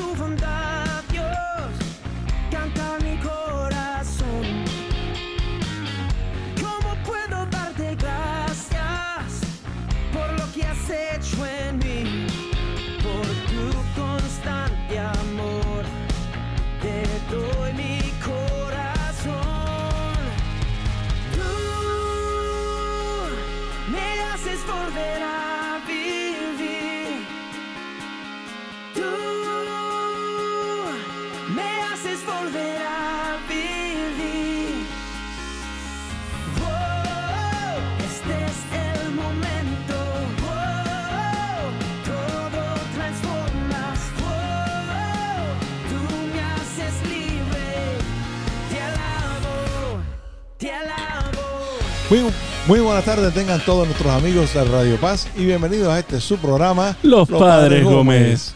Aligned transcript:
tu 0.00 0.14
bondad, 0.16 0.69
Muy, 52.10 52.24
muy 52.66 52.80
buenas 52.80 53.04
tardes, 53.04 53.32
tengan 53.32 53.64
todos 53.64 53.86
nuestros 53.86 54.12
amigos 54.12 54.52
de 54.52 54.64
Radio 54.64 55.00
Paz 55.00 55.28
y 55.36 55.44
bienvenidos 55.44 55.92
a 55.92 56.00
este 56.00 56.20
su 56.20 56.38
programa 56.38 56.96
Los, 57.04 57.28
Padres 57.28 57.84
Gómez. 57.84 58.52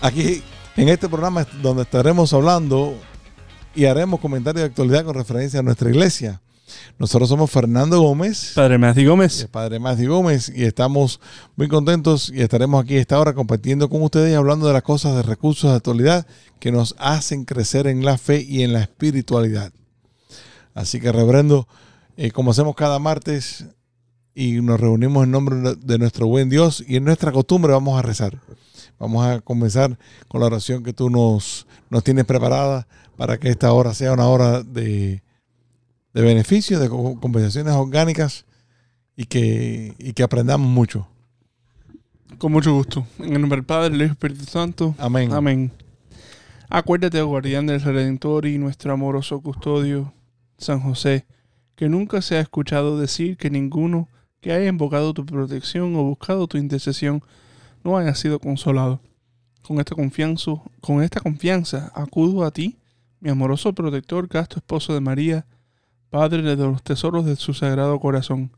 Aquí 0.00 0.42
en 0.74 0.88
este 0.88 1.10
programa 1.10 1.42
es 1.42 1.48
donde 1.60 1.82
estaremos 1.82 2.32
hablando 2.32 2.94
y 3.74 3.84
haremos 3.84 4.18
comentarios 4.18 4.62
de 4.62 4.66
actualidad 4.66 5.04
con 5.04 5.14
referencia 5.14 5.60
a 5.60 5.62
nuestra 5.62 5.90
iglesia. 5.90 6.40
Nosotros 6.98 7.28
somos 7.28 7.50
Fernando 7.50 8.00
Gómez, 8.00 8.52
Padre 8.54 8.78
Matthew 8.78 9.10
Gómez. 9.10 9.46
Padre 9.52 9.78
Matthew 9.78 10.10
Gómez, 10.10 10.50
y 10.54 10.64
estamos 10.64 11.20
muy 11.54 11.68
contentos 11.68 12.32
y 12.34 12.40
estaremos 12.40 12.82
aquí 12.82 12.96
a 12.96 13.00
esta 13.00 13.20
hora 13.20 13.34
compartiendo 13.34 13.90
con 13.90 14.00
ustedes 14.00 14.32
y 14.32 14.34
hablando 14.34 14.66
de 14.66 14.72
las 14.72 14.82
cosas 14.82 15.14
de 15.16 15.22
recursos 15.22 15.70
de 15.70 15.76
actualidad 15.76 16.26
que 16.60 16.72
nos 16.72 16.94
hacen 16.98 17.44
crecer 17.44 17.86
en 17.86 18.06
la 18.06 18.16
fe 18.16 18.40
y 18.40 18.62
en 18.62 18.72
la 18.72 18.80
espiritualidad. 18.80 19.70
Así 20.72 20.98
que, 20.98 21.12
reverendo, 21.12 21.68
eh, 22.18 22.32
como 22.32 22.50
hacemos 22.50 22.74
cada 22.74 22.98
martes 22.98 23.64
y 24.34 24.60
nos 24.60 24.80
reunimos 24.80 25.22
en 25.24 25.30
nombre 25.30 25.76
de 25.76 25.98
nuestro 25.98 26.26
buen 26.26 26.50
Dios 26.50 26.84
y 26.86 26.96
en 26.96 27.04
nuestra 27.04 27.30
costumbre 27.30 27.72
vamos 27.72 27.96
a 27.96 28.02
rezar. 28.02 28.38
Vamos 28.98 29.24
a 29.24 29.40
comenzar 29.40 29.96
con 30.26 30.40
la 30.40 30.48
oración 30.48 30.82
que 30.82 30.92
tú 30.92 31.08
nos, 31.10 31.66
nos 31.90 32.02
tienes 32.02 32.24
preparada 32.24 32.88
para 33.16 33.38
que 33.38 33.48
esta 33.48 33.72
hora 33.72 33.94
sea 33.94 34.12
una 34.12 34.26
hora 34.26 34.64
de, 34.64 35.22
de 36.12 36.22
beneficio, 36.22 36.80
de 36.80 36.88
co- 36.88 37.18
conversaciones 37.20 37.72
orgánicas 37.74 38.44
y 39.16 39.26
que, 39.26 39.94
y 39.98 40.12
que 40.14 40.24
aprendamos 40.24 40.68
mucho. 40.68 41.06
Con 42.38 42.50
mucho 42.50 42.74
gusto. 42.74 43.06
En 43.20 43.34
el 43.34 43.40
nombre 43.40 43.58
del 43.58 43.66
Padre, 43.66 43.90
del 43.90 44.02
Hijo 44.02 44.14
y 44.14 44.18
del 44.22 44.32
Espíritu 44.32 44.44
Santo. 44.50 44.94
Amén. 44.98 45.32
Amén. 45.32 45.72
Acuérdate, 46.68 47.22
guardián 47.22 47.66
del 47.66 47.80
Redentor 47.80 48.46
y 48.46 48.58
nuestro 48.58 48.92
amoroso 48.92 49.40
custodio, 49.40 50.12
San 50.58 50.80
José, 50.80 51.24
que 51.78 51.88
nunca 51.88 52.22
se 52.22 52.36
ha 52.36 52.40
escuchado 52.40 52.98
decir 52.98 53.36
que 53.36 53.50
ninguno 53.50 54.08
que 54.40 54.50
haya 54.50 54.66
invocado 54.66 55.14
tu 55.14 55.24
protección 55.24 55.94
o 55.94 56.02
buscado 56.02 56.48
tu 56.48 56.58
intercesión 56.58 57.22
no 57.84 57.96
haya 57.96 58.16
sido 58.16 58.40
consolado. 58.40 58.98
Con 59.62 59.78
esta 59.78 59.94
confianza, 59.94 60.54
con 60.80 61.04
esta 61.04 61.20
confianza 61.20 61.92
acudo 61.94 62.44
a 62.44 62.50
ti, 62.50 62.78
mi 63.20 63.30
amoroso 63.30 63.72
protector, 63.74 64.28
casto 64.28 64.56
esposo 64.56 64.92
de 64.92 65.00
María, 65.00 65.46
Padre 66.10 66.42
de 66.42 66.56
los 66.56 66.82
tesoros 66.82 67.24
de 67.24 67.36
su 67.36 67.54
sagrado 67.54 68.00
corazón. 68.00 68.50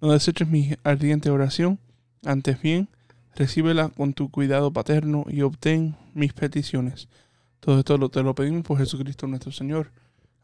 No 0.00 0.10
deseches 0.10 0.48
mi 0.48 0.74
ardiente 0.82 1.28
oración, 1.28 1.78
antes 2.24 2.62
bien, 2.62 2.88
recíbela 3.34 3.90
con 3.90 4.14
tu 4.14 4.30
cuidado 4.30 4.72
paterno 4.72 5.26
y 5.28 5.42
obtén 5.42 5.94
mis 6.14 6.32
peticiones. 6.32 7.08
Todo 7.60 7.80
esto 7.80 8.08
te 8.08 8.22
lo 8.22 8.34
pedimos 8.34 8.62
por 8.62 8.78
Jesucristo 8.78 9.26
nuestro 9.26 9.52
Señor. 9.52 9.90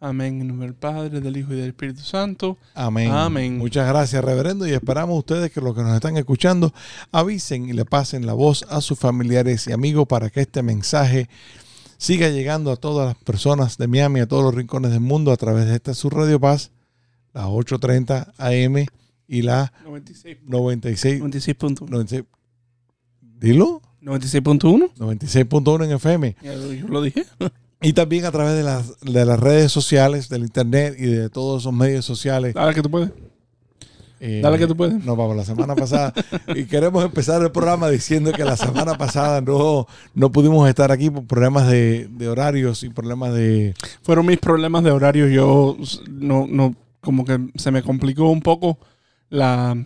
Amén. 0.01 0.41
En 0.41 0.49
nombre 0.49 0.67
del 0.67 0.77
Padre, 0.77 1.21
del 1.21 1.37
Hijo 1.37 1.53
y 1.53 1.57
del 1.57 1.69
Espíritu 1.71 2.03
Santo. 2.03 2.57
Amén. 2.75 3.11
Amén. 3.11 3.59
Muchas 3.59 3.89
gracias, 3.89 4.25
reverendo, 4.25 4.67
y 4.67 4.73
esperamos 4.73 5.19
ustedes 5.19 5.51
que 5.51 5.61
los 5.61 5.75
que 5.75 5.83
nos 5.83 5.95
están 5.95 6.17
escuchando 6.17 6.73
avisen 7.11 7.69
y 7.69 7.73
le 7.73 7.85
pasen 7.85 8.27
la 8.27 8.33
voz 8.33 8.65
a 8.69 8.81
sus 8.81 8.99
familiares 8.99 9.67
y 9.67 9.73
amigos 9.73 10.07
para 10.07 10.31
que 10.31 10.41
este 10.41 10.63
mensaje 10.63 11.29
siga 11.97 12.29
llegando 12.29 12.71
a 12.71 12.77
todas 12.77 13.09
las 13.09 13.17
personas 13.25 13.77
de 13.77 13.89
Miami, 13.89 14.21
a 14.21 14.29
todos 14.29 14.45
los 14.45 14.55
rincones 14.55 14.93
del 14.93 15.01
mundo 15.01 15.33
a 15.33 15.37
través 15.37 15.67
de 15.67 15.75
esta 15.75 15.95
su 15.95 16.11
Radio 16.11 16.39
Paz, 16.39 16.71
la 17.33 17.49
830 17.49 18.35
AM 18.39 18.87
y 19.27 19.43
la 19.43 19.73
96. 19.85 20.39
96. 20.47 21.23
96.1. 21.23 21.89
96 21.91 22.25
dilo, 23.41 23.83
96.1. 24.03 24.95
96.1 24.95 25.85
en 25.85 25.93
FM. 25.93 26.37
Ya 26.43 26.55
Yo 26.55 26.89
lo 26.89 27.03
dije. 27.03 27.25
Y 27.81 27.93
también 27.93 28.25
a 28.25 28.33
través 28.33 28.57
de 28.57 28.65
las, 28.65 28.99
de 29.01 29.25
las 29.25 29.39
redes 29.39 29.71
sociales, 29.71 30.29
del 30.29 30.43
internet 30.43 30.97
y 30.99 31.07
de 31.07 31.31
todos 31.31 31.63
esos 31.63 31.73
medios 31.73 32.05
sociales. 32.05 32.55
Dale 32.55 32.75
que 32.75 32.83
tú 32.83 32.91
puedes. 32.91 33.11
Eh, 34.21 34.41
Dale 34.43 34.59
que 34.59 34.67
tú 34.67 34.77
puedes. 34.77 35.05
No, 35.05 35.15
vamos, 35.15 35.37
la 35.37 35.45
semana 35.45 35.77
pasada. 35.77 36.13
y 36.57 36.65
queremos 36.65 37.05
empezar 37.05 37.41
el 37.41 37.53
programa 37.53 37.89
diciendo 37.89 38.33
que 38.33 38.45
la 38.45 38.57
semana 38.57 38.99
pasada 38.99 39.41
no, 39.41 39.87
no 40.15 40.33
pudimos 40.33 40.69
estar 40.69 40.91
aquí 40.91 41.09
por 41.09 41.25
problemas 41.27 41.69
de, 41.69 42.09
de 42.11 42.29
horarios 42.29 42.83
y 42.83 42.89
problemas 42.89 43.33
de. 43.33 43.75
Fueron 44.03 44.27
mis 44.27 44.39
problemas 44.39 44.83
de 44.83 44.91
horario. 44.91 45.29
Yo 45.29 45.77
no, 46.11 46.49
no, 46.49 46.75
como 47.01 47.25
que 47.25 47.39
se 47.55 47.71
me 47.71 47.85
complicó 47.85 48.29
un 48.29 48.41
poco 48.41 48.79
la, 49.31 49.77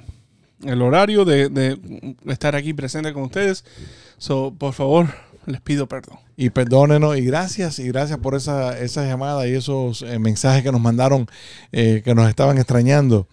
el 0.64 0.80
horario 0.80 1.26
de, 1.26 1.50
de 1.50 1.78
estar 2.26 2.56
aquí 2.56 2.72
presente 2.72 3.12
con 3.12 3.24
ustedes. 3.24 3.66
So, 4.16 4.54
por 4.56 4.72
favor, 4.72 5.08
les 5.46 5.60
pido 5.60 5.86
perdón. 5.86 6.18
Y 6.36 6.50
perdónenos 6.50 7.16
y 7.16 7.22
gracias, 7.22 7.78
y 7.78 7.88
gracias 7.88 8.18
por 8.18 8.34
esa, 8.34 8.78
esa 8.78 9.04
llamada 9.04 9.46
y 9.46 9.54
esos 9.54 10.02
eh, 10.02 10.18
mensajes 10.18 10.62
que 10.62 10.72
nos 10.72 10.80
mandaron 10.80 11.26
eh, 11.72 12.02
que 12.04 12.14
nos 12.14 12.28
estaban 12.28 12.58
extrañando. 12.58 13.26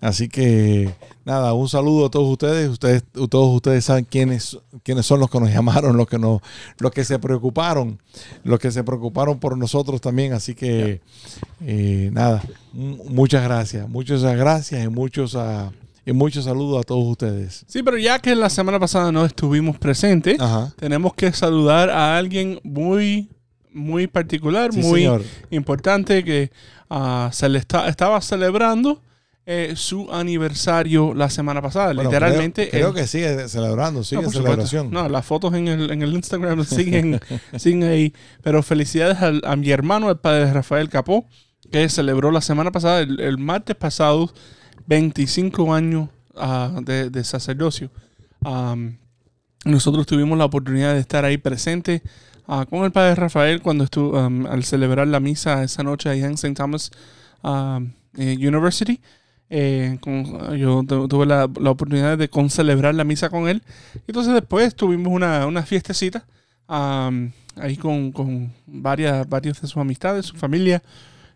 Así 0.00 0.28
que 0.28 0.94
nada, 1.24 1.54
un 1.54 1.68
saludo 1.68 2.06
a 2.06 2.10
todos 2.10 2.30
ustedes. 2.30 2.68
Ustedes, 2.68 3.04
todos 3.30 3.54
ustedes 3.54 3.84
saben 3.84 4.04
quiénes, 4.04 4.58
quiénes 4.82 5.06
son 5.06 5.20
los 5.20 5.30
que 5.30 5.40
nos 5.40 5.50
llamaron, 5.50 5.96
los 5.96 6.06
que 6.06 6.18
nos, 6.18 6.42
los 6.78 6.92
que 6.92 7.04
se 7.04 7.18
preocuparon, 7.18 7.98
los 8.42 8.58
que 8.58 8.70
se 8.70 8.84
preocuparon 8.84 9.38
por 9.38 9.56
nosotros 9.56 10.00
también. 10.00 10.34
Así 10.34 10.54
que 10.54 11.00
eh, 11.62 12.10
nada, 12.12 12.42
muchas 12.72 13.42
gracias, 13.44 13.88
muchas 13.88 14.22
gracias 14.22 14.84
y 14.84 14.88
muchos 14.88 15.34
ah, 15.36 15.72
y 16.06 16.12
muchos 16.12 16.44
saludos 16.44 16.80
a 16.80 16.82
todos 16.84 17.04
ustedes. 17.06 17.64
Sí, 17.68 17.82
pero 17.82 17.96
ya 17.98 18.18
que 18.18 18.34
la 18.34 18.50
semana 18.50 18.78
pasada 18.78 19.10
no 19.12 19.24
estuvimos 19.24 19.78
presentes, 19.78 20.38
Ajá. 20.40 20.72
tenemos 20.78 21.14
que 21.14 21.32
saludar 21.32 21.90
a 21.90 22.16
alguien 22.18 22.60
muy, 22.62 23.30
muy 23.72 24.06
particular, 24.06 24.72
Sí, 24.72 24.80
muy 24.80 25.00
señor. 25.00 25.22
importante 25.50 26.22
que 26.24 26.50
ah, 26.90 27.30
se 27.32 27.48
le 27.48 27.58
está, 27.58 27.88
estaba 27.88 28.20
celebrando 28.20 29.00
eh, 29.46 29.74
su 29.76 30.10
aniversario 30.10 31.12
la 31.14 31.28
semana 31.28 31.60
pasada. 31.60 31.86
Bueno, 31.92 32.04
Literalmente. 32.04 32.68
Creo, 32.70 32.80
creo 32.80 32.88
el- 32.90 32.94
que 32.94 33.06
sigue 33.06 33.48
celebrando, 33.48 34.02
sigue 34.02 34.22
No, 34.22 34.30
celebración. 34.30 34.90
No, 34.90 35.06
las 35.08 35.26
fotos 35.26 35.52
en 35.54 35.68
el, 35.68 35.90
en 35.90 36.02
el 36.02 36.14
Instagram 36.14 36.64
siguen, 36.66 37.20
siguen 37.58 37.82
ahí. 37.84 38.14
Pero 38.42 38.62
felicidades 38.62 39.18
al- 39.20 39.42
a, 39.44 39.54
mi 39.56 39.70
hermano, 39.70 40.08
el 40.10 40.16
padre 40.16 40.50
Rafael 40.52 40.88
Capó, 40.88 41.26
que 41.70 41.88
celebró 41.90 42.30
la 42.30 42.40
semana 42.40 42.70
pasada, 42.72 43.00
el, 43.00 43.20
el 43.20 43.36
martes 43.38 43.76
pasado, 43.76 44.32
25 44.86 45.74
años 45.74 46.08
ah, 46.36 46.80
de, 46.82 47.10
de 47.10 47.24
sacerdocio. 47.24 47.90
Am, 48.44 48.96
nosotros 49.64 50.06
tuvimos 50.06 50.36
la 50.38 50.44
oportunidad 50.44 50.94
de 50.94 51.00
estar 51.00 51.24
ahí 51.24 51.38
presente 51.38 52.02
ah, 52.46 52.66
con 52.68 52.84
el 52.84 52.92
padre 52.92 53.14
Rafael 53.14 53.62
cuando 53.62 53.84
estuvo 53.84 54.18
am, 54.18 54.46
al 54.46 54.64
celebrar 54.64 55.08
la 55.08 55.20
misa 55.20 55.62
esa 55.62 55.82
noche 55.82 56.08
allá 56.10 56.26
en 56.26 56.34
St. 56.34 56.54
Thomas 56.54 56.90
eh, 58.18 58.36
University. 58.38 59.00
Eh, 59.50 59.98
con- 60.00 60.56
yo 60.56 60.82
tu- 60.86 61.06
tuve 61.06 61.26
la, 61.26 61.48
la 61.60 61.70
oportunidad 61.70 62.16
de 62.18 62.28
concelebrar 62.28 62.94
la 62.94 63.04
misa 63.04 63.28
con 63.30 63.48
él. 63.48 63.62
Entonces 64.06 64.32
después 64.34 64.74
tuvimos 64.74 65.12
una, 65.12 65.46
una 65.46 65.62
fiestecita 65.62 66.24
am, 66.66 67.32
ahí 67.56 67.76
con, 67.76 68.10
con 68.12 68.52
varias, 68.66 69.28
varios 69.28 69.60
de 69.60 69.68
sus 69.68 69.76
amistades, 69.78 70.26
su 70.26 70.36
familia 70.36 70.82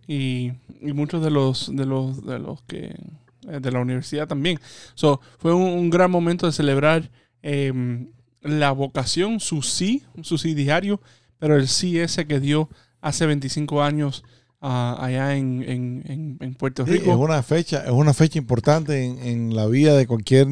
y, 0.06 0.52
y 0.80 0.92
muchos 0.94 1.22
de 1.22 1.30
los, 1.30 1.74
de 1.74 1.84
los, 1.86 2.24
de 2.24 2.38
los 2.38 2.62
que 2.62 2.94
de 3.60 3.70
la 3.72 3.80
universidad 3.80 4.26
también. 4.28 4.58
So, 4.94 5.20
fue 5.38 5.52
un, 5.54 5.62
un 5.62 5.90
gran 5.90 6.10
momento 6.10 6.46
de 6.46 6.52
celebrar 6.52 7.10
em, 7.42 8.08
la 8.42 8.70
vocación, 8.72 9.40
su 9.40 9.62
sí, 9.62 10.02
su 10.22 10.38
sí 10.38 10.54
diario, 10.54 11.00
pero 11.38 11.56
el 11.56 11.68
sí 11.68 11.98
ese 11.98 12.26
que 12.26 12.40
dio 12.40 12.68
hace 13.00 13.26
25 13.26 13.82
años 13.82 14.24
ah, 14.60 14.96
allá 15.00 15.36
en, 15.36 15.62
en- 15.62 16.02
en- 16.06 16.36
en 16.40 16.54
Puerto 16.54 16.84
Sí, 16.84 16.92
Rico. 16.92 17.12
es 17.12 17.16
una 17.16 17.42
fecha, 17.44 17.84
es 17.84 17.90
una 17.92 18.12
fecha 18.12 18.38
importante 18.38 19.04
en, 19.04 19.18
en 19.24 19.54
la 19.56 19.66
vida 19.66 19.96
de 19.96 20.08
cualquier, 20.08 20.48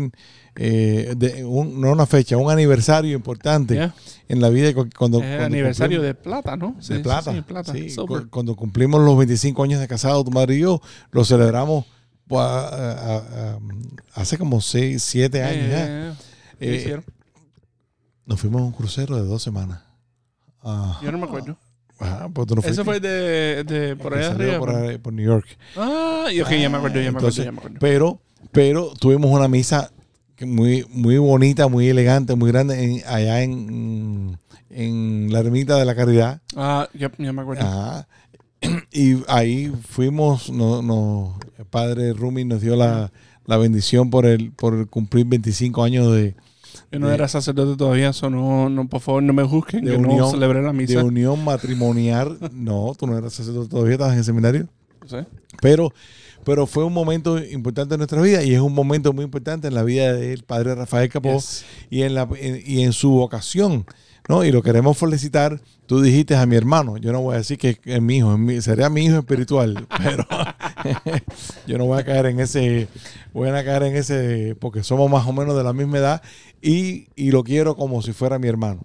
eh, 0.55 1.15
de 1.17 1.45
un- 1.45 1.81
no 1.81 1.91
una 1.91 2.07
fecha, 2.07 2.37
un 2.37 2.49
aniversario 2.51 3.17
importante 3.17 3.75
Yeah. 3.75 3.95
en 4.29 4.41
la 4.41 4.49
vida 4.51 4.67
de 4.69 4.75
cuando, 4.97 5.21
el 5.23 5.41
aniversario 5.41 6.01
de 6.03 6.15
plata, 6.15 6.57
¿no? 6.57 6.77
Sí, 6.79 6.95
de 6.95 7.01
plata. 7.01 7.33
sí, 7.35 7.41
plata. 7.43 7.73
Cuando 8.31 8.55
cumplimos 8.55 9.01
los 9.05 9.19
25 9.19 9.63
años 9.65 9.81
de 9.81 9.89
casado, 9.89 10.23
tu 10.23 10.31
madre 10.31 10.55
y 10.55 10.61
yo, 10.61 10.81
lo 11.11 11.25
celebramos 11.25 11.85
pues, 12.29 12.43
a- 12.43 12.69
a- 12.93 13.17
a- 13.17 13.59
hace 14.15 14.39
como 14.39 14.61
6, 14.61 15.03
7 15.03 15.39
Yeah, 15.39 15.49
años 15.49 15.71
ya. 15.71 15.87
yeah. 15.87 16.17
¿Qué 16.59 16.73
Eh, 16.73 16.77
hicieron? 16.77 17.05
nos 18.27 18.41
fuimos 18.41 18.63
a 18.63 18.65
un 18.65 18.73
crucero 18.73 19.17
de 19.17 19.23
dos 19.23 19.43
semanas. 19.43 19.81
Ah, 20.63 20.99
Yo 21.03 21.13
no 21.13 21.19
me 21.19 21.25
acuerdo. 21.25 21.57
ah, 22.01 22.29
pues 22.33 22.47
tú 22.49 22.57
no 22.57 22.63
Eso 22.63 22.85
fue 22.85 22.99
de, 22.99 23.63
de 23.65 23.97
por 23.97 24.15
allá 24.15 24.31
arriba. 24.33 24.59
por, 25.01 25.13
New 25.13 25.25
York. 25.25 25.47
Ah, 25.77 26.27
y 26.33 26.41
ok, 26.41 26.51
ya 26.51 26.69
me 26.69 26.79
acuerdo, 26.79 27.01
ya 27.01 27.13
me 27.13 27.19
acuerdo, 27.19 27.43
ya 27.45 27.53
me 27.53 27.59
acuerdo. 27.59 27.79
Pero, 27.81 28.21
pero 28.53 28.93
tuvimos 28.99 29.31
una 29.31 29.47
misa 29.49 29.91
muy, 30.41 30.85
muy 30.91 31.19
bonita, 31.19 31.69
muy 31.69 31.89
elegante, 31.89 32.35
muy 32.35 32.51
grande 32.51 32.83
en- 32.83 33.03
allá 33.07 33.43
en, 33.43 34.39
en 34.71 35.29
la 35.33 35.39
ermita 35.41 35.77
de 35.77 35.85
la 35.85 35.95
caridad. 35.95 36.41
Ah, 36.57 36.89
ya, 36.95 37.11
ya 37.17 37.33
me 37.33 37.43
acuerdo. 37.43 37.65
Ajá. 37.65 38.09
Y 38.93 39.23
ahí 39.29 39.73
fuimos, 39.89 40.51
no, 40.51 40.83
no, 40.83 41.39
el 41.59 41.65
padre 41.67 42.13
Rumi 42.13 42.45
nos 42.45 42.61
dio 42.61 42.77
la, 42.77 43.13
la 43.47 43.57
bendición 43.57 44.11
por 44.11 44.27
el, 44.27 44.53
por 44.53 44.89
cumplir 44.89 45.27
25 45.27 45.83
años 45.85 46.13
de, 46.13 46.35
Yo 46.91 46.99
no 46.99 47.09
de- 47.09 47.15
era 47.15 47.29
sacerdote 47.29 47.77
todavía, 47.77 48.11
eso 48.11 48.31
no, 48.31 48.69
no, 48.69 48.89
por 48.89 49.01
favor, 49.01 49.23
no 49.23 49.33
me 49.33 49.45
juzguen, 49.45 49.85
De 49.85 49.93
que 49.93 49.99
no 49.99 50.09
unión- 50.09 50.31
celebré 50.31 50.63
la 50.63 50.69
de 50.73 50.75
misa. 50.79 51.05
unión 51.05 51.45
matrimonial. 51.45 52.39
No, 52.53 52.95
tú 52.99 53.07
no 53.07 53.17
eras 53.19 53.33
sacerdote 53.35 53.69
todavía, 53.71 53.93
estabas 53.93 54.13
en 54.15 54.19
el 54.21 54.25
seminario. 54.25 54.69
No 55.03 55.09
sé. 55.09 55.27
Pero, 55.61 55.93
pero 56.47 56.67
fue 56.69 56.85
un 56.85 56.93
momento 56.93 57.43
importante 57.45 57.95
en 57.95 57.99
nuestra 57.99 58.23
vida 58.23 58.43
y 58.45 58.55
es 58.55 58.61
un 58.61 58.73
momento 58.73 59.13
muy 59.13 59.25
importante 59.25 59.67
en 59.67 59.75
la 59.75 59.83
vida 59.83 60.13
del 60.13 60.45
padre 60.45 60.77
Rafael 60.77 61.09
Capó 61.11 61.35
Yes. 61.35 61.65
y, 61.91 62.03
en 62.03 62.15
la, 62.15 62.29
en- 62.39 62.63
y 62.65 62.85
en 62.85 62.93
su 62.93 63.11
vocación. 63.11 63.85
¿no? 64.29 64.45
Y 64.45 64.51
lo 64.53 64.61
queremos 64.63 64.97
felicitar. 64.99 65.61
Tú 65.87 66.01
dijiste 66.01 66.35
a 66.35 66.47
mi 66.47 66.57
hermano, 66.57 66.97
yo 66.99 67.13
no 67.13 67.21
voy 67.21 67.35
a 67.35 67.39
decir 67.39 67.59
que 67.59 67.79
es 67.85 68.03
mi 68.03 68.17
hijo, 68.19 68.33
es 68.33 68.39
mi- 68.41 68.61
sería 68.61 68.89
mi 68.91 69.05
hijo 69.05 69.19
espiritual, 69.19 69.87
pero 70.03 70.25
yo 71.67 71.79
no 71.79 71.87
voy 71.87 72.01
a 72.01 72.05
caer 72.05 72.27
en 72.27 72.41
ese, 72.41 72.89
voy 73.33 73.49
a 73.49 73.65
caer 73.65 73.83
en 73.85 73.97
ese, 73.97 74.57
porque 74.61 74.83
somos 74.83 75.11
más 75.11 75.27
o 75.27 75.33
menos 75.33 75.57
de 75.57 75.63
la 75.65 75.73
misma 75.73 75.99
edad 75.99 76.23
y, 76.63 77.09
y 77.17 77.31
lo 77.31 77.45
quiero 77.45 77.77
como 77.77 78.03
si 78.03 78.13
fuera 78.13 78.39
mi 78.39 78.49
hermano. 78.49 78.83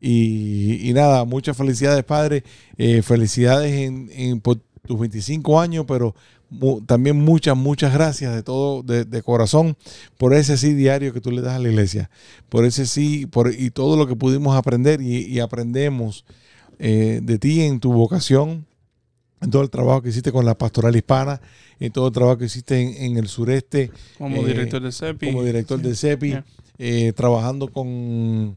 Y, 0.00 0.88
y 0.88 0.92
nada, 0.94 1.24
muchas 1.24 1.56
felicidades, 1.56 2.04
padre. 2.04 2.42
Eh, 2.78 3.02
felicidades 3.02 3.72
en, 3.74 4.08
en- 4.12 4.40
por 4.40 4.58
tus 4.90 4.98
25 4.98 5.60
años, 5.60 5.84
pero 5.86 6.16
mu- 6.50 6.80
también 6.80 7.16
muchas, 7.16 7.56
muchas 7.56 7.92
gracias 7.94 8.34
de 8.34 8.42
todo, 8.42 8.82
de, 8.82 9.04
de 9.04 9.22
corazón, 9.22 9.76
por 10.18 10.34
ese 10.34 10.56
sí 10.56 10.74
diario 10.74 11.12
que 11.12 11.20
tú 11.20 11.30
le 11.30 11.42
das 11.42 11.54
a 11.54 11.58
la 11.60 11.68
iglesia. 11.68 12.10
Por 12.48 12.64
ese 12.64 12.86
sí, 12.86 13.26
por, 13.26 13.54
y 13.54 13.70
todo 13.70 13.96
lo 13.96 14.08
que 14.08 14.16
pudimos 14.16 14.56
aprender 14.56 15.00
y, 15.00 15.26
y 15.26 15.38
aprendemos 15.38 16.24
eh, 16.80 17.20
de 17.22 17.38
ti 17.38 17.60
en 17.62 17.78
tu 17.78 17.92
vocación, 17.92 18.66
en 19.40 19.50
todo 19.50 19.62
el 19.62 19.70
trabajo 19.70 20.02
que 20.02 20.08
hiciste 20.08 20.32
con 20.32 20.44
la 20.44 20.58
pastoral 20.58 20.96
hispana, 20.96 21.40
en 21.78 21.92
todo 21.92 22.08
el 22.08 22.12
trabajo 22.12 22.38
que 22.38 22.46
hiciste 22.46 22.80
en, 22.80 23.12
en 23.12 23.16
el 23.16 23.28
sureste 23.28 23.90
Como 24.18 24.38
Eh, 24.38 24.46
director 24.46 24.82
de 24.82 24.90
CEPI. 24.90 25.26
como 25.28 25.44
director 25.44 25.78
Sí. 25.78 25.84
del 25.84 25.96
CEPI, 25.96 26.28
Yeah. 26.30 26.44
eh, 26.78 27.12
trabajando 27.14 27.68
con, 27.68 28.56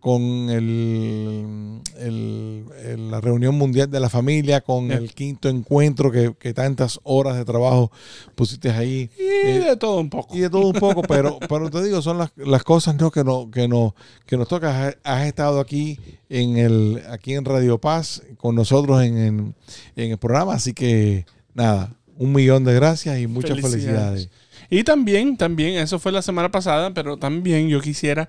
con 0.00 0.22
el, 0.50 1.80
el- 1.98 2.64
el- 2.84 3.10
la 3.10 3.20
reunión 3.20 3.54
mundial 3.56 3.90
de 3.90 4.00
la 4.00 4.08
familia, 4.08 4.60
con 4.60 4.86
Yeah. 4.88 4.96
el 4.98 5.12
quinto 5.12 5.48
encuentro 5.48 6.10
que, 6.12 6.34
que 6.38 6.54
tantas 6.54 7.00
horas 7.02 7.36
de 7.36 7.44
trabajo 7.44 7.90
pusiste 8.34 8.70
ahí. 8.70 9.10
Y 9.18 9.22
Eh, 9.48 9.60
de 9.70 9.76
todo 9.76 9.98
un 10.00 10.08
poco. 10.10 10.36
y 10.36 10.40
de 10.40 10.50
todo 10.50 10.68
un 10.68 10.74
poco, 10.74 11.02
pero, 11.08 11.38
pero 11.48 11.70
te 11.70 11.82
digo, 11.82 12.00
son 12.02 12.18
las, 12.18 12.30
las 12.36 12.62
cosas 12.62 12.94
¿no? 12.96 13.10
que, 13.10 13.24
no, 13.24 13.50
que, 13.50 13.66
no, 13.68 13.94
que 14.26 14.36
nos 14.36 14.48
toca. 14.48 14.88
Has, 14.88 14.96
has 15.04 15.26
estado 15.26 15.58
aquí 15.60 15.98
en 16.28 16.56
el 16.58 17.02
aquí 17.10 17.34
en 17.34 17.44
Radio 17.44 17.78
Paz 17.78 18.22
con 18.36 18.54
nosotros 18.54 19.02
en, 19.02 19.18
en- 19.18 19.54
en 19.96 20.10
el 20.12 20.18
programa, 20.18 20.54
así 20.54 20.72
que 20.74 21.26
nada, 21.54 21.92
un 22.16 22.32
millón 22.32 22.64
de 22.64 22.74
gracias 22.74 23.18
y 23.18 23.26
muchas 23.26 23.58
Felicidades. 23.60 23.80
felicidades. 23.82 24.30
Y 24.70 24.84
también, 24.84 25.36
también, 25.38 25.78
eso 25.78 25.98
fue 25.98 26.12
la 26.12 26.20
semana 26.20 26.50
pasada, 26.50 26.92
pero 26.92 27.16
también 27.16 27.68
yo 27.68 27.80
quisiera 27.80 28.28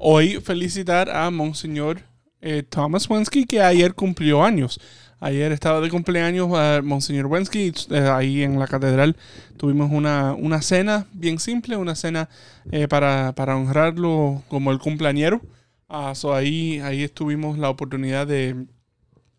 hoy 0.00 0.40
felicitar 0.40 1.10
a 1.10 1.30
Monseñor 1.30 2.00
eh, 2.40 2.62
Thomas 2.68 3.08
Wensky, 3.08 3.44
que 3.44 3.60
ayer 3.60 3.94
cumplió 3.94 4.42
años. 4.42 4.80
Ayer 5.20 5.52
estaba 5.52 5.80
de 5.80 5.90
cumpleaños 5.90 6.50
eh, 6.56 6.80
Monseñor 6.82 7.26
Wensky, 7.26 7.72
eh, 7.90 8.08
ahí 8.10 8.42
en 8.42 8.58
la 8.58 8.66
catedral 8.66 9.16
tuvimos 9.58 9.90
una, 9.92 10.32
una 10.32 10.62
cena 10.62 11.06
bien 11.12 11.38
simple, 11.38 11.76
una 11.76 11.94
cena 11.94 12.30
eh, 12.72 12.88
para, 12.88 13.34
para 13.34 13.56
honrarlo 13.56 14.42
como 14.48 14.70
el 14.72 14.78
cumpleañero. 14.78 15.42
Ah, 15.88 16.14
so 16.14 16.34
ahí, 16.34 16.80
ahí 16.80 17.02
estuvimos 17.02 17.58
la 17.58 17.68
oportunidad 17.68 18.26
de, 18.26 18.64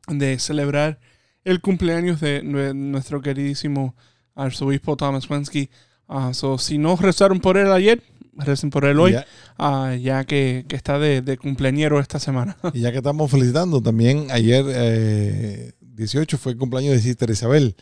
de 0.07 0.37
celebrar 0.37 0.99
el 1.43 1.61
cumpleaños 1.61 2.21
de 2.21 2.43
nue- 2.43 2.75
nuestro 2.75 3.21
queridísimo 3.21 3.95
arzobispo 4.35 4.95
Thomas 4.97 5.27
Wensky. 5.27 5.69
Ah, 6.07 6.33
so, 6.33 6.57
si 6.59 6.77
no 6.77 6.95
rezaron 6.97 7.39
por 7.39 7.57
él 7.57 7.71
ayer, 7.71 8.03
recen 8.45 8.69
por 8.69 8.85
él 8.85 8.99
hoy, 8.99 9.13
Ya- 9.13 9.25
ah, 9.57 9.95
ya 9.95 10.23
que, 10.25 10.65
que 10.67 10.75
está 10.75 10.99
de, 10.99 11.21
de 11.21 11.37
cumpleañero 11.37 11.99
esta 11.99 12.19
semana. 12.19 12.57
Y 12.73 12.81
ya 12.81 12.91
que 12.91 12.97
estamos 12.97 13.29
felicitando, 13.31 13.81
también 13.81 14.27
ayer 14.31 14.65
eh, 14.69 15.71
18 15.81 16.37
fue 16.37 16.53
el 16.53 16.57
cumpleaños 16.57 16.93
de 16.93 17.01
Sister 17.01 17.29
Isabel. 17.29 17.75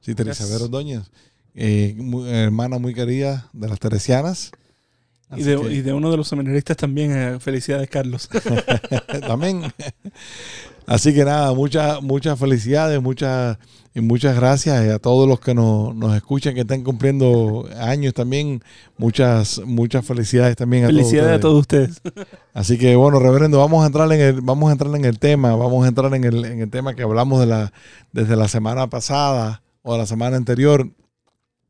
Sister 0.00 0.26
Yes. 0.26 0.40
Isabel 0.40 0.62
Ordóñez, 0.62 1.02
eh, 1.54 1.94
muy- 1.96 2.28
hermana 2.28 2.78
muy 2.78 2.92
querida 2.94 3.48
de 3.52 3.68
las 3.68 3.78
Teresianas. 3.80 4.50
y, 5.34 5.42
de, 5.42 5.56
que- 5.60 5.72
y 5.72 5.80
de 5.82 5.92
uno 5.92 6.10
de 6.10 6.16
los 6.18 6.28
seminaristas 6.28 6.76
también, 6.76 7.10
eh, 7.16 7.38
felicidades 7.40 7.88
Carlos. 7.88 8.28
también. 9.26 9.62
Así 10.86 11.14
que 11.14 11.24
nada, 11.24 11.52
muchas 11.54 12.02
muchas 12.02 12.38
felicidades, 12.38 13.00
muchas 13.00 13.56
y 13.96 14.00
muchas 14.00 14.34
gracias 14.34 14.88
a 14.92 14.98
todos 14.98 15.28
los 15.28 15.38
que 15.38 15.54
nos, 15.54 15.94
nos 15.94 16.16
escuchan 16.16 16.52
que 16.52 16.62
están 16.62 16.82
cumpliendo 16.82 17.68
años 17.78 18.12
también. 18.12 18.60
Muchas 18.98 19.60
muchas 19.64 20.04
felicidades 20.04 20.56
también 20.56 20.84
a 20.84 20.86
felicidades 20.88 21.36
a 21.36 21.40
todos. 21.40 21.60
ustedes. 21.60 22.00
todos 22.02 22.16
ustedes. 22.16 22.36
Así 22.52 22.76
que 22.76 22.96
bueno, 22.96 23.20
reverendo, 23.20 23.58
vamos 23.58 23.84
a 23.84 23.86
entrar 23.86 24.10
en 24.10 24.20
el, 24.20 24.40
vamos 24.40 24.68
a 24.68 24.72
entrar 24.72 24.92
en 24.96 25.04
el 25.04 25.20
tema, 25.20 25.54
vamos 25.54 25.84
a 25.84 25.88
entrar 25.88 26.12
en 26.12 26.24
el, 26.24 26.44
en 26.44 26.60
el 26.60 26.70
tema 26.70 26.94
que 26.94 27.04
hablamos 27.04 27.38
de 27.38 27.46
la, 27.46 27.72
desde 28.10 28.34
la 28.34 28.48
semana 28.48 28.88
pasada 28.88 29.62
o 29.82 29.96
la 29.96 30.06
semana 30.06 30.36
anterior. 30.36 30.90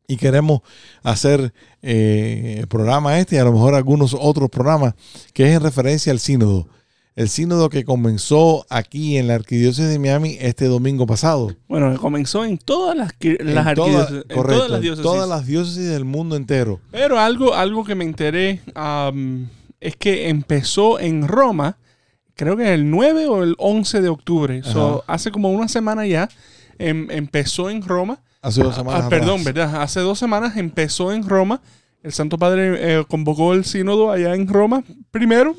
Y 0.07 0.17
queremos 0.17 0.61
hacer 1.03 1.53
eh, 1.83 2.57
el 2.59 2.69
programa 2.69 3.19
este 3.19 3.37
y 3.37 3.39
a 3.39 3.45
lo 3.45 3.53
mejor 3.53 3.75
algunos 3.75 4.15
otros 4.19 4.49
programas 4.49 4.95
que 5.35 5.47
es 5.47 5.57
en 5.57 5.63
referencia 5.63 6.11
al 6.11 6.21
sínodo. 6.21 6.69
El 7.17 7.29
sínodo 7.29 7.69
que 7.71 7.85
comenzó 7.85 8.67
aquí 8.71 9.19
en 9.19 9.29
la 9.29 9.37
arquidiócesis 9.37 9.89
de 9.89 9.99
Miami 10.01 10.37
este 10.41 10.65
domingo 10.67 11.07
pasado. 11.07 11.55
Bueno, 11.69 11.97
comenzó 12.01 12.45
en 12.45 12.59
todas 12.59 12.97
las, 12.97 13.13
las 13.21 13.67
En 13.69 13.75
toda- 13.75 14.09
arquidiócesis- 14.09 14.25
en 14.29 14.37
correcto, 14.37 14.57
todas 14.57 14.71
las 14.71 14.77
en 14.79 14.83
diócesis. 14.83 15.03
todas 15.05 15.29
las 15.29 15.47
diócesis 15.47 15.89
del 15.91 16.05
mundo 16.05 16.35
entero. 16.35 16.81
Pero 16.91 17.21
algo, 17.21 17.55
algo 17.55 17.85
que 17.85 17.95
me 17.95 18.05
enteré 18.05 18.61
es 19.81 19.97
que 19.97 20.29
empezó 20.29 20.99
en 20.99 21.29
Roma, 21.29 21.79
creo 22.35 22.57
que 22.57 22.75
el 22.75 22.91
9 22.91 23.27
o 23.29 23.45
el 23.45 23.55
11 23.59 24.01
de 24.01 24.09
octubre. 24.09 24.63
So, 24.65 25.05
hace 25.07 25.31
como 25.31 25.51
una 25.53 25.69
semana 25.69 26.05
ya 26.07 26.29
em- 26.79 27.09
empezó 27.13 27.71
en 27.71 27.83
Roma. 27.83 28.19
Hace 28.43 28.61
dos 28.63 28.75
semanas. 28.75 29.05
Ah, 29.05 29.09
perdón. 29.09 29.45
¿verdad? 29.45 29.81
Hace 29.83 30.01
dos 30.01 30.19
semanas 30.19 30.57
empezó 30.57 31.13
en 31.13 31.27
Roma. 31.29 31.61
El 32.03 32.13
Santo 32.13 32.39
Padre 32.39 32.99
eh, 32.99 33.05
convocó 33.09 33.55
el 33.55 33.65
sínodo 33.65 34.11
allá 34.11 34.35
en 34.35 34.49
Roma 34.49 34.83
primero. 35.13 35.55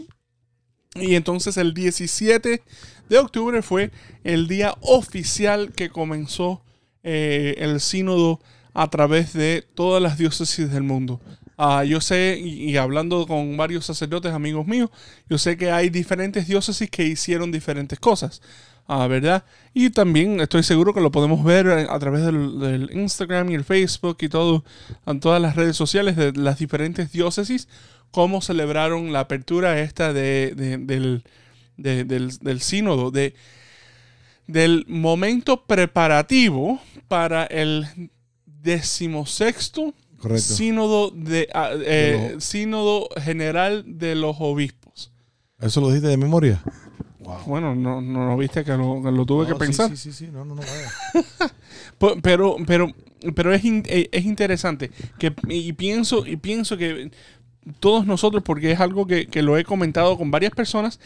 Y 0.96 1.16
entonces 1.16 1.58
el 1.58 1.74
17 1.74 2.64
de 3.10 3.18
octubre 3.18 3.62
fue 3.62 3.92
el 4.24 4.48
día 4.48 4.76
oficial 4.80 5.74
que 5.74 5.90
comenzó 5.90 6.62
eh, 7.04 7.56
el 7.58 7.82
sínodo 7.82 8.40
a 8.74 8.90
través 8.90 9.34
de 9.34 9.66
todas 9.76 10.02
las 10.02 10.18
diócesis 10.18 10.72
del 10.72 10.84
mundo. 10.84 11.20
Ah, 11.58 11.84
yo 11.84 12.02
sé, 12.02 12.40
y, 12.42 12.76
hablando 12.78 13.28
con 13.28 13.56
varios 13.56 13.86
sacerdotes 13.86 14.34
amigos 14.34 14.68
míos, 14.68 14.90
yo 15.30 15.38
sé 15.38 15.58
que 15.58 15.72
hay 15.72 15.90
diferentes 15.90 16.48
diócesis 16.48 16.90
que 16.90 17.04
hicieron 17.04 17.52
diferentes 17.52 18.00
cosas. 18.00 18.42
Ah, 18.88 19.08
¿verdad? 19.08 19.44
Y 19.74 19.90
también 19.90 20.40
estoy 20.40 20.64
seguro 20.64 20.94
que 20.94 21.02
lo 21.02 21.12
podemos 21.12 21.44
ver 21.44 21.68
a, 21.68 21.94
a 21.94 22.00
través 22.00 22.24
del, 22.24 22.60
del 22.60 22.92
Instagram 22.94 23.50
y 23.50 23.56
el 23.56 23.64
Facebook 23.64 24.18
y 24.22 24.30
todo, 24.30 24.64
en 25.06 25.20
todas 25.20 25.42
las 25.42 25.56
redes 25.56 25.76
sociales 25.76 26.16
de 26.16 26.34
las 26.34 26.60
diferentes 26.60 27.12
diócesis, 27.12 27.68
cómo 28.16 28.40
celebraron 28.42 29.12
la 29.12 29.20
apertura 29.20 29.78
esta 29.82 30.14
de, 30.14 30.54
de- 30.56 30.78
del, 30.78 31.24
de- 31.76 32.06
del, 32.06 32.38
del 32.40 32.62
sínodo, 32.62 33.12
de, 33.12 33.34
del 34.48 34.86
momento 34.88 35.66
preparativo 35.66 36.80
para 37.10 37.44
el 37.46 37.86
decimosexto 38.64 39.94
Correcto. 40.18 40.42
sínodo, 40.56 41.12
de, 41.12 41.50
ah, 41.54 41.72
eh, 41.74 42.32
los- 42.36 42.44
sínodo 42.46 43.10
general 43.22 43.84
de 43.86 44.16
los 44.16 44.38
obispos. 44.40 45.12
¿Eso 45.60 45.82
lo 45.82 45.88
dijiste 45.88 46.08
de 46.08 46.16
memoria? 46.18 46.64
Wow. 47.20 47.40
Bueno, 47.48 47.76
no, 47.76 48.00
no 48.02 48.38
viste 48.38 48.64
que 48.64 48.72
lo, 48.78 49.02
que 49.04 49.12
lo 49.12 49.26
tuve 49.26 49.46
No, 49.48 49.54
que 49.54 49.60
pensar. 49.66 49.90
Sí, 49.90 49.98
sí, 49.98 50.14
sí, 50.14 50.30
no, 50.32 50.46
no, 50.46 50.56
no, 50.56 50.62
vaya. 50.62 51.54
Pero, 52.22 52.58
pero, 52.68 52.92
pero 53.36 53.54
es, 53.54 53.64
in- 53.64 53.84
eh, 53.88 54.10
es 54.12 54.26
interesante 54.26 54.92
que 55.18 55.34
y 55.50 55.72
pienso 55.74 56.26
y 56.26 56.36
pienso 56.36 56.76
que 56.78 57.10
todos 57.80 58.06
nosotros, 58.06 58.44
porque 58.44 58.72
es 58.72 58.80
algo 58.80 59.08
que, 59.08 59.28
que 59.28 59.42
lo 59.42 59.58
he 59.58 59.64
comentado 59.64 60.18
con 60.18 60.32
varias 60.32 60.54
personas, 60.54 61.00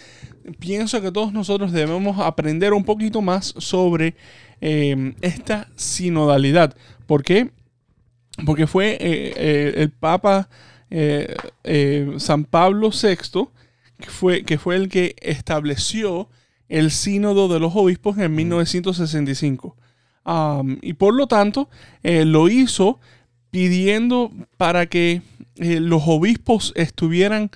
pienso 0.59 1.01
que 1.01 1.11
todos 1.11 1.33
nosotros 1.33 1.71
debemos 1.71 2.19
aprender 2.19 2.73
un 2.73 2.83
poquito 2.83 3.21
más 3.21 3.53
sobre 3.57 4.15
eh, 4.61 5.13
esta 5.21 5.69
sinodalidad. 5.75 6.75
¿Por 7.05 7.23
qué? 7.23 7.51
Porque 8.45 8.67
fue 8.67 8.91
eh, 8.91 9.33
eh, 9.35 9.73
el 9.77 9.91
Papa 9.91 10.49
eh, 10.89 12.15
San 12.17 12.45
Pablo 12.45 12.89
VI 12.89 13.47
que 13.99 14.09
fue, 14.09 14.43
que 14.43 14.57
fue 14.57 14.75
el 14.75 14.89
que 14.89 15.15
estableció 15.21 16.29
el 16.67 16.91
sínodo 16.91 17.47
de 17.47 17.59
los 17.59 17.75
obispos 17.75 18.17
en 18.17 18.35
1965. 18.35 19.75
Um, 20.25 20.77
y 20.81 20.93
por 20.93 21.15
lo 21.15 21.27
tanto, 21.27 21.69
lo 22.03 22.47
hizo 22.47 22.99
pidiendo 23.49 24.31
para 24.57 24.85
que 24.85 25.21
eh, 25.59 25.79
los 25.79 26.03
obispos 26.05 26.73
estuvieran 26.75 27.51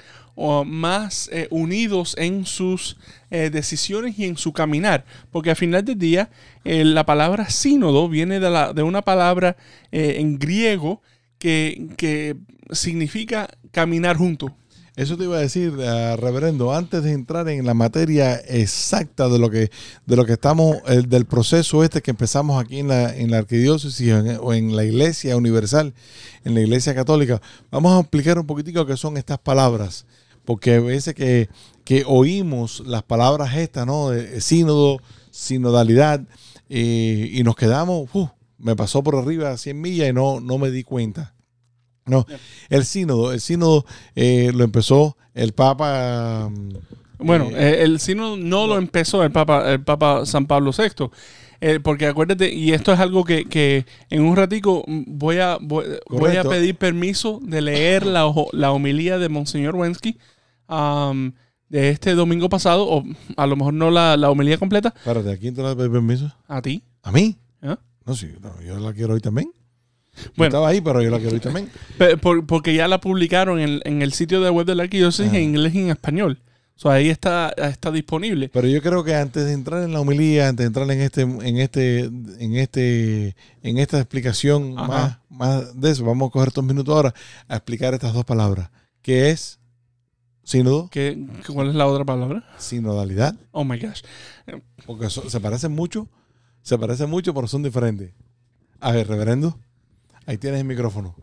más 0.65 1.29
eh, 1.31 1.47
unidos 1.51 2.15
en 2.17 2.45
sus 2.45 2.97
eh, 3.29 3.49
decisiones 3.51 4.17
y 4.17 4.25
en 4.25 4.35
su 4.35 4.51
caminar. 4.51 5.05
Porque 5.31 5.51
al 5.51 5.55
final 5.55 5.85
del 5.85 5.97
día, 5.99 6.29
la 6.63 7.05
palabra 7.05 7.49
sínodo 7.49 8.09
viene 8.09 8.39
de, 8.39 8.49
la- 8.49 8.73
de 8.73 8.81
una 8.83 9.01
palabra 9.03 9.57
en 9.91 10.39
griego 10.39 11.01
que, 11.37 11.89
que 11.97 12.35
significa 12.71 13.47
caminar 13.71 14.17
junto. 14.17 14.55
Eso 14.95 15.17
te 15.17 15.23
iba 15.23 15.37
a 15.37 15.39
decir, 15.39 15.73
eh, 15.79 16.15
reverendo, 16.17 16.71
antes 16.71 17.01
de 17.01 17.13
entrar 17.13 17.49
en 17.49 17.65
la 17.65 17.73
materia 17.73 18.35
exacta 18.35 19.27
de 19.27 19.39
lo 19.39 19.49
que, 19.49 19.71
de 20.05 20.15
lo 20.15 20.23
que 20.23 20.33
estamos, 20.33 20.77
el, 20.85 21.09
del 21.09 21.25
proceso 21.25 21.83
este 21.83 22.03
que 22.03 22.11
empezamos 22.11 22.63
aquí 22.63 22.77
en 22.77 22.89
la, 22.89 23.15
en 23.15 23.31
la 23.31 23.39
arquidiócesis 23.39 24.13
o 24.39 24.53
en, 24.53 24.75
la 24.75 24.83
iglesia 24.83 25.35
universal, 25.35 25.95
en 26.43 26.53
la 26.53 26.61
iglesia 26.61 26.93
católica, 26.93 27.41
vamos 27.71 27.93
a 27.93 28.01
explicar 28.01 28.37
un 28.37 28.45
poquitico 28.45 28.85
qué 28.85 28.95
son 28.95 29.17
estas 29.17 29.39
palabras, 29.39 30.05
porque 30.45 30.75
a 30.75 30.79
veces 30.79 31.15
que, 31.15 31.49
que 31.85 32.03
oímos 32.05 32.83
las 32.85 33.01
palabras 33.01 33.55
estas, 33.57 33.87
¿no? 33.87 34.11
De 34.11 34.41
sínodo, 34.41 34.99
sinodalidad, 35.31 36.21
eh, 36.69 37.31
y 37.33 37.41
nos 37.41 37.55
quedamos, 37.55 38.07
uf, 38.13 38.29
me 38.59 38.75
pasó 38.75 39.01
por 39.01 39.15
arriba 39.15 39.49
a 39.49 39.57
100 39.57 39.81
millas 39.81 40.09
y 40.09 40.13
no, 40.13 40.39
no 40.39 40.59
me 40.59 40.69
di 40.69 40.83
cuenta. 40.83 41.32
No, 42.05 42.25
el 42.69 42.85
sínodo, 42.85 43.31
el 43.31 43.39
sínodo 43.39 43.85
eh, 44.15 44.51
lo 44.53 44.63
empezó 44.63 45.15
el 45.33 45.53
Papa. 45.53 46.49
mm, 46.51 46.69
Bueno, 47.25 47.45
eh, 47.51 47.53
eh, 47.57 47.83
el 47.83 47.99
sínodo 47.99 48.35
no 48.37 48.67
lo 48.67 48.77
empezó 48.77 49.23
el 49.23 49.31
Papa, 49.31 49.71
el 49.71 49.81
Papa 49.81 50.25
San 50.25 50.45
Pablo 50.45 50.71
VI. 50.77 51.09
eh, 51.61 51.79
porque 51.81 52.07
acuérdate, 52.07 52.53
y 52.53 52.73
esto 52.73 52.91
es 52.91 52.99
algo 52.99 53.23
que, 53.23 53.45
que 53.45 53.85
en 54.09 54.23
un 54.23 54.35
ratico 54.35 54.83
voy 54.87 55.37
a, 55.37 55.57
voy, 55.61 55.85
voy 56.09 56.35
a 56.35 56.43
pedir 56.43 56.75
permiso 56.75 57.39
de 57.41 57.61
leer 57.61 58.05
la, 58.05 58.29
la 58.51 58.71
homilía 58.73 59.17
de 59.17 59.29
Monseñor 59.29 59.75
Wensky 59.75 60.17
de 61.69 61.89
este 61.89 62.13
domingo 62.15 62.49
pasado, 62.49 62.85
o 62.87 63.03
a 63.37 63.47
lo 63.47 63.55
mejor 63.55 63.73
no 63.73 63.89
la, 63.89 64.15
la 64.17 64.29
homilía 64.29 64.57
completa, 64.57 64.93
espérate, 64.95 65.31
¿a 65.31 65.37
quién 65.37 65.55
te 65.55 65.63
le 65.63 65.75
permiso? 65.75 66.31
a 66.47 66.61
ti. 66.61 66.83
¿A 67.01 67.11
mí? 67.11 67.37
¿eh? 67.61 67.75
No, 68.05 68.15
sí, 68.15 68.29
no, 68.41 68.61
yo 68.61 68.77
la 68.79 68.93
quiero 68.93 69.13
hoy 69.13 69.21
también. 69.21 69.51
Bueno. 70.35 70.49
estaba 70.49 70.67
ahí, 70.69 70.79
pero 70.81 71.01
yo 71.01 71.09
la 71.09 71.19
quiero 71.19 71.39
también. 71.39 71.69
Por- 72.21 72.45
porque 72.45 72.73
ya 72.75 72.87
la 72.87 72.99
publicaron 72.99 73.59
en, 73.59 73.81
en 73.83 74.01
el 74.01 74.13
sitio 74.13 74.41
de 74.41 74.49
web 74.49 74.65
de 74.65 74.75
la 74.75 74.83
arquidiócesis 74.83 75.33
en 75.33 75.41
inglés 75.41 75.73
y 75.75 75.79
en 75.79 75.89
español. 75.89 76.39
O 76.75 76.79
sea, 76.79 76.93
ahí 76.93 77.09
está, 77.09 77.49
está 77.49 77.91
disponible. 77.91 78.49
Pero 78.49 78.67
yo 78.67 78.81
creo 78.81 79.03
que 79.03 79.15
antes 79.15 79.45
de 79.45 79.53
entrar 79.53 79.83
en 79.83 79.93
la 79.93 79.99
homilía, 80.01 80.49
antes 80.49 80.63
de 80.63 80.67
entrar 80.67 80.89
en 80.91 81.01
este, 81.01 81.21
en 81.21 81.57
este, 81.57 81.99
en 82.05 82.55
este, 82.55 83.35
en 83.61 83.77
esta 83.77 83.99
explicación 83.99 84.73
más, 84.73 85.19
más 85.29 85.79
de 85.79 85.91
eso, 85.91 86.03
vamos 86.03 86.29
a 86.29 86.31
coger 86.31 86.51
dos 86.51 86.65
minutos 86.65 86.93
ahora 86.95 87.13
a 87.47 87.55
explicar 87.57 87.93
estas 87.93 88.13
dos 88.13 88.25
palabras. 88.25 88.69
¿Qué 89.03 89.29
es 89.29 89.59
sínodo? 90.43 90.89
¿Qué, 90.91 91.25
¿Cuál 91.53 91.69
es 91.69 91.75
la 91.75 91.85
otra 91.87 92.05
palabra? 92.05 92.43
Sinodalidad. 92.57 93.35
Oh 93.51 93.63
my 93.63 93.77
gosh. 93.79 94.01
Porque 94.85 95.09
so- 95.09 95.29
se 95.29 95.39
parecen 95.39 95.71
mucho, 95.71 96.07
se 96.63 96.77
parecen 96.77 97.09
mucho, 97.09 97.33
pero 97.33 97.47
son 97.47 97.63
diferentes. 97.63 98.11
A 98.79 98.91
ver, 98.91 99.07
reverendo, 99.07 99.57
ahí 100.25 100.37
tienes 100.37 100.59
el 100.61 100.65
micrófono. 100.65 101.15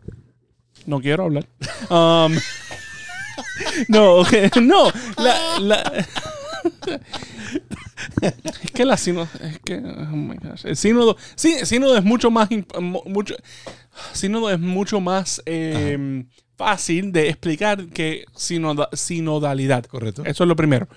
No 0.85 0.99
quiero 1.01 1.23
hablar. 1.25 1.47
Um, 1.89 2.33
no, 3.87 4.23
no. 4.61 4.91
La, 5.17 5.59
la- 5.59 6.05
es 8.21 8.71
que 8.73 8.85
la 8.85 8.97
sínodo. 8.97 9.27
Es 9.41 9.59
que. 9.59 9.75
Oh 9.77 10.15
my 10.15 10.35
gosh. 10.37 10.65
El 10.65 10.75
sínodo. 10.77 11.17
Sí, 11.35 11.53
el 11.59 11.65
sínodo 11.67 11.97
es 11.97 12.03
mucho 12.03 12.31
más. 12.31 12.49
Mucho, 13.05 13.35
sínodo 14.13 14.49
es 14.49 14.59
mucho 14.59 14.99
más 15.01 15.41
eh, 15.45 16.25
fácil 16.57 17.11
de 17.11 17.29
explicar 17.29 17.87
que 17.87 18.25
sinoda- 18.35 18.89
sinodalidad. 18.93 19.85
¿Correcto? 19.85 20.23
Eso 20.25 20.43
es 20.43 20.47
lo 20.47 20.55
primero. 20.55 20.87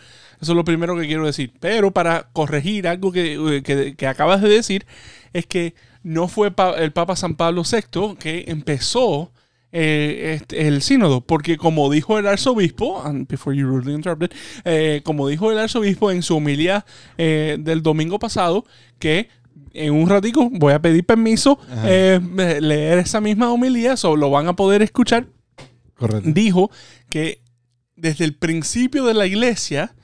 Eso 0.41 0.53
es 0.53 0.57
lo 0.57 0.65
primero 0.65 0.97
que 0.99 1.07
quiero 1.07 1.27
decir. 1.27 1.53
Pero 1.61 1.91
para 1.93 2.29
corregir 2.33 2.89
algo 2.89 3.13
que, 3.13 3.63
que- 3.65 3.95
que 3.97 4.07
acabas 4.07 4.43
de 4.43 4.49
decir, 4.49 4.87
es 5.33 5.47
que 5.47 5.75
no 6.05 6.29
fue 6.29 6.53
pa- 6.53 6.77
el 6.77 6.93
Papa 6.93 7.17
San 7.17 7.35
Pablo 7.35 7.63
VI 7.65 8.15
que 8.19 8.45
empezó 8.47 9.33
eh, 9.77 10.35
este- 10.41 10.69
el 10.69 10.83
sínodo, 10.83 11.21
porque 11.21 11.57
como 11.57 11.91
dijo 11.91 12.17
el 12.17 12.29
arzobispo, 12.29 13.03
and 13.03 13.27
before 13.27 13.57
you 13.57 13.67
rudely 13.67 13.93
interrupted, 13.95 14.31
eh, 14.65 15.01
como 15.03 15.27
dijo 15.27 15.51
el 15.51 15.59
arzobispo 15.59 16.13
en 16.13 16.23
su 16.23 16.37
homilía 16.37 16.87
eh, 17.19 17.57
del 17.59 17.83
domingo 17.83 18.21
pasado, 18.21 18.65
que 19.01 19.29
en 19.73 19.93
un 19.93 20.09
ratico 20.09 20.49
voy 20.53 20.75
a 20.75 20.81
pedir 20.81 21.05
permiso 21.05 21.59
leer 22.61 22.99
esa 22.99 23.21
misma 23.21 23.51
homilía, 23.51 23.97
so 23.97 24.15
lo 24.15 24.31
van 24.31 24.47
a 24.47 24.55
poder 24.55 24.81
escuchar 24.83 25.27
Correcto. 25.97 26.31
dijo 26.33 26.71
que 27.09 27.41
desde 27.97 28.25
el 28.25 28.35
principio 28.37 29.05
de 29.05 29.15
la 29.15 29.27
iglesia 29.27 29.97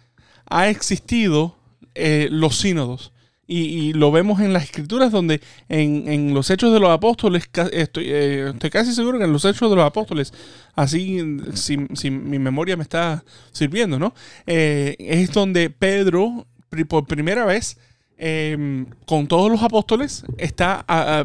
ha 0.47 0.69
existido 0.69 1.57
los 1.95 2.57
sínodos. 2.59 3.13
Y, 3.53 3.59
y 3.63 3.93
lo 3.95 4.13
vemos 4.13 4.41
en 4.41 4.53
las 4.53 4.63
escrituras 4.63 5.11
donde 5.11 5.41
en, 5.69 6.07
en 6.07 6.35
los 6.35 6.51
hechos 6.51 6.73
de 6.73 6.79
los 6.79 6.91
apóstoles, 6.91 7.51
estoy, 7.73 8.05
eh, 8.07 8.51
estoy 8.51 8.71
casi 8.71 8.95
seguro 8.95 9.19
que 9.19 9.25
en 9.25 9.33
los 9.33 9.45
hechos 9.45 9.69
de 9.69 9.75
los 9.75 9.85
apóstoles, 9.85 10.33
así 10.77 11.19
si, 11.55 11.77
si 11.95 12.11
mi 12.11 12.39
memoria 12.39 12.77
me 12.77 12.85
está 12.85 13.25
sirviendo, 13.51 13.99
¿no? 13.99 14.15
Eh, 14.47 14.95
es 15.01 15.33
donde 15.33 15.69
Pedro, 15.69 16.47
por 16.89 17.07
primera 17.07 17.45
vez, 17.45 17.77
eh, 18.23 18.85
con 19.07 19.27
todos 19.27 19.51
los 19.51 19.63
apóstoles, 19.63 20.25
está 20.37 20.85
ah, 20.87 21.25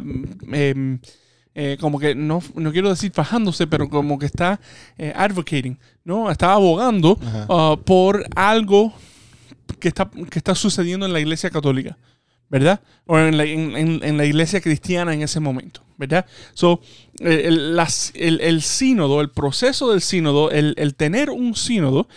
em, 0.52 0.98
eh, 1.54 1.76
como 1.80 1.98
que 1.98 2.14
no, 2.14 2.42
no 2.54 2.72
quiero 2.72 2.88
decir 2.88 3.12
fajándose, 3.12 3.66
pero 3.66 3.88
como 3.88 4.18
que 4.18 4.26
está 4.26 4.60
eh, 4.98 5.12
advocating, 5.14 5.78
¿no? 6.04 6.30
Está 6.30 6.54
abogando 6.54 7.18
ah, 7.48 7.76
por 7.84 8.26
algo 8.34 8.92
que 9.78 9.88
está, 9.88 10.10
que 10.30 10.38
está 10.38 10.54
sucediendo 10.54 11.06
en 11.06 11.12
la 11.12 11.20
iglesia 11.20 11.50
católica, 11.50 11.98
¿verdad? 12.48 12.80
O 13.06 13.18
en 13.18 13.36
la, 13.36 13.44
en- 13.44 14.16
la 14.16 14.24
iglesia 14.24 14.60
cristiana 14.60 15.14
en 15.14 15.22
ese 15.22 15.40
momento, 15.40 15.82
¿verdad? 15.96 16.26
So, 16.54 16.80
el, 17.20 17.78
el- 18.14 18.40
el 18.40 18.62
sínodo, 18.62 19.20
el 19.20 19.30
proceso 19.30 19.90
del 19.90 20.00
sínodo, 20.00 20.50
el, 20.50 20.74
el 20.78 20.94
tener 20.94 21.30
un 21.30 21.54
sínodo, 21.54 22.08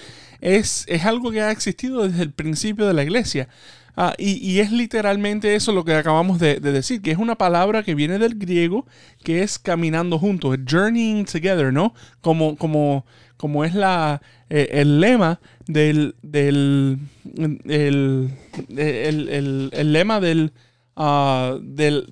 es, 0.42 0.86
es 0.88 1.06
algo 1.06 1.32
que 1.32 1.42
ha 1.42 1.52
existido 1.52 2.08
desde 2.08 2.24
el 2.24 2.32
principio 2.32 2.88
de 2.88 2.94
la 2.94 3.04
iglesia. 3.04 3.50
Ah, 3.98 4.14
y, 4.18 4.38
y 4.50 4.62
es 4.62 4.72
literalmente 4.72 5.56
eso 5.56 5.74
lo 5.74 5.84
que 5.84 5.94
acabamos 5.94 6.40
de, 6.40 6.62
de 6.62 6.72
decir, 6.72 7.02
que 7.02 7.12
es 7.12 7.18
una 7.18 7.36
palabra 7.38 7.84
que 7.84 7.96
viene 7.96 8.18
del 8.18 8.36
griego, 8.36 8.86
que 9.24 9.44
es 9.44 9.60
caminando 9.60 10.18
juntos, 10.18 10.58
journeying 10.66 11.26
together, 11.26 11.74
¿no? 11.74 11.94
Como, 12.22 12.56
como, 12.56 13.06
como 13.40 13.64
es 13.64 13.74
la, 13.74 14.22
eh, 14.50 14.68
el 14.74 15.00
lema 15.00 15.40
del, 15.66 16.14
del 16.22 17.00
el, 17.38 18.32
el- 18.78 19.30
el- 19.30 19.70
el 19.72 19.94
lema 19.94 20.20
del, 20.20 20.52
ah, 20.98 21.58
del, 21.62 22.06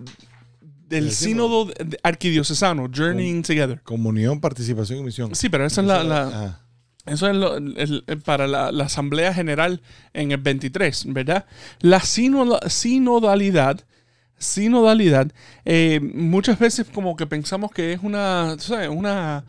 del 0.88 1.04
Del 1.06 1.12
sínodo 1.12 1.68
arquidiocesano, 2.02 2.88
journeying 2.90 3.44
together. 3.44 3.82
Comunión, 3.84 4.40
participación 4.40 5.00
y 5.00 5.04
misión. 5.04 5.36
Sí, 5.36 5.50
pero 5.50 5.66
esa 5.66 5.82
es 5.82 5.88
la, 5.88 6.04
la- 6.06 6.28
Ajá. 6.28 6.62
eso 7.08 7.28
es 7.30 7.36
lo- 7.36 7.58
el- 7.58 8.04
el- 8.08 8.22
para 8.22 8.48
la, 8.48 8.72
la 8.72 8.86
Asamblea 8.86 9.34
General 9.34 9.82
en 10.14 10.32
el 10.32 10.38
23, 10.38 11.12
¿verdad? 11.14 11.46
La 11.82 12.00
sinoda- 12.00 12.70
sinodalidad, 12.70 13.82
sinodalidad, 14.38 15.30
eh, 15.66 16.00
muchas 16.02 16.58
veces 16.58 16.88
como 16.94 17.18
que 17.18 17.28
pensamos 17.28 17.70
que 17.72 17.92
es 17.92 18.00
una, 18.02 18.56
sabes, 18.60 18.88
una, 18.88 19.44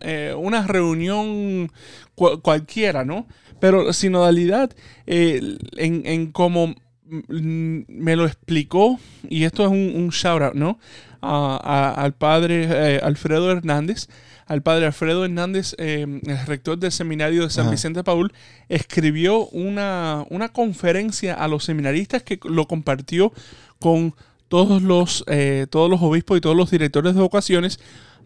eh, 0.00 0.34
una 0.36 0.66
reunión 0.66 1.70
cual- 2.14 2.40
cualquiera, 2.40 3.04
¿no? 3.04 3.26
Pero 3.60 3.92
sinodalidad, 3.92 4.70
eh, 5.06 5.56
en, 5.76 6.02
en 6.06 6.30
como 6.32 6.74
mm, 7.06 7.80
me 7.88 8.16
lo 8.16 8.26
explicó, 8.26 8.98
y 9.28 9.44
esto 9.44 9.64
es 9.64 9.70
un, 9.70 9.92
un 9.96 10.10
shout 10.10 10.42
out, 10.42 10.54
¿no? 10.54 10.78
A- 11.20 11.56
a- 11.96 12.02
al 12.02 12.14
padre 12.14 12.66
eh, 12.70 13.00
Alfredo 13.02 13.50
Hernández. 13.50 14.08
Al 14.46 14.62
padre 14.62 14.86
Alfredo 14.86 15.26
Hernández, 15.26 15.74
eh, 15.76 16.06
el 16.24 16.46
rector 16.46 16.78
del 16.78 16.90
seminario 16.90 17.42
de 17.42 17.50
San 17.50 17.64
Ajá. 17.66 17.72
Vicente 17.72 18.02
Paul, 18.02 18.32
escribió 18.70 19.46
una, 19.48 20.24
una 20.30 20.48
conferencia 20.48 21.34
a 21.34 21.48
los 21.48 21.64
seminaristas 21.64 22.22
que 22.22 22.40
lo 22.44 22.66
compartió 22.66 23.30
con 23.78 24.14
todos 24.48 24.80
los, 24.80 25.22
eh, 25.26 25.66
todos 25.68 25.90
los 25.90 26.00
obispos 26.00 26.38
y 26.38 26.40
todos 26.40 26.56
los 26.56 26.70
directores 26.70 27.14
de 27.14 27.20
vocaciones 27.20 27.78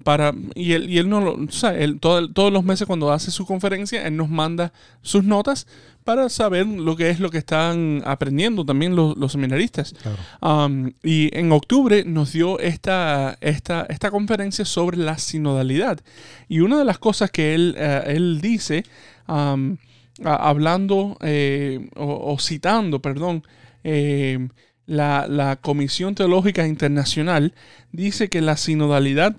para 0.03 0.33
y 0.55 0.73
él, 0.73 0.91
y 0.91 0.99
él 0.99 1.09
no 1.09 1.21
lo, 1.21 1.35
o 1.35 1.51
sea, 1.51 1.77
él 1.77 1.99
todo- 2.01 2.29
todos 2.31 2.53
los 2.53 2.65
meses 2.65 2.87
cuando 2.87 3.13
hace 3.13 3.31
su 3.31 3.45
conferencia 3.47 4.07
él 4.07 4.17
nos 4.17 4.29
manda 4.29 4.73
sus 5.03 5.25
notas 5.25 5.67
para 6.05 6.29
saber 6.29 6.67
lo 6.67 6.97
que 6.97 7.11
es 7.11 7.21
lo 7.21 7.31
que 7.31 7.39
están 7.39 8.03
aprendiendo 8.05 8.65
también 8.65 8.97
los, 8.97 9.17
los 9.17 9.33
seminaristas 9.33 9.95
Claro. 10.03 10.19
Um, 10.67 10.93
y 11.05 11.31
en 11.39 11.53
octubre 11.53 12.05
nos 12.05 12.33
dio 12.33 12.59
esta, 12.59 13.39
esta, 13.41 13.87
esta 13.89 14.11
conferencia 14.11 14.65
sobre 14.65 14.97
la 14.97 15.17
sinodalidad. 15.19 16.01
Y 16.49 16.59
una 16.61 16.77
de 16.79 16.85
las 16.85 16.99
cosas 16.99 17.31
que 17.31 17.55
él, 17.55 17.75
eh, 17.79 18.03
él 18.07 18.41
dice, 18.41 18.85
um, 19.29 19.77
hablando 20.25 21.17
eh, 21.21 21.89
o, 21.97 22.33
o 22.33 22.39
citando, 22.39 23.01
perdón, 23.01 23.45
eh, 23.85 24.49
la, 24.87 25.27
la 25.29 25.57
Comisión 25.57 26.15
Teológica 26.15 26.67
Internacional, 26.67 27.55
dice 27.93 28.29
que 28.29 28.41
la 28.41 28.57
sinodalidad 28.57 29.37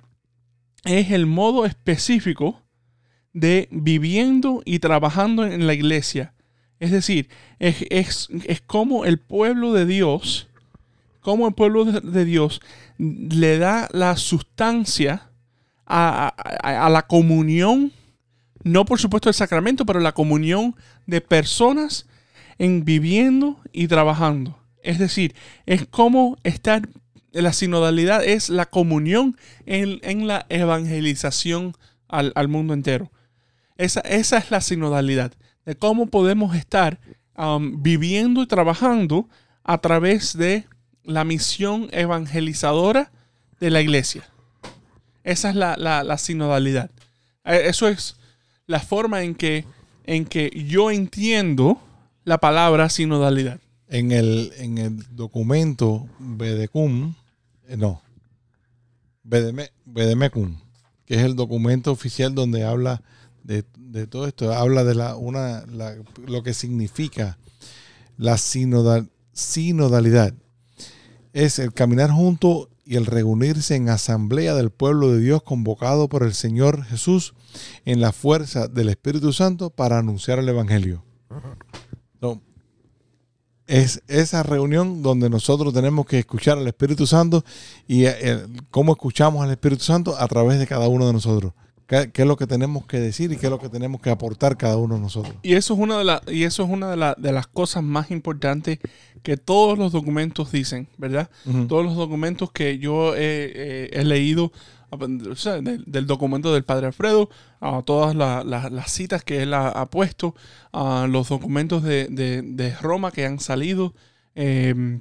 es 0.85 1.11
el 1.11 1.25
modo 1.25 1.65
específico 1.65 2.61
de 3.33 3.67
viviendo 3.71 4.61
y 4.65 4.79
trabajando 4.79 5.45
en 5.45 5.65
la 5.67 5.73
iglesia. 5.73 6.33
Es 6.79 6.91
decir, 6.91 7.29
es, 7.59 7.85
es, 7.89 8.27
es 8.45 8.61
como 8.61 9.05
el 9.05 9.17
pueblo 9.19 9.73
de 9.73 9.85
Dios, 9.85 10.47
como 11.21 11.47
el 11.47 11.53
pueblo 11.53 11.85
de, 11.85 12.25
Dios 12.25 12.59
le 12.97 13.57
da 13.57 13.87
la 13.93 14.17
sustancia 14.17 15.29
a, 15.85 16.33
a- 16.37 16.85
a 16.85 16.89
la 16.89 17.07
comunión, 17.07 17.91
no 18.63 18.85
por 18.85 18.99
supuesto 18.99 19.29
el 19.29 19.35
sacramento, 19.35 19.85
pero 19.85 19.99
la 19.99 20.13
comunión 20.13 20.75
de 21.07 21.21
personas 21.21 22.05
en 22.57 22.83
viviendo 22.85 23.59
y 23.71 23.87
trabajando. 23.87 24.59
Es 24.83 24.99
decir, 24.99 25.33
es 25.65 25.85
como 25.87 26.37
estar, 26.43 26.87
la 27.41 27.51
sinodalidad 27.53 28.23
es 28.23 28.49
la 28.49 28.65
comunión 28.65 29.37
en, 29.65 29.99
en 30.03 30.27
la 30.27 30.45
evangelización 30.49 31.75
al, 32.07 32.31
al 32.35 32.47
mundo 32.47 32.73
entero. 32.73 33.11
Esa, 33.77 34.01
esa 34.01 34.37
es 34.37 34.51
la 34.51 34.61
sinodalidad, 34.61 35.33
de 35.65 35.75
cómo 35.75 36.05
podemos 36.07 36.55
estar 36.55 36.99
um, 37.37 37.81
viviendo 37.81 38.43
y 38.43 38.47
trabajando 38.47 39.27
a 39.63 39.79
través 39.79 40.37
de 40.37 40.65
la 41.03 41.23
misión 41.23 41.89
evangelizadora 41.91 43.11
de 43.59 43.71
la 43.71 43.81
iglesia. 43.81 44.23
Esa 45.23 45.49
es 45.49 45.55
la, 45.55 45.75
la- 45.77 46.17
sinodalidad. 46.17 46.91
Eh, 47.45 47.63
Eso 47.65 47.87
es 47.87 48.17
la 48.67 48.79
forma 48.79 49.23
en 49.23 49.35
que, 49.35 49.65
en 50.05 50.25
que 50.25 50.49
yo 50.67 50.91
entiendo 50.91 51.81
la 52.25 52.37
palabra 52.37 52.89
sinodalidad. 52.89 53.59
En 53.89 54.11
el, 54.11 54.51
en 54.57 54.77
el 54.77 55.15
documento 55.15 56.07
Bedecum, 56.19 57.13
eh, 57.13 57.22
no, 57.77 58.01
Bedeme- 59.23 59.71
Bedemecum, 59.85 60.57
que 61.05 61.15
es 61.15 61.21
el 61.21 61.35
documento 61.35 61.91
oficial 61.91 62.35
donde 62.35 62.63
habla 62.63 63.01
de, 63.43 63.63
todo 64.07 64.27
esto, 64.27 64.53
habla 64.53 64.83
de 64.83 64.95
la, 64.95 65.15
una, 65.15 65.65
lo 65.65 66.43
que 66.43 66.53
significa 66.53 67.37
la 68.17 68.35
sinodal- 68.35 69.09
sinodalidad. 69.33 70.33
Es 71.33 71.59
el 71.59 71.73
caminar 71.73 72.09
junto 72.11 72.69
y 72.85 72.95
el 72.95 73.05
reunirse 73.05 73.75
en 73.75 73.89
asamblea 73.89 74.55
del 74.55 74.69
pueblo 74.69 75.11
de 75.11 75.19
Dios 75.19 75.41
convocado 75.43 76.09
por 76.09 76.23
el 76.23 76.33
Señor 76.33 76.83
Jesús 76.85 77.33
en 77.85 78.01
la 78.01 78.11
fuerza 78.11 78.67
del 78.67 78.89
Espíritu 78.89 79.33
Santo 79.33 79.69
para 79.69 79.99
anunciar 79.99 80.39
el 80.39 80.49
Evangelio. 80.49 81.03
Es 83.81 84.03
esa 84.07 84.43
reunión 84.43 85.01
donde 85.01 85.29
nosotros 85.29 85.73
tenemos 85.73 86.05
que 86.05 86.19
escuchar 86.19 86.57
al 86.57 86.67
Espíritu 86.67 87.07
Santo 87.07 87.43
y 87.87 88.05
eh, 88.05 88.39
cómo 88.69 88.91
escuchamos 88.93 89.43
al 89.43 89.51
Espíritu 89.51 89.83
Santo 89.83 90.15
a 90.17 90.27
través 90.27 90.59
de 90.59 90.67
cada 90.67 90.87
uno 90.87 91.07
de 91.07 91.13
nosotros. 91.13 91.53
¿Qué, 91.87 92.11
qué 92.13 92.21
es 92.21 92.27
lo 92.27 92.37
que 92.37 92.47
tenemos 92.47 92.85
que 92.85 92.99
decir 92.99 93.31
y 93.31 93.37
qué 93.37 93.47
es 93.47 93.49
lo 93.49 93.59
que 93.59 93.69
tenemos 93.69 93.99
que 93.99 94.09
aportar 94.09 94.57
cada 94.57 94.77
uno 94.77 94.95
de 94.95 95.01
nosotros? 95.01 95.35
Y 95.43 95.53
eso 95.55 95.73
es 95.73 95.79
una 95.79 95.97
de, 95.97 96.03
la- 96.03 96.21
y 96.27 96.43
eso 96.43 96.63
es 96.63 96.69
una 96.69 96.89
de, 96.91 96.97
la- 96.97 97.15
de 97.17 97.31
las 97.31 97.47
cosas 97.47 97.83
más 97.83 98.09
importantes 98.11 98.79
que 99.21 99.37
todos 99.37 99.77
los 99.77 99.91
documentos 99.91 100.51
dicen, 100.51 100.87
¿verdad? 100.97 101.29
Todos 101.67 101.83
los 101.83 101.95
documentos 101.95 102.51
que 102.51 102.77
yo 102.77 103.15
he, 103.15 103.51
eh, 103.55 103.89
he 103.93 104.03
leído 104.05 104.51
del, 104.97 106.07
documento 106.07 106.53
del 106.53 106.63
Padre 106.63 106.87
Alfredo, 106.87 107.29
a 107.59 107.81
todas 107.83 108.15
la- 108.15 108.43
la- 108.43 108.69
las 108.69 108.91
citas 108.91 109.23
que 109.23 109.41
él 109.43 109.53
ha, 109.53 109.85
puesto, 109.89 110.35
a 110.71 111.07
los 111.09 111.29
documentos 111.29 111.83
de, 111.83 112.07
Roma 112.81 113.11
que 113.11 113.25
han 113.25 113.39
salido, 113.39 113.93
eh, 114.35 114.99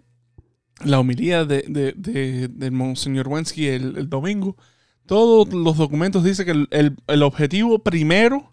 la 0.85 0.99
homilía 0.99 1.45
de, 1.45 1.65
de, 1.69 2.49
Monseñor 2.71 3.29
Wensky 3.29 3.69
el, 3.69 4.09
domingo. 4.09 4.57
Todos 5.07 5.53
los 5.53 5.77
documentos 5.77 6.25
dicen 6.25 6.47
que 6.47 6.53
el, 6.53 6.69
el- 7.07 7.23
objetivo 7.23 7.79
primero 7.81 8.53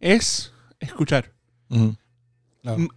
es 0.00 0.52
escuchar. 0.80 1.32
Ujú. 1.70 1.96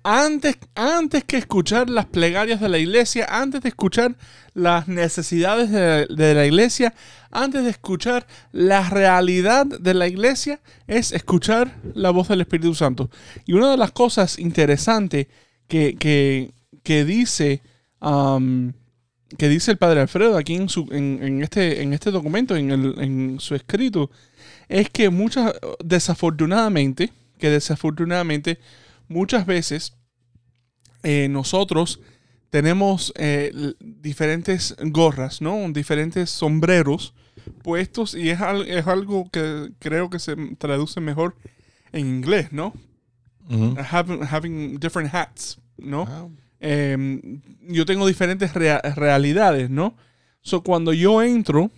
Antes, 0.03 0.57
antes 0.75 1.23
que 1.23 1.37
escuchar 1.37 1.89
las 1.89 2.05
plegarias 2.05 2.59
de 2.59 2.69
la 2.69 2.77
iglesia, 2.77 3.25
antes 3.29 3.61
de 3.61 3.69
escuchar 3.69 4.15
las 4.53 4.87
necesidades 4.87 5.71
de, 5.71 6.33
la 6.35 6.45
iglesia, 6.45 6.93
antes 7.31 7.63
de 7.63 7.69
escuchar 7.69 8.27
la 8.51 8.89
realidad 8.89 9.65
de 9.65 9.93
la 9.93 10.07
iglesia, 10.07 10.59
es 10.87 11.11
escuchar 11.13 11.77
la 11.93 12.09
voz 12.11 12.27
del 12.27 12.41
Espíritu 12.41 12.73
Santo. 12.75 13.09
Y 13.45 13.53
una 13.53 13.71
de 13.71 13.77
las 13.77 13.91
cosas 13.91 14.39
interesantes 14.39 15.27
que, 15.67 15.95
que- 15.97 16.51
que 16.83 17.05
dice, 17.05 17.61
que 19.37 19.47
dice 19.49 19.71
el 19.71 19.77
Padre 19.77 20.01
Alfredo 20.01 20.37
aquí 20.37 20.55
en, 20.55 20.67
su, 20.67 20.87
en, 20.91 21.19
en 21.21 21.43
este, 21.43 21.81
en 21.81 21.93
este 21.93 22.11
documento, 22.11 22.55
en, 22.55 22.71
el- 22.71 22.95
en 22.99 23.39
su 23.39 23.55
escrito, 23.55 24.09
es 24.67 24.89
que 24.89 25.09
muchas, 25.09 25.53
desafortunadamente, 25.83 27.11
que 27.39 27.49
desafortunadamente 27.49 28.59
muchas 29.11 29.45
veces 29.45 29.93
eh, 31.03 31.27
nosotros 31.29 31.99
tenemos 32.49 33.13
eh, 33.17 33.51
diferentes 33.79 34.75
gorras, 34.81 35.41
¿no? 35.41 35.71
Diferentes 35.71 36.29
sombreros 36.29 37.13
puestos 37.63 38.13
y 38.13 38.29
es, 38.29 38.41
al- 38.41 38.67
es 38.67 38.85
algo 38.87 39.29
que 39.31 39.71
creo 39.79 40.09
que 40.09 40.19
se 40.19 40.35
traduce 40.57 40.99
mejor 41.01 41.35
en 41.91 42.07
inglés, 42.07 42.51
¿no? 42.51 42.73
Having, 43.77 44.23
having 44.23 44.79
different 44.79 45.13
hats, 45.13 45.59
¿no? 45.77 46.03
Ah, 46.09 46.27
Eh, 46.63 47.19
yo 47.67 47.85
tengo 47.85 48.05
diferentes 48.05 48.53
rea- 48.53 48.81
realidades, 48.95 49.69
¿no? 49.69 49.95
So, 50.43 50.61
cuando 50.61 50.93
yo 50.93 51.21
entro, 51.23 51.71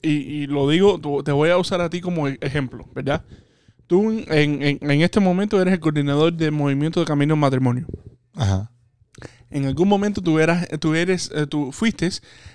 y, 0.00 0.10
y 0.10 0.46
lo 0.46 0.68
digo, 0.70 0.98
te 1.22 1.32
voy 1.32 1.50
a 1.50 1.58
usar 1.58 1.80
a 1.82 1.90
ti 1.90 2.00
como 2.00 2.28
e- 2.28 2.38
ejemplo, 2.40 2.88
¿verdad? 2.94 3.22
Tú 3.86 4.10
en, 4.10 4.62
en- 4.62 4.78
en 4.80 5.02
este 5.02 5.20
momento 5.20 5.60
eres 5.60 5.74
el 5.74 5.80
coordinador 5.80 6.32
de 6.32 6.50
Movimiento 6.50 7.00
de 7.00 7.06
Camino 7.06 7.34
al 7.34 7.40
Matrimonio. 7.40 7.86
Ajá. 8.34 8.70
En 9.50 9.66
algún 9.66 9.88
momento 9.88 10.22
tú, 10.22 10.38
eras, 10.38 10.66
tú, 10.80 10.94
eres, 10.94 11.30
eh, 11.34 11.46
tú 11.46 11.72
fuiste 11.72 12.08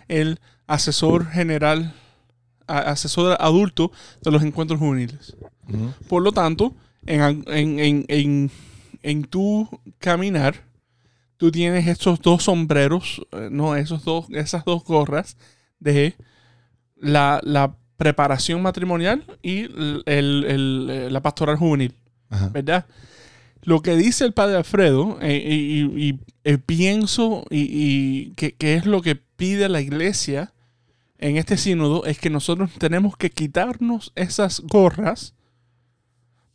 el 0.08 0.40
asesor 0.66 1.28
general, 1.28 1.94
asesor 2.66 3.38
adulto 3.40 3.92
de 4.24 4.32
los 4.32 4.42
encuentros 4.44 4.80
juveniles. 4.80 5.36
Por 6.08 6.24
lo 6.24 6.32
tanto, 6.32 6.76
en, 7.06 7.22
al- 7.22 7.44
en, 7.48 7.80
en, 7.80 8.06
en, 8.08 8.52
en 9.04 9.24
tu 9.26 9.70
caminar, 10.00 10.66
tú 11.38 11.52
tienes 11.52 11.86
estos 11.88 12.20
dos 12.20 12.44
sombreros, 12.44 13.22
eh, 13.32 13.50
no, 13.52 13.76
esos 13.76 14.04
dos, 14.04 14.26
esas 14.32 14.66
dos 14.66 14.84
gorras 14.84 15.38
de 15.80 16.16
la, 16.96 17.40
la 17.44 17.76
preparación 17.98 18.62
matrimonial 18.62 19.26
y 19.42 19.62
el- 19.62 20.04
el- 20.06 20.46
el, 20.48 20.88
eh, 20.90 21.10
la 21.12 21.22
pastoral 21.22 21.58
juvenil, 21.58 21.94
Ajá. 22.30 22.50
¿verdad? 22.50 22.86
Lo 23.64 23.82
que 23.82 23.96
dice 23.98 24.24
el 24.24 24.34
padre 24.34 24.56
Alfredo, 24.56 25.18
eh, 25.22 25.44
y, 25.46 25.82
y- 25.82 26.10
y, 26.10 26.20
eh, 26.44 26.58
pienso 26.58 27.44
y, 27.50 28.32
que, 28.36 28.54
que 28.54 28.76
es 28.76 28.86
lo 28.86 29.02
que 29.02 29.16
pide 29.16 29.68
la 29.68 29.82
iglesia 29.82 30.54
en 31.18 31.36
este 31.38 31.58
sínodo, 31.58 32.06
es 32.06 32.20
que 32.20 32.30
nosotros 32.30 32.70
tenemos 32.78 33.18
que 33.18 33.30
quitarnos 33.32 34.14
esas 34.16 34.62
gorras 34.62 35.34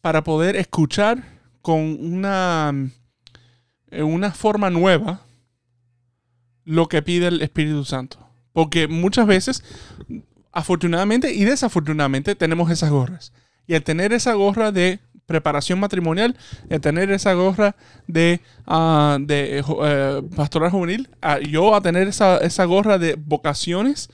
para 0.00 0.22
poder 0.24 0.56
escuchar 0.56 1.24
con 1.60 1.80
una, 2.00 2.72
una 3.90 4.30
forma 4.32 4.70
nueva 4.70 5.22
lo 6.64 6.88
que 6.88 7.02
pide 7.02 7.26
el 7.26 7.42
Espíritu 7.42 7.84
Santo. 7.84 8.18
Porque 8.52 8.86
muchas 8.88 9.26
veces, 9.26 9.64
afortunadamente 10.52 11.32
y 11.32 11.44
desafortunadamente, 11.44 12.34
tenemos 12.34 12.70
esas 12.70 12.90
gorras. 12.90 13.32
Y 13.66 13.74
al 13.74 13.82
tener 13.82 14.12
esa 14.12 14.34
gorra 14.34 14.72
de 14.72 15.00
preparación 15.26 15.80
matrimonial, 15.80 16.36
de 16.68 16.78
tener 16.80 17.10
esa 17.10 17.32
gorra 17.32 17.76
de, 18.06 18.40
ah, 18.66 19.18
de 19.20 19.58
eh, 19.58 19.62
eh, 19.84 20.22
pastoral 20.36 20.70
juvenil, 20.70 21.08
a 21.20 21.38
yo 21.38 21.74
a 21.74 21.80
tener 21.80 22.08
esa, 22.08 22.38
esa 22.38 22.64
gorra 22.64 22.98
de 22.98 23.16
vocaciones. 23.18 24.10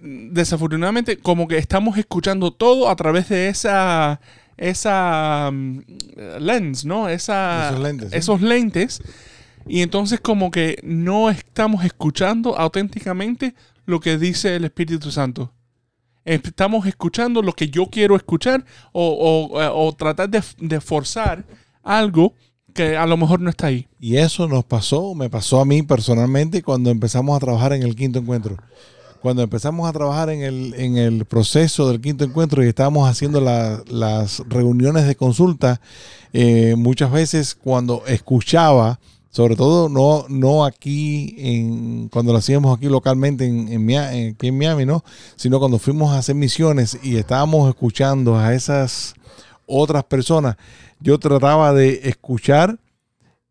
Desafortunadamente, 0.00 1.16
como 1.16 1.46
que 1.46 1.58
estamos 1.58 1.96
escuchando 1.96 2.50
todo 2.52 2.88
a 2.88 2.96
través 2.96 3.28
de 3.28 3.48
esa 3.48 4.20
esa 4.56 5.50
mm, 5.52 5.80
lens, 6.40 6.84
¿no? 6.84 7.08
Esa, 7.08 7.68
Esos 7.68 7.80
lentes, 7.80 8.12
esos 8.12 8.42
lentes. 8.42 9.02
Y 9.68 9.82
entonces 9.82 10.20
como 10.20 10.50
que 10.50 10.78
no 10.82 11.28
estamos 11.30 11.84
escuchando 11.84 12.56
auténticamente 12.56 13.54
lo 13.86 14.00
que 14.00 14.18
dice 14.18 14.56
el 14.56 14.64
Espíritu 14.64 15.10
Santo. 15.10 15.52
Estamos 16.24 16.86
escuchando 16.86 17.40
lo 17.40 17.52
que 17.52 17.68
yo 17.68 17.86
quiero 17.86 18.16
escuchar 18.16 18.64
o, 18.92 19.50
o- 19.52 19.92
tratar 19.94 20.28
de, 20.28 20.80
forzar 20.80 21.44
algo 21.84 22.34
que 22.74 22.96
a 22.96 23.06
lo 23.06 23.16
mejor 23.16 23.40
no 23.40 23.48
está 23.48 23.68
ahí. 23.68 23.86
Y 24.00 24.16
eso 24.16 24.48
nos 24.48 24.64
pasó, 24.64 25.14
me 25.14 25.30
pasó 25.30 25.60
a 25.60 25.64
mí 25.64 25.82
personalmente 25.84 26.62
cuando 26.62 26.90
empezamos 26.90 27.36
a 27.36 27.40
trabajar 27.40 27.72
en 27.72 27.82
el 27.84 27.94
quinto 27.94 28.18
encuentro. 28.18 28.56
Cuando 29.22 29.42
empezamos 29.42 29.88
a 29.88 29.92
trabajar 29.92 30.28
en 30.30 30.42
el, 30.42 30.74
en 30.74 30.96
el 30.98 31.24
proceso 31.24 31.88
del 31.88 32.00
quinto 32.00 32.24
encuentro 32.24 32.62
y 32.64 32.68
estábamos 32.68 33.08
haciendo 33.08 33.40
la- 33.40 33.82
las 33.86 34.40
reuniones 34.48 35.06
de 35.06 35.14
consulta, 35.14 35.80
eh, 36.32 36.74
muchas 36.76 37.10
veces 37.12 37.54
cuando 37.54 38.02
escuchaba, 38.06 38.98
sobre 39.36 39.54
todo 39.54 39.90
no, 39.90 40.24
no 40.30 40.64
aquí, 40.64 41.34
en, 41.36 42.08
cuando 42.08 42.32
lo 42.32 42.38
hacíamos 42.38 42.74
aquí 42.74 42.86
localmente 42.86 43.44
en, 43.44 43.68
en, 43.68 43.90
en- 43.90 44.32
aquí 44.32 44.46
en 44.48 44.56
Miami, 44.56 44.86
¿no? 44.86 45.04
sino 45.36 45.58
cuando 45.58 45.78
fuimos 45.78 46.10
a 46.14 46.18
hacer 46.20 46.34
misiones 46.34 46.98
y 47.02 47.16
estábamos 47.18 47.68
escuchando 47.68 48.38
a 48.38 48.54
esas 48.54 49.12
otras 49.66 50.04
personas, 50.04 50.56
yo 51.00 51.18
trataba 51.18 51.74
de 51.74 52.00
escuchar 52.08 52.78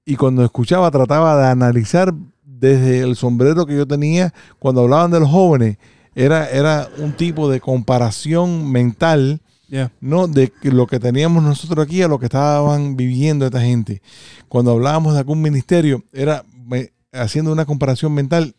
y 0.04 0.16
cuando 0.16 0.44
escuchaba 0.44 0.90
trataba 0.90 1.38
de 1.40 1.50
analizar 1.50 2.16
desde 2.44 3.02
el 3.02 3.16
sombrero 3.16 3.68
que 3.68 3.76
yo 3.76 3.86
tenía 3.86 4.34
cuando 4.58 4.82
hablaban 4.82 5.12
de 5.12 5.20
los 5.20 5.30
jóvenes 5.30 5.78
era, 6.16 6.50
era 6.50 6.90
un 6.98 7.14
tipo 7.14 7.48
de 7.48 7.60
comparación 7.62 8.72
mental 8.72 9.40
Yeah. 9.68 9.92
no 10.00 10.28
de 10.28 10.52
lo 10.64 10.86
que 10.86 11.00
teníamos 11.00 11.42
nosotros 11.44 11.86
aquí 11.86 12.02
a 12.04 12.08
lo 12.08 12.20
que 12.20 12.26
estaban 12.28 12.96
viviendo 12.96 13.46
esta 13.48 13.62
gente 13.62 14.02
cuando 14.48 14.72
hablábamos 14.72 15.14
de 15.14 15.20
algún 15.20 15.42
ministerio 15.42 16.04
era 16.14 16.44
me- 16.68 16.92
haciendo 17.12 17.52
una 17.52 17.66
comparación 17.66 18.14
mental 18.14 18.54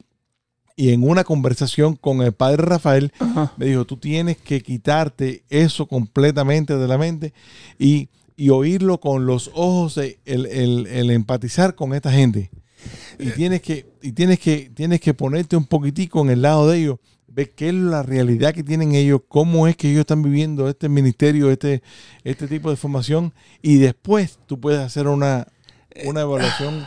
y 0.74 0.90
en 0.90 1.08
una 1.08 1.22
conversación 1.24 1.94
con 1.96 2.22
el 2.22 2.32
padre 2.32 2.58
Rafael 2.64 3.12
Ajá. 3.20 3.52
me 3.56 3.66
dijo, 3.66 3.84
tú 3.84 3.96
tienes 3.98 4.36
que 4.36 4.60
quitarte 4.62 5.44
eso 5.48 5.86
completamente 5.86 6.76
de 6.76 6.88
la 6.88 6.98
mente 6.98 7.32
y, 7.78 8.08
y 8.36 8.50
oírlo 8.50 8.98
con 9.00 9.24
los 9.26 9.50
ojos, 9.54 9.96
el, 9.98 10.16
el- 10.26 10.86
el 10.86 11.10
empatizar 11.10 11.74
con 11.76 11.94
esta 11.94 12.12
gente. 12.12 12.50
Y 13.18 13.30
tienes 13.30 13.62
que, 13.62 13.86
y 14.02 14.12
tienes 14.12 14.38
que, 14.38 14.70
tienes 14.74 15.00
que 15.00 15.14
ponerte 15.14 15.56
un 15.56 15.64
poquitico 15.64 16.20
en 16.20 16.28
el 16.30 16.42
lado 16.42 16.68
de 16.68 16.78
ellos, 16.78 16.98
ver 17.36 17.50
qué 17.54 17.68
es 17.68 17.74
la 17.74 18.02
realidad 18.02 18.52
que 18.54 18.64
tienen 18.64 18.94
ellos, 18.94 19.20
cómo 19.28 19.68
es 19.68 19.76
que 19.76 19.88
ellos 19.90 20.00
están 20.00 20.22
viviendo 20.22 20.68
este 20.68 20.88
ministerio, 20.88 21.50
este, 21.50 21.82
este 22.24 22.48
tipo 22.48 22.70
de 22.70 22.76
formación, 22.76 23.32
y 23.62 23.76
después 23.76 24.38
tú 24.46 24.58
puedes 24.58 24.80
hacer 24.80 25.06
una, 25.06 25.46
una 26.06 26.22
evaluación 26.22 26.86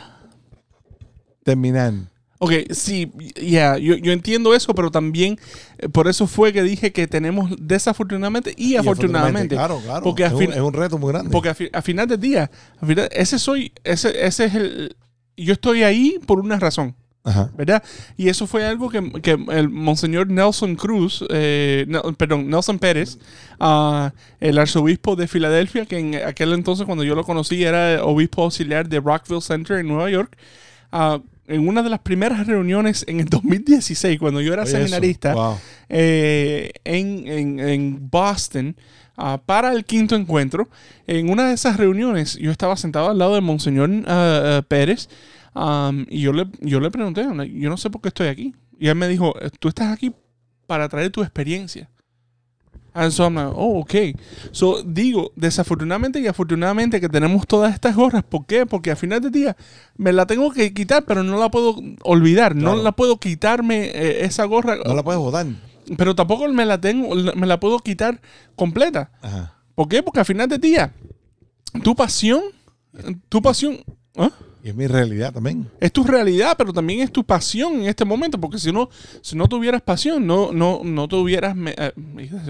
terminal. 1.44 2.08
Ok, 2.42 2.52
sí, 2.70 3.12
ya, 3.40 3.76
yo, 3.76 3.96
yo 3.96 4.12
entiendo 4.12 4.54
eso, 4.54 4.74
pero 4.74 4.90
también 4.90 5.38
eh, 5.78 5.90
por 5.90 6.08
eso 6.08 6.26
fue 6.26 6.52
que 6.54 6.62
dije 6.62 6.90
que 6.90 7.06
tenemos 7.06 7.52
desafortunadamente 7.60 8.54
y, 8.56 8.72
Y 8.72 8.76
afortunadamente. 8.76 9.54
Claro, 9.54 9.78
claro. 9.84 10.02
Porque 10.02 10.24
es, 10.24 10.32
un, 10.32 10.38
fin- 10.38 10.52
es 10.52 10.60
un 10.60 10.72
reto 10.72 10.96
muy 10.96 11.12
grande. 11.12 11.30
Porque 11.30 11.50
a, 11.50 11.54
fi- 11.54 11.68
a 11.70 11.82
final 11.82 12.08
del 12.08 12.18
día, 12.18 12.50
a 12.80 12.86
final- 12.86 13.10
ese 13.12 13.38
soy, 13.38 13.72
ese, 13.84 14.26
ese 14.26 14.46
es 14.46 14.54
el. 14.54 14.96
Yo 15.36 15.52
estoy 15.52 15.82
ahí 15.82 16.18
por 16.26 16.40
una 16.40 16.58
razón, 16.58 16.96
Ajá. 17.22 17.50
¿verdad? 17.56 17.82
Y 18.16 18.28
eso 18.30 18.46
fue 18.46 18.64
algo 18.64 18.88
que, 18.88 19.12
que 19.20 19.38
el 19.50 19.68
Monseñor 19.68 20.28
Nelson 20.30 20.74
Cruz, 20.74 21.22
eh, 21.28 21.84
no, 21.88 22.00
perdón, 22.14 22.48
Nelson 22.48 22.78
Pérez, 22.78 23.18
ah, 23.58 24.12
el 24.40 24.56
arzobispo 24.58 25.16
de 25.16 25.28
Filadelfia, 25.28 25.84
que 25.84 25.98
en 25.98 26.14
aquel 26.14 26.52
entonces 26.54 26.86
cuando 26.86 27.04
yo 27.04 27.14
lo 27.14 27.24
conocí 27.24 27.62
era 27.62 28.02
obispo 28.04 28.42
auxiliar 28.44 28.88
de 28.88 29.00
Rockville 29.00 29.42
Center 29.42 29.78
en 29.78 29.88
Nueva 29.88 30.08
York, 30.10 30.34
ah, 30.92 31.20
en 31.46 31.66
una 31.68 31.82
de 31.82 31.90
las 31.90 31.98
primeras 32.00 32.46
reuniones 32.46 33.04
en 33.06 33.20
el 33.20 33.26
2016, 33.28 34.18
cuando 34.18 34.40
yo 34.40 34.52
era 34.54 34.62
Oye, 34.62 34.70
seminarista, 34.72 35.34
wow. 35.34 35.58
eh, 35.90 36.72
en, 36.84 37.26
en- 37.26 37.60
en 37.60 38.08
Boston 38.10 38.76
ah, 39.18 39.38
para 39.44 39.72
el 39.72 39.84
quinto 39.84 40.14
encuentro. 40.16 40.68
En 41.06 41.28
una 41.28 41.48
de 41.48 41.54
esas 41.54 41.76
reuniones 41.76 42.36
yo 42.38 42.50
estaba 42.50 42.76
sentado 42.78 43.10
al 43.10 43.18
lado 43.18 43.34
de 43.34 43.40
Monseñor 43.42 43.90
Pérez 44.68 45.08
am, 45.54 46.06
y 46.08 46.20
yo 46.20 46.32
le, 46.32 46.46
yo 46.60 46.80
le 46.80 46.90
pregunté, 46.90 47.22
yo 47.54 47.70
no 47.70 47.76
sé 47.76 47.90
por 47.90 48.00
qué 48.00 48.08
estoy 48.08 48.28
aquí. 48.28 48.54
Y 48.78 48.88
él 48.88 48.94
me 48.94 49.08
dijo, 49.08 49.34
tú 49.58 49.68
estás 49.68 49.92
aquí 49.92 50.12
para 50.66 50.88
traer 50.88 51.10
tu 51.10 51.22
experiencia. 51.22 51.90
And 52.92 53.12
so 53.12 53.22
I'm 53.24 53.34
like, 53.36 53.52
oh, 53.54 53.80
ok. 53.80 53.94
So, 54.50 54.82
digo, 54.82 55.30
desafortunadamente 55.36 56.18
y 56.18 56.26
afortunadamente 56.26 57.00
que 57.00 57.08
tenemos 57.08 57.46
todas 57.46 57.72
estas 57.72 57.94
gorras. 57.94 58.24
¿Por 58.24 58.46
qué? 58.46 58.66
Porque 58.66 58.90
al 58.90 58.96
final 58.96 59.20
del 59.20 59.30
día 59.30 59.56
me 59.96 60.12
la 60.12 60.26
tengo 60.26 60.50
que 60.50 60.74
quitar, 60.74 61.04
pero 61.04 61.22
no 61.22 61.38
la 61.38 61.50
puedo 61.52 61.76
olvidar. 62.02 62.56
No 62.56 62.70
Claro. 62.72 62.82
la 62.82 62.92
puedo 62.92 63.20
quitarme 63.20 63.84
eh, 63.94 64.24
esa 64.24 64.44
gorra. 64.44 64.76
No 64.84 64.94
la 64.94 65.04
puedes 65.04 65.20
votar. 65.20 65.46
Pero 65.96 66.16
tampoco 66.16 66.48
me 66.48 66.66
la 66.66 66.80
tengo, 66.80 67.14
me 67.14 67.46
la 67.46 67.60
puedo 67.60 67.78
quitar 67.78 68.20
completa. 68.56 69.12
Ajá. 69.22 69.54
¿Por 69.76 69.88
qué? 69.88 70.02
Porque 70.02 70.18
al 70.20 70.26
final 70.26 70.48
del 70.48 70.60
día, 70.60 70.92
tu 71.84 71.94
pasión, 71.94 72.42
tu 73.28 73.40
pasión 73.40 73.78
¿ah? 74.16 74.30
Y 74.62 74.68
es 74.68 74.74
mi 74.76 74.86
realidad 74.86 75.32
también. 75.32 75.66
es 75.80 75.90
tu 75.90 76.04
realidad, 76.04 76.54
pero 76.58 76.72
también 76.72 77.00
es 77.00 77.10
tu 77.10 77.24
pasión 77.24 77.76
en 77.76 77.86
este 77.86 78.04
momento. 78.04 78.38
Porque 78.38 78.58
si 78.58 78.70
no, 78.72 78.90
si 79.22 79.34
no 79.36 79.48
tuvieras 79.48 79.80
pasión, 79.80 80.26
no, 80.26 80.52
no, 80.52 80.82
no 80.84 81.08
te 81.08 81.16
hubieras 81.16 81.56
me- 81.56 81.74
eh, 81.78 81.92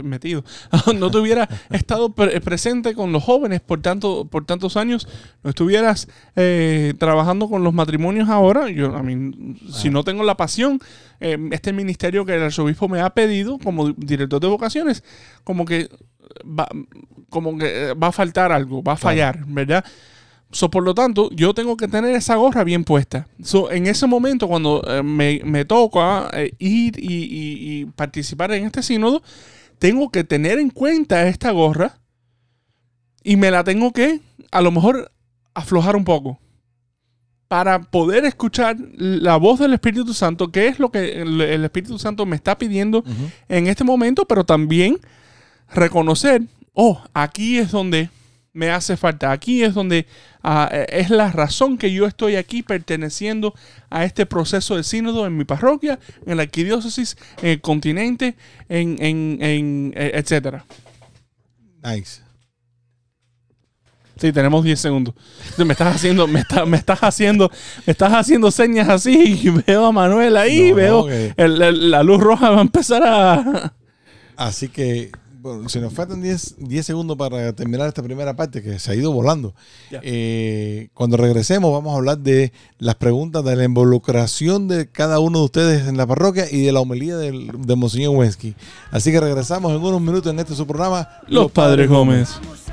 metido, 0.02 0.44
no 0.96 1.10
te 1.10 1.18
hubieras 1.18 1.48
estado 1.70 2.12
pre- 2.12 2.40
presente 2.40 2.94
con 2.94 3.12
los 3.12 3.22
jóvenes 3.22 3.60
por 3.60 3.80
tanto, 3.80 4.24
por 4.24 4.44
tantos 4.44 4.76
años, 4.76 5.06
no 5.44 5.50
estuvieras 5.50 6.08
eh, 6.36 6.94
trabajando 6.98 7.48
con 7.48 7.62
los 7.62 7.72
matrimonios 7.72 8.28
ahora. 8.28 8.68
Yo, 8.70 8.94
a 8.96 9.02
mí, 9.04 9.56
si 9.72 9.88
no 9.90 10.02
tengo 10.02 10.24
la 10.24 10.36
pasión, 10.36 10.80
eh, 11.20 11.38
este 11.52 11.72
ministerio 11.72 12.24
que 12.24 12.34
el 12.34 12.42
arzobispo 12.42 12.88
me 12.88 13.00
ha 13.00 13.10
pedido 13.10 13.58
como 13.58 13.92
director 13.92 14.40
de 14.40 14.48
vocaciones, 14.48 15.04
como 15.44 15.64
que 15.64 15.88
va, 16.44 16.66
como 17.28 17.56
que 17.56 17.90
eh, 17.90 17.94
va 17.94 18.08
a 18.08 18.12
faltar 18.12 18.50
algo, 18.50 18.82
va 18.82 18.94
a 18.94 18.96
fallar, 18.96 19.44
¿verdad? 19.46 19.84
So, 20.52 20.68
por 20.70 20.82
lo 20.82 20.94
tanto, 20.94 21.30
yo 21.30 21.54
tengo 21.54 21.76
que 21.76 21.86
tener 21.86 22.14
esa 22.14 22.34
gorra 22.36 22.64
bien 22.64 22.82
puesta. 22.84 23.28
So, 23.42 23.70
en 23.70 23.86
ese 23.86 24.06
momento, 24.06 24.48
cuando 24.48 24.82
eh, 24.88 25.02
me, 25.02 25.40
me 25.44 25.64
toca 25.64 26.28
eh, 26.32 26.52
ir 26.58 26.98
y, 26.98 27.14
y- 27.24 27.80
y 27.80 27.84
participar 27.86 28.50
en 28.52 28.66
este 28.66 28.82
sínodo, 28.82 29.22
tengo 29.78 30.10
que 30.10 30.24
tener 30.24 30.58
en 30.58 30.70
cuenta 30.70 31.26
esta 31.28 31.52
gorra 31.52 31.98
y 33.22 33.36
me 33.36 33.50
la 33.50 33.62
tengo 33.64 33.92
que, 33.92 34.20
a 34.50 34.60
lo 34.60 34.72
mejor, 34.72 35.12
aflojar 35.54 35.94
un 35.96 36.04
poco 36.04 36.38
para 37.48 37.80
poder 37.82 38.24
escuchar 38.24 38.76
la 38.96 39.36
voz 39.36 39.58
del 39.60 39.72
Espíritu 39.72 40.14
Santo, 40.14 40.50
que 40.52 40.68
es 40.68 40.78
lo 40.78 40.90
que 40.90 41.20
el, 41.22 41.40
el 41.40 41.64
Espíritu 41.64 41.98
Santo 41.98 42.24
me 42.26 42.36
está 42.36 42.56
pidiendo 42.58 43.02
en 43.48 43.66
este 43.66 43.82
momento, 43.84 44.24
pero 44.24 44.44
también 44.44 44.98
reconocer, 45.72 46.42
oh, 46.74 47.02
aquí 47.14 47.58
es 47.58 47.70
donde 47.72 48.08
me 48.52 48.70
hace 48.70 48.96
falta, 48.96 49.30
aquí 49.30 49.62
es 49.62 49.74
donde 49.74 50.06
ah, 50.42 50.68
es 50.88 51.08
la 51.10 51.30
razón 51.30 51.78
que 51.78 51.92
yo 51.92 52.06
estoy 52.06 52.36
aquí 52.36 52.62
perteneciendo 52.62 53.54
a 53.90 54.04
este 54.04 54.26
proceso 54.26 54.76
de 54.76 54.82
sínodo 54.82 55.26
en 55.26 55.36
mi 55.36 55.44
parroquia, 55.44 55.98
en 56.26 56.36
la 56.36 56.42
arquidiócesis, 56.42 57.16
en 57.42 57.48
el 57.50 57.60
continente, 57.60 58.36
en, 58.68 58.96
en, 59.00 59.38
en, 59.40 59.92
eh, 59.96 60.10
etcétera. 60.14 60.64
Nice. 61.82 62.22
Sí, 64.16 64.32
tenemos 64.32 64.62
10 64.64 64.78
segundos. 64.78 65.14
Me 65.56 65.72
estás 65.72 65.94
haciendo, 65.96 66.26
me, 66.26 66.40
está- 66.40 66.66
me 66.66 66.76
estás 66.76 67.00
haciendo, 67.00 67.50
me 67.86 67.92
estás 67.92 68.12
haciendo 68.12 68.50
señas 68.50 68.88
así 68.90 69.40
y 69.42 69.48
veo 69.48 69.86
a 69.86 69.92
Manuel 69.92 70.36
ahí, 70.36 70.70
No, 70.70 70.74
veo 70.76 71.00
no, 71.02 71.06
que- 71.06 71.32
el- 71.38 71.62
el- 71.62 71.90
la 71.90 72.02
luz 72.02 72.20
roja 72.20 72.50
va 72.50 72.58
a 72.58 72.62
empezar 72.62 73.02
a. 73.06 73.72
Así 74.36 74.68
que 74.68 75.10
bueno, 75.40 75.68
se 75.68 75.80
nos 75.80 75.92
faltan 75.92 76.20
10, 76.20 76.56
10 76.58 76.86
segundos 76.86 77.16
para 77.16 77.52
terminar 77.54 77.88
esta 77.88 78.02
primera 78.02 78.36
parte 78.36 78.62
que 78.62 78.78
se 78.78 78.90
ha 78.90 78.94
ido 78.94 79.12
volando. 79.12 79.54
Eh, 79.90 80.88
cuando 80.94 81.16
regresemos 81.16 81.72
vamos 81.72 81.94
a 81.94 81.96
hablar 81.96 82.18
de 82.18 82.52
las 82.78 82.96
preguntas 82.96 83.44
de 83.44 83.56
la 83.56 83.64
involucración 83.64 84.68
de 84.68 84.88
cada 84.88 85.18
uno 85.18 85.38
de 85.38 85.44
ustedes 85.46 85.88
en 85.88 85.96
la 85.96 86.06
parroquia 86.06 86.44
y 86.50 86.62
de 86.62 86.72
la 86.72 86.80
homilía 86.80 87.16
del, 87.16 87.50
de 87.58 87.76
Monseñor 87.76 88.16
Wensky. 88.16 88.54
Así 88.90 89.10
que 89.12 89.20
regresamos 89.20 89.72
en 89.72 89.82
unos 89.82 90.00
minutos 90.00 90.32
en 90.32 90.38
este 90.38 90.54
su 90.54 90.66
programa. 90.66 91.08
Los 91.26 91.50
Padres 91.50 91.88
Gómez. 91.88 92.38
Vamos 92.42 92.69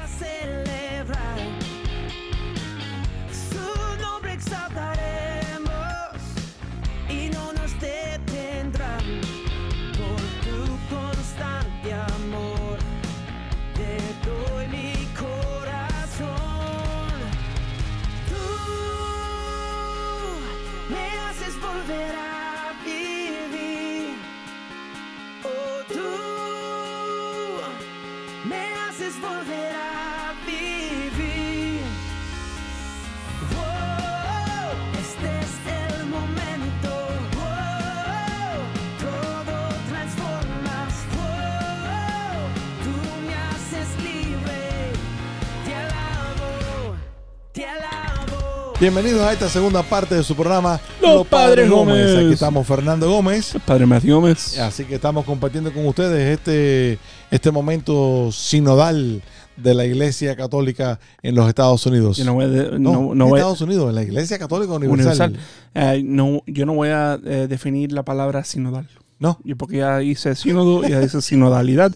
Bienvenidos 48.80 49.22
a 49.22 49.34
esta 49.34 49.50
segunda 49.50 49.82
parte 49.82 50.14
de 50.14 50.24
su 50.24 50.36
programa 50.36 50.80
Los 51.02 51.26
Padres 51.26 51.68
Gómez. 51.68 52.16
Aquí 52.16 52.34
estamos 52.34 52.66
Fernando 52.68 53.10
Gómez. 53.10 53.56
Padre 53.66 53.88
Matthew 53.88 54.16
Gómez. 54.16 54.60
Así 54.60 54.84
que 54.84 54.96
estamos 54.96 55.26
compartiendo 55.26 55.74
con 55.74 55.88
ustedes 55.88 56.38
este, 56.38 57.00
este 57.32 57.50
momento 57.52 58.32
sinodal 58.32 59.24
de 59.56 59.74
la 59.74 59.84
Iglesia 59.86 60.36
Católica 60.36 61.00
en 61.24 61.34
los 61.34 61.48
Estados 61.48 61.84
Unidos. 61.88 62.18
Yo 62.18 62.26
no 62.26 62.36
voy 62.36 62.46
a, 62.46 62.48
de- 62.50 62.80
no, 62.80 62.92
no, 62.94 63.16
no 63.16 63.24
en 63.26 63.30
voy 63.32 63.40
a- 63.40 63.42
Estados 63.42 63.62
Unidos, 63.62 63.90
en 63.90 63.96
la 63.96 64.04
Iglesia 64.04 64.38
Católica 64.38 64.72
Universal. 64.74 65.32
universal. 65.32 65.40
Eh, 65.74 66.04
no, 66.06 66.44
yo 66.46 66.68
no 66.68 66.76
voy 66.76 66.90
a 66.90 67.20
eh, 67.26 67.48
definir 67.50 67.92
la 67.92 68.04
palabra 68.04 68.44
sinodal. 68.44 68.88
No, 69.20 69.40
Yo 69.44 69.56
porque 69.56 69.78
ya 69.78 70.04
hice 70.04 70.36
sínodo 70.36 70.86
y 70.88 70.92
ya 70.92 71.02
hice 71.02 71.24
sinodalidad. 71.24 71.92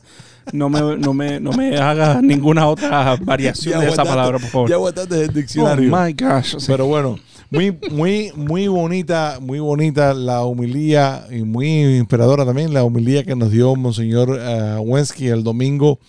No 0.54 0.69
me, 0.69 0.97
no 0.97 1.13
me, 1.13 1.39
no 1.39 1.51
me 1.54 1.77
haga 1.77 2.21
ninguna 2.21 2.67
otra 2.67 3.15
variación 3.21 3.80
Ya 3.80 3.86
de 3.86 3.91
esa 3.91 4.04
palabra, 4.04 4.39
por 4.39 4.49
favor. 4.49 4.69
ya 4.69 4.75
aguantaste 4.75 5.23
el 5.23 5.30
oh 5.30 5.34
diccionario. 5.34 5.89
my 5.95 6.13
gosh. 6.13 6.56
Sí. 6.58 6.65
Pero 6.67 6.88
bueno, 6.88 7.17
muy, 7.51 7.77
muy, 7.91 8.32
muy 8.36 8.67
bonita, 8.67 9.39
muy 9.41 9.60
bonita 9.60 10.13
la 10.13 10.43
humilía 10.45 11.25
y 11.30 11.43
muy 11.43 11.97
inspiradora 11.97 12.45
también 12.45 12.73
la 12.73 12.84
humilía 12.84 13.23
que 13.23 13.36
nos 13.36 13.51
dio 13.51 13.75
Monseñor 13.75 14.38
eh, 14.41 14.77
Wensky 14.80 15.27
el 15.27 15.43
domingo 15.43 15.99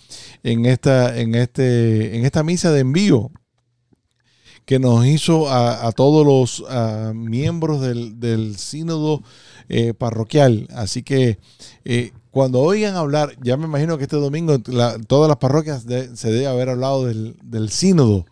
en 0.42 0.66
esta, 0.66 1.18
en 1.18 1.34
este, 1.34 2.16
en 2.16 2.24
esta 2.24 2.42
misa 2.42 2.70
de 2.72 2.80
envío 2.80 3.30
que 4.64 4.78
nos 4.78 5.04
hizo 5.06 5.48
a, 5.48 5.86
a 5.86 5.92
todos 5.92 6.24
los 6.26 6.64
ah, 6.70 7.12
miembros 7.14 7.80
del, 7.80 8.20
del 8.20 8.56
sínodo 8.56 9.22
eh, 9.68 9.92
parroquial. 9.94 10.68
Así 10.74 11.02
que 11.02 11.38
eh, 11.84 12.12
cuando 12.30 12.60
oigan 12.60 12.94
hablar, 12.96 13.36
ya 13.42 13.56
me 13.56 13.64
imagino 13.66 13.98
que 13.98 14.04
este 14.04 14.16
domingo 14.16 14.56
la- 14.66 14.98
todas 14.98 15.28
las 15.28 15.38
parroquias 15.38 15.84
de- 15.86 16.16
se 16.16 16.30
debe 16.30 16.46
haber 16.46 16.68
hablado 16.70 17.06
del, 17.06 17.36
del 17.42 17.70
sínodo. 17.70 18.24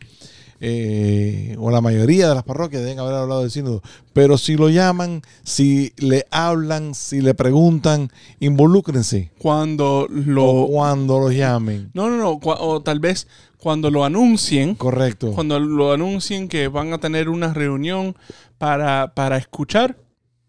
eh, 0.63 1.57
o 1.59 1.71
la 1.71 1.81
mayoría 1.81 2.29
de 2.29 2.35
las 2.35 2.45
parroquias 2.45 2.83
deben 2.83 2.99
haber 2.99 3.15
hablado 3.15 3.41
del 3.41 3.51
sínodo. 3.51 3.83
Pero 4.13 4.37
si 4.37 4.57
lo 4.57 4.69
llaman, 4.69 5.23
si 5.43 5.93
le 5.97 6.27
hablan, 6.31 6.95
si 6.95 7.23
le 7.23 7.33
preguntan, 7.35 8.11
involúcrense 8.41 9.31
Cuando 9.39 10.07
lo... 10.11 10.45
o 10.45 10.69
cuando 10.69 11.19
los 11.19 11.33
llamen. 11.35 11.91
No, 11.95 12.11
no, 12.11 12.17
no. 12.19 12.39
o 12.43 12.83
tal 12.83 13.01
vez 13.01 13.27
cuando 13.61 13.91
lo 13.91 14.05
anuncien, 14.05 14.75
Correcto. 14.75 15.33
cuando 15.33 15.61
lo 15.61 15.93
anuncien 15.93 16.49
que 16.49 16.69
van 16.69 16.93
a 16.93 16.99
tener 16.99 17.29
una 17.29 17.53
reunión 17.53 18.17
para, 18.59 19.13
para 19.15 19.37
escuchar, 19.37 19.97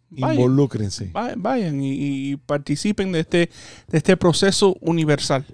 vayan, 0.10 0.36
Involúcrense. 0.42 1.12
va- 1.16 1.34
vayan 1.38 1.82
y, 1.84 1.92
y 2.32 2.36
participen 2.38 3.12
de 3.12 3.20
este, 3.22 3.50
de 3.88 3.98
este 3.98 4.18
proceso 4.18 4.76
universal. 4.82 5.46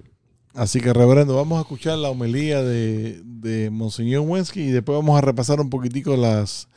Así 0.54 0.80
que, 0.82 0.92
reverendo, 0.92 1.36
vamos 1.36 1.60
a 1.60 1.62
escuchar 1.62 1.98
la 2.00 2.10
homilía 2.10 2.64
de, 2.64 3.22
de 3.24 3.70
Monseñor 3.70 4.22
Wensky 4.22 4.62
y 4.62 4.72
después 4.72 4.98
vamos 4.98 5.18
a 5.18 5.22
repasar 5.22 5.60
un 5.60 5.70
poquitico 5.70 6.16
las, 6.18 6.68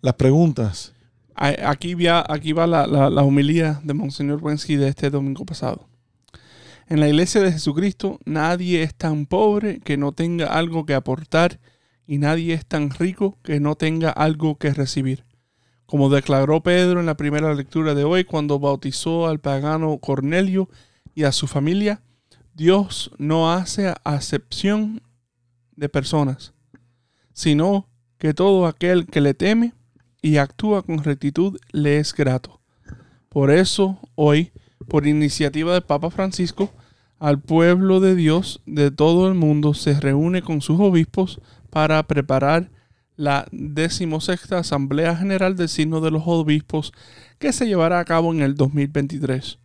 las 0.00 0.14
preguntas. 0.14 0.92
Aquí 1.34 1.92
va, 1.94 2.24
aquí 2.28 2.52
va 2.52 2.66
la, 2.66 2.86
la, 2.86 3.10
la 3.10 3.22
homilía 3.22 3.78
de 3.84 3.92
Monseñor 3.92 4.42
Wensky 4.42 4.76
de 4.76 4.88
este 4.88 5.10
domingo 5.10 5.44
pasado. 5.44 5.86
En 6.88 7.00
la 7.00 7.08
iglesia 7.08 7.40
de 7.40 7.50
Jesucristo 7.50 8.20
nadie 8.24 8.82
es 8.84 8.94
tan 8.94 9.26
pobre 9.26 9.80
que 9.80 9.96
no 9.96 10.12
tenga 10.12 10.46
algo 10.46 10.86
que 10.86 10.94
aportar 10.94 11.58
y 12.06 12.18
nadie 12.18 12.54
es 12.54 12.64
tan 12.64 12.90
rico 12.90 13.38
que 13.42 13.58
no 13.58 13.74
tenga 13.74 14.10
algo 14.10 14.56
que 14.56 14.72
recibir. 14.72 15.24
Como 15.86 16.10
declaró 16.10 16.62
Pedro 16.62 17.00
en 17.00 17.06
la 17.06 17.16
primera 17.16 17.54
lectura 17.54 17.94
de 17.94 18.04
hoy 18.04 18.24
cuando 18.24 18.60
bautizó 18.60 19.26
al 19.26 19.40
pagano 19.40 19.98
Cornelio 19.98 20.68
y 21.12 21.24
a 21.24 21.32
su 21.32 21.48
familia, 21.48 22.02
Dios 22.54 23.10
no 23.18 23.52
hace 23.52 23.92
acepción 24.04 25.02
de 25.74 25.88
personas, 25.88 26.54
sino 27.32 27.88
que 28.18 28.32
todo 28.32 28.66
aquel 28.66 29.06
que 29.06 29.20
le 29.20 29.34
teme 29.34 29.74
y 30.22 30.36
actúa 30.36 30.82
con 30.82 31.02
rectitud 31.02 31.58
le 31.72 31.98
es 31.98 32.14
grato. 32.14 32.60
Por 33.28 33.50
eso, 33.50 33.98
hoy, 34.14 34.52
por 34.88 35.06
iniciativa 35.06 35.72
del 35.72 35.82
Papa 35.82 36.10
Francisco, 36.10 36.72
al 37.18 37.40
pueblo 37.40 38.00
de 38.00 38.14
Dios 38.14 38.60
de 38.66 38.90
todo 38.90 39.28
el 39.28 39.34
mundo 39.34 39.74
se 39.74 39.98
reúne 39.98 40.42
con 40.42 40.60
sus 40.60 40.78
obispos 40.80 41.40
para 41.70 42.02
preparar 42.06 42.70
la 43.16 43.46
decimosexta 43.50 44.58
Asamblea 44.58 45.16
General 45.16 45.56
del 45.56 45.68
Signo 45.68 46.00
de 46.00 46.10
los 46.10 46.22
Obispos 46.26 46.92
que 47.38 47.52
se 47.52 47.66
llevará 47.66 47.98
a 47.98 48.04
cabo 48.04 48.32
en 48.32 48.42
el 48.42 48.54
2023, 48.54 49.58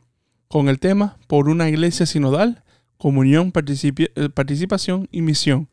con 0.48 0.70
el 0.70 0.80
tema 0.80 1.18
Por 1.28 1.50
una 1.50 1.70
Iglesia 1.70 2.06
Sinodal, 2.06 2.64
Comunión, 2.98 3.52
eh, 3.54 4.30
Participación 4.30 5.10
y 5.12 5.22
Misión. 5.22 5.68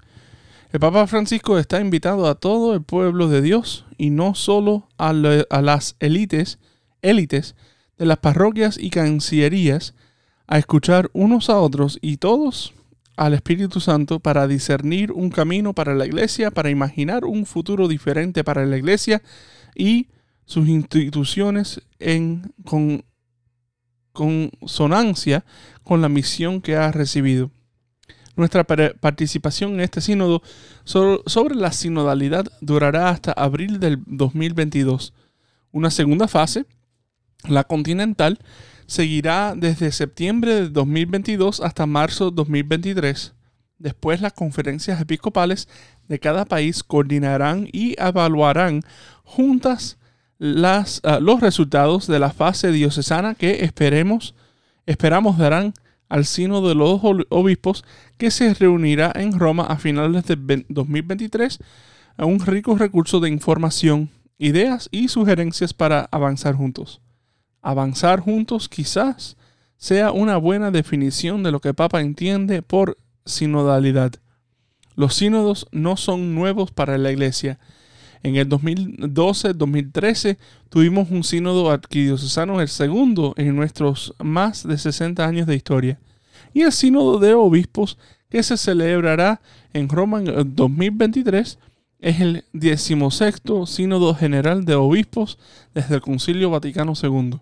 El 0.73 0.81
Papa 0.81 1.07
Francisco 1.07 1.59
está 1.59 1.81
invitado 1.81 2.27
a 2.27 2.35
todo 2.35 2.75
el 2.75 2.83
pueblo 2.83 3.29
de 3.29 3.41
Dios 3.41 3.87
y 3.97 4.11
no 4.11 4.35
solo 4.35 4.89
a, 4.99 5.11
a 5.11 5.63
las 5.63 5.97
élites, 6.01 6.59
élites 7.01 7.55
de 7.99 8.07
las 8.07 8.19
parroquias 8.19 8.79
y 8.79 8.91
cancillerías 8.91 9.95
a 10.47 10.59
escuchar 10.59 11.11
unos 11.13 11.51
a 11.51 11.59
otros 11.59 11.99
y 12.01 12.17
todos 12.17 12.73
al 13.17 13.35
Espíritu 13.35 13.81
Santo 13.81 14.21
para 14.21 14.47
discernir 14.47 15.11
un 15.13 15.31
camino 15.31 15.75
para 15.75 15.95
la 15.95 16.07
iglesia, 16.07 16.51
para 16.53 16.71
imaginar 16.71 17.25
un 17.25 17.47
futuro 17.47 17.89
diferente 17.89 18.45
para 18.45 18.65
la 18.65 18.77
iglesia 18.79 19.23
y 19.75 20.07
sus 20.47 20.69
instituciones 20.69 21.83
en 21.99 22.53
con, 22.65 23.05
consonancia 24.13 25.45
con 25.83 26.01
la 26.01 26.09
misión 26.09 26.61
que 26.61 26.77
ha 26.77 26.91
recibido. 26.93 27.51
Nuestra 28.37 28.63
participación 28.65 29.75
en 29.75 29.81
este 29.81 30.01
sínodo 30.01 30.43
so- 30.85 31.23
sobre 31.27 31.57
la 31.57 31.73
sinodalidad 31.73 32.47
durará 32.61 33.11
hasta 33.11 33.33
abril 33.33 33.81
del 33.81 34.03
2022. 34.07 35.13
Una 35.73 35.91
segunda 35.91 36.29
fase, 36.29 36.65
la 37.47 37.65
continental, 37.65 38.39
seguirá 38.87 39.55
desde 39.57 39.93
septiembre 39.93 40.55
de 40.55 40.69
2022 40.71 41.61
hasta 41.61 41.87
marzo 41.87 42.31
de 42.31 42.37
2023. 42.37 43.35
Después 43.79 44.21
las 44.21 44.33
conferencias 44.33 45.01
episcopales 45.01 45.69
de 46.09 46.19
cada 46.19 46.45
país 46.47 46.83
coordinarán 46.83 47.69
y 47.73 47.95
evaluarán 48.01 48.83
juntas 49.25 49.99
las, 50.39 51.01
ah, 51.05 51.19
los 51.21 51.41
resultados 51.41 52.07
de 52.07 52.19
la 52.19 52.31
fase 52.31 52.73
diocesana 52.73 53.35
que 53.35 53.65
esperemos, 53.65 54.35
esperamos 54.87 55.39
darán 55.39 55.75
al 56.09 56.25
Sino 56.25 56.67
de 56.67 56.75
los 56.75 57.01
Obispos 57.29 57.85
que 58.17 58.31
se 58.31 58.55
reunirá 58.55 59.13
en 59.15 59.39
Roma 59.39 59.65
a 59.65 59.77
finales 59.77 60.25
de 60.25 60.37
ve- 60.37 60.67
2023 60.69 61.59
a 62.17 62.25
un 62.25 62.41
rico 62.41 62.77
recurso 62.77 63.21
de 63.21 63.29
información, 63.29 64.11
ideas 64.39 64.89
y 64.91 65.09
sugerencias 65.09 65.75
para 65.75 66.09
avanzar 66.11 66.55
juntos. 66.55 67.01
Avanzar 67.63 68.21
juntos 68.21 68.69
quizás 68.69 69.37
sea 69.77 70.13
una 70.13 70.37
buena 70.37 70.71
definición 70.71 71.43
de 71.43 71.53
lo 71.53 71.61
que 71.61 71.75
Papa 71.75 72.01
entiende 72.01 72.63
por 72.63 72.97
sinodalidad. 73.25 74.13
Los 74.95 75.15
sínodos 75.15 75.67
no 75.71 75.97
son 75.97 76.35
nuevos 76.35 76.73
para 76.73 76.99
la 76.99 77.13
Iglesia. 77.13 77.59
En 78.25 78.35
el 78.37 78.49
2012-2013 78.49 80.39
tuvimos 80.69 81.11
un 81.11 81.23
sínodo 81.23 81.71
arquidiocesano, 81.71 82.61
el 82.61 82.67
segundo 82.69 83.33
en 83.37 83.55
nuestros 83.55 84.15
más 84.19 84.67
de 84.67 84.77
60 84.77 85.25
años 85.25 85.47
de 85.47 85.55
historia, 85.55 86.01
y 86.53 86.63
el 86.63 86.73
sínodo 86.73 87.21
de 87.21 87.35
obispos 87.35 87.97
que 88.29 88.43
se 88.43 88.57
celebrará 88.57 89.41
en 89.73 89.89
Roma 89.89 90.19
en 90.21 90.27
el 90.27 90.55
2023 90.55 91.59
es 92.01 92.21
el 92.21 92.45
16 92.53 93.43
sínodo 93.67 94.15
general 94.15 94.65
de 94.65 94.75
obispos 94.75 95.39
desde 95.75 95.97
el 95.97 96.01
Concilio 96.01 96.51
Vaticano 96.51 96.95
II. 97.01 97.41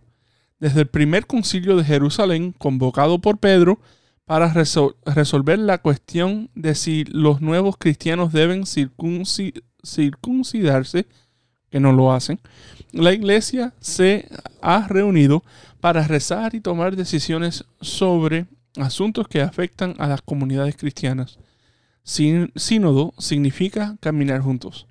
Desde 0.59 0.81
el 0.83 0.87
primer 0.87 1.27
concilio 1.27 1.77
de 1.77 1.85
Jerusalén, 1.85 2.55
convocado 2.57 3.19
por 3.19 3.39
Pedro, 3.39 3.79
para 4.25 4.53
resol- 4.53 4.97
resolver 5.05 5.59
la 5.59 5.79
cuestión 5.79 6.51
de 6.55 6.75
si 6.75 7.05
los 7.05 7.41
nuevos 7.41 7.77
cristianos 7.77 8.33
deben 8.33 8.63
circunci- 8.63 9.63
circuncidarse, 9.85 11.07
que 11.71 11.81
no 11.81 11.93
lo 11.93 12.13
hacen, 12.13 12.41
la 12.93 13.13
iglesia 13.13 13.75
se 13.81 14.29
ha 14.63 14.87
reunido 14.89 15.43
para 15.81 16.07
rezar 16.07 16.55
y 16.55 16.61
tomar 16.61 16.97
decisiones 16.97 17.65
sobre 17.81 18.47
asuntos 18.79 19.29
que 19.29 19.43
afectan 19.43 19.95
a 19.99 20.07
las 20.07 20.23
comunidades 20.23 20.77
cristianas. 20.77 21.39
Sínodo 22.03 23.15
significa 23.19 23.97
caminar 24.01 24.41
juntos. 24.41 24.87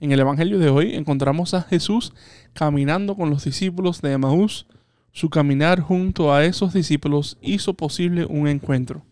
En 0.00 0.12
el 0.12 0.20
Evangelio 0.20 0.58
de 0.58 0.68
hoy 0.70 0.94
encontramos 0.94 1.54
a 1.54 1.62
Jesús 1.62 2.12
caminando 2.52 3.16
con 3.16 3.30
los 3.30 3.44
discípulos 3.44 4.00
de 4.00 4.12
Emaús. 4.12 4.66
Su 5.12 5.28
caminar 5.28 5.80
junto 5.80 6.32
a 6.32 6.44
esos 6.44 6.72
discípulos 6.72 7.36
hizo 7.42 7.74
posible 7.74 8.24
un 8.24 8.48
encuentro. 8.48 9.04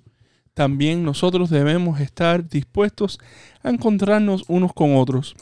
también 0.54 1.04
nosotros 1.04 1.48
debemos 1.48 2.00
estar 2.00 2.48
dispuestos 2.48 3.18
a 3.62 3.70
encontrarnos 3.70 4.44
unos 4.48 4.72
con 4.74 4.96
otros, 4.96 5.36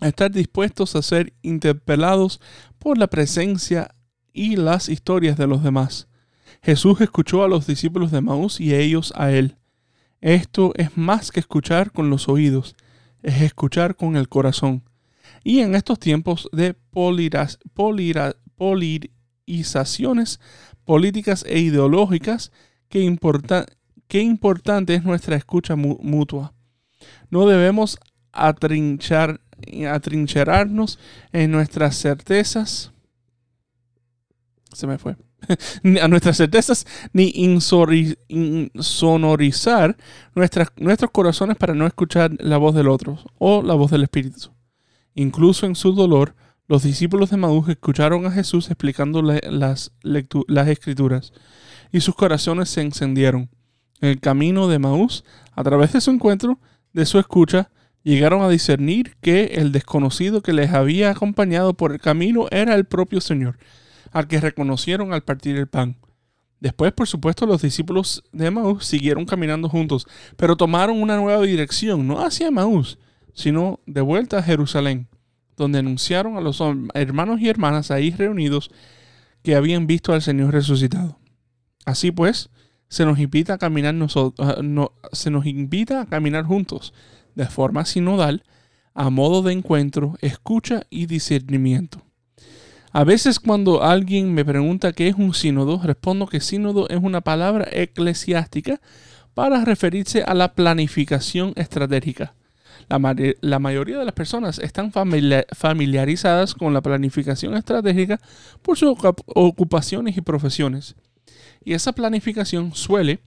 a 0.00 0.08
estar 0.08 0.30
dispuestos 0.30 0.96
a 0.96 1.02
ser 1.02 1.32
interpelados 1.42 2.40
por 2.78 2.98
la 2.98 3.06
presencia 3.06 3.94
y 4.32 4.56
las 4.56 4.88
historias 4.88 5.36
de 5.36 5.46
los 5.46 5.62
demás. 5.62 6.08
Jesús 6.62 7.00
escuchó 7.00 7.44
a 7.44 7.48
los 7.48 7.66
discípulos 7.66 8.10
de 8.10 8.20
Maús 8.20 8.60
y 8.60 8.74
ellos 8.74 9.12
a 9.16 9.30
él. 9.30 9.56
Esto 10.20 10.72
es 10.76 10.96
más 10.96 11.30
que 11.30 11.40
escuchar 11.40 11.92
con 11.92 12.10
los 12.10 12.28
oídos, 12.28 12.74
es 13.22 13.42
escuchar 13.42 13.96
con 13.96 14.16
el 14.16 14.28
corazón. 14.28 14.82
Y 15.44 15.60
en 15.60 15.74
estos 15.74 15.98
tiempos 15.98 16.48
de 16.52 16.74
políticas 20.84 21.44
e 21.46 21.60
ideológicas, 21.60 22.52
qué, 22.88 23.00
importante 24.20 24.94
es 24.94 25.04
nuestra 25.04 25.36
escucha 25.36 25.76
mutua. 25.76 26.52
No 27.30 27.46
debemos 27.46 27.98
atrinchar, 28.32 29.40
atrincherarnos 29.90 30.98
en 31.32 31.50
nuestras 31.50 31.96
certezas. 31.96 32.92
Se 34.72 34.86
me 34.86 34.98
fue. 34.98 35.16
a 36.02 36.08
nuestras 36.08 36.36
certezas, 36.36 36.86
ni 37.12 37.32
insonorizar 38.28 39.96
nuestros 40.34 41.10
corazones 41.10 41.56
para 41.56 41.74
no 41.74 41.86
escuchar 41.86 42.32
la 42.38 42.56
voz 42.58 42.74
del 42.74 42.88
otro 42.88 43.18
o 43.38 43.62
la 43.62 43.74
voz 43.74 43.90
del 43.90 44.04
Espíritu. 44.04 44.50
Incluso 45.14 45.66
en 45.66 45.74
su 45.74 45.92
dolor, 45.92 46.34
los 46.68 46.82
discípulos 46.82 47.30
de 47.30 47.36
Maús 47.36 47.68
escucharon 47.68 48.24
a 48.26 48.30
Jesús 48.30 48.70
explicando 48.70 49.22
las, 49.22 49.92
las 50.02 50.68
escrituras 50.68 51.32
y 51.92 52.00
sus 52.00 52.14
corazones 52.14 52.70
se 52.70 52.80
encendieron. 52.80 53.50
En 54.00 54.08
el 54.08 54.20
camino 54.20 54.68
de 54.68 54.78
Maús, 54.78 55.24
a 55.52 55.62
través 55.62 55.92
de 55.92 56.00
su 56.00 56.10
encuentro, 56.10 56.58
de 56.92 57.06
su 57.06 57.18
escucha, 57.18 57.70
llegaron 58.02 58.42
a 58.42 58.48
discernir 58.48 59.16
que 59.20 59.44
el 59.54 59.70
desconocido 59.72 60.42
que 60.42 60.52
les 60.52 60.72
había 60.72 61.10
acompañado 61.10 61.74
por 61.74 61.92
el 61.92 62.00
camino 62.00 62.46
era 62.50 62.74
el 62.74 62.84
propio 62.84 63.20
Señor, 63.20 63.58
al 64.10 64.26
que 64.26 64.40
reconocieron 64.40 65.12
al 65.12 65.22
partir 65.22 65.56
el 65.56 65.68
pan. 65.68 65.98
Después, 66.60 66.92
por 66.92 67.08
supuesto, 67.08 67.44
los 67.46 67.62
discípulos 67.62 68.22
de 68.32 68.50
Maús 68.50 68.86
siguieron 68.86 69.24
caminando 69.24 69.68
juntos, 69.68 70.06
pero 70.36 70.56
tomaron 70.56 71.00
una 71.02 71.16
nueva 71.16 71.42
dirección, 71.42 72.06
no 72.06 72.24
hacia 72.24 72.50
Maús, 72.50 72.98
sino 73.34 73.80
de 73.86 74.00
vuelta 74.00 74.38
a 74.38 74.42
Jerusalén, 74.42 75.08
donde 75.56 75.78
anunciaron 75.78 76.36
a 76.36 76.40
los 76.40 76.62
hermanos 76.94 77.40
y 77.40 77.48
hermanas 77.48 77.90
ahí 77.90 78.10
reunidos 78.10 78.70
que 79.42 79.54
habían 79.54 79.86
visto 79.86 80.12
al 80.12 80.22
Señor 80.22 80.52
resucitado. 80.52 81.18
Así 81.84 82.10
pues, 82.12 82.50
se 82.88 83.04
nos 83.04 83.18
invita 83.18 83.54
a 83.54 83.58
caminar 83.58 83.94
nosotros, 83.94 84.48
ah, 84.48 84.88
se 85.12 85.30
nos 85.30 85.46
invita 85.46 86.02
a 86.02 86.06
caminar 86.06 86.44
juntos, 86.44 86.92
de 87.34 87.46
forma 87.46 87.84
sinodal, 87.84 88.44
a 88.94 89.10
modo 89.10 89.42
de 89.42 89.52
encuentro, 89.52 90.16
escucha 90.20 90.82
y 90.90 91.06
discernimiento. 91.06 92.02
A 92.92 93.04
veces 93.04 93.40
cuando 93.40 93.82
alguien 93.82 94.34
me 94.34 94.44
pregunta 94.44 94.92
qué 94.92 95.08
es 95.08 95.14
un 95.14 95.32
sínodo, 95.32 95.80
respondo 95.82 96.26
que 96.26 96.40
sínodo 96.40 96.88
es 96.90 96.98
una 97.02 97.22
palabra 97.22 97.66
eclesiástica 97.72 98.82
para 99.32 99.64
referirse 99.64 100.22
a 100.22 100.34
la 100.34 100.54
planificación 100.54 101.54
estratégica. 101.56 102.34
La, 102.88 103.58
mayoría 103.58 103.98
de 103.98 104.04
las 104.04 104.14
personas 104.14 104.58
están 104.58 104.92
familiarizadas 104.92 106.54
con 106.54 106.74
la 106.74 106.82
planificación 106.82 107.56
estratégica 107.56 108.20
por 108.62 108.76
sus 108.76 108.96
ocupaciones 109.26 110.16
y 110.16 110.20
profesiones. 110.20 110.96
Y 111.64 111.74
esa 111.74 111.92
planificación 111.92 112.74
suele 112.74 113.20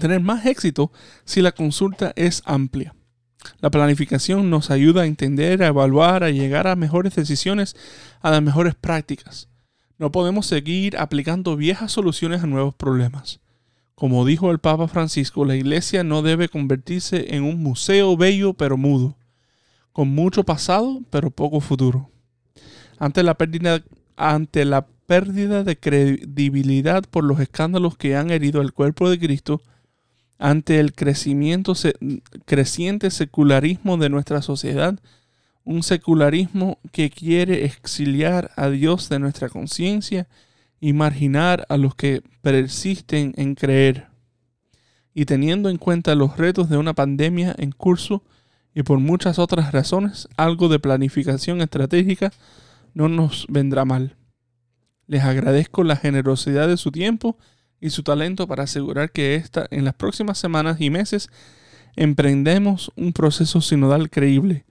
tener 0.00 0.20
más 0.20 0.46
éxito 0.46 0.90
si 1.24 1.42
la 1.42 1.52
consulta 1.52 2.12
es 2.16 2.42
amplia. 2.44 2.94
La 3.60 3.70
planificación 3.70 4.50
nos 4.50 4.70
ayuda 4.70 5.02
a 5.02 5.06
entender, 5.06 5.62
a 5.62 5.68
evaluar, 5.68 6.24
a 6.24 6.30
llegar 6.30 6.66
a 6.66 6.76
mejores 6.76 7.14
decisiones, 7.14 7.76
a 8.20 8.30
las 8.30 8.42
mejores 8.42 8.74
prácticas. 8.74 9.48
No 9.98 10.10
podemos 10.10 10.46
seguir 10.46 10.96
aplicando 10.96 11.56
viejas 11.56 11.92
soluciones 11.92 12.42
a 12.42 12.46
nuevos 12.46 12.74
problemas. 12.74 13.41
Como 14.02 14.26
dijo 14.26 14.50
el 14.50 14.58
Papa 14.58 14.88
Francisco, 14.88 15.44
la 15.44 15.54
iglesia 15.54 16.02
no 16.02 16.22
debe 16.22 16.48
convertirse 16.48 17.36
en 17.36 17.44
un 17.44 17.62
museo 17.62 18.16
bello 18.16 18.52
pero 18.52 18.76
mudo, 18.76 19.14
con 19.92 20.08
mucho 20.08 20.42
pasado 20.42 21.02
pero 21.08 21.30
poco 21.30 21.60
futuro. 21.60 22.10
Ante 22.98 23.22
la 23.22 23.34
pérdida, 23.34 23.80
ante 24.16 24.64
la 24.64 24.88
pérdida 25.06 25.62
de 25.62 25.78
credibilidad 25.78 27.04
por 27.08 27.22
los 27.22 27.38
escándalos 27.38 27.96
que 27.96 28.16
han 28.16 28.32
herido 28.32 28.60
el 28.60 28.72
cuerpo 28.72 29.08
de 29.08 29.20
Cristo, 29.20 29.62
ante 30.36 30.80
el 30.80 30.94
crecimiento, 30.94 31.74
creciente 32.44 33.08
secularismo 33.08 33.98
de 33.98 34.08
nuestra 34.08 34.42
sociedad, 34.42 34.98
un 35.62 35.84
secularismo 35.84 36.80
que 36.90 37.08
quiere 37.08 37.66
exiliar 37.66 38.50
a 38.56 38.68
Dios 38.68 39.08
de 39.08 39.20
nuestra 39.20 39.48
conciencia 39.48 40.26
y 40.82 40.94
marginar 40.94 41.64
a 41.68 41.76
los 41.76 41.94
que 41.94 42.22
persisten 42.40 43.34
en 43.36 43.54
creer. 43.54 44.08
Y 45.14 45.26
teniendo 45.26 45.70
en 45.70 45.78
cuenta 45.78 46.16
los 46.16 46.36
retos 46.36 46.68
de 46.68 46.76
una 46.76 46.92
pandemia 46.92 47.54
en 47.56 47.70
curso 47.70 48.24
y 48.74 48.82
por 48.82 48.98
muchas 48.98 49.38
otras 49.38 49.70
razones, 49.70 50.28
algo 50.36 50.68
de 50.68 50.80
planificación 50.80 51.60
estratégica 51.60 52.32
no 52.94 53.08
nos 53.08 53.46
vendrá 53.48 53.84
mal. 53.84 54.16
Les 55.06 55.22
agradezco 55.22 55.84
la 55.84 55.94
generosidad 55.94 56.66
de 56.66 56.76
su 56.76 56.90
tiempo 56.90 57.38
y 57.80 57.90
su 57.90 58.02
talento 58.02 58.48
para 58.48 58.64
asegurar 58.64 59.12
que 59.12 59.36
esta, 59.36 59.68
en 59.70 59.84
las 59.84 59.94
próximas 59.94 60.36
semanas 60.36 60.80
y 60.80 60.90
meses 60.90 61.30
emprendemos 61.94 62.90
un 62.96 63.12
proceso 63.12 63.60
sinodal 63.60 64.10
creíble, 64.10 64.64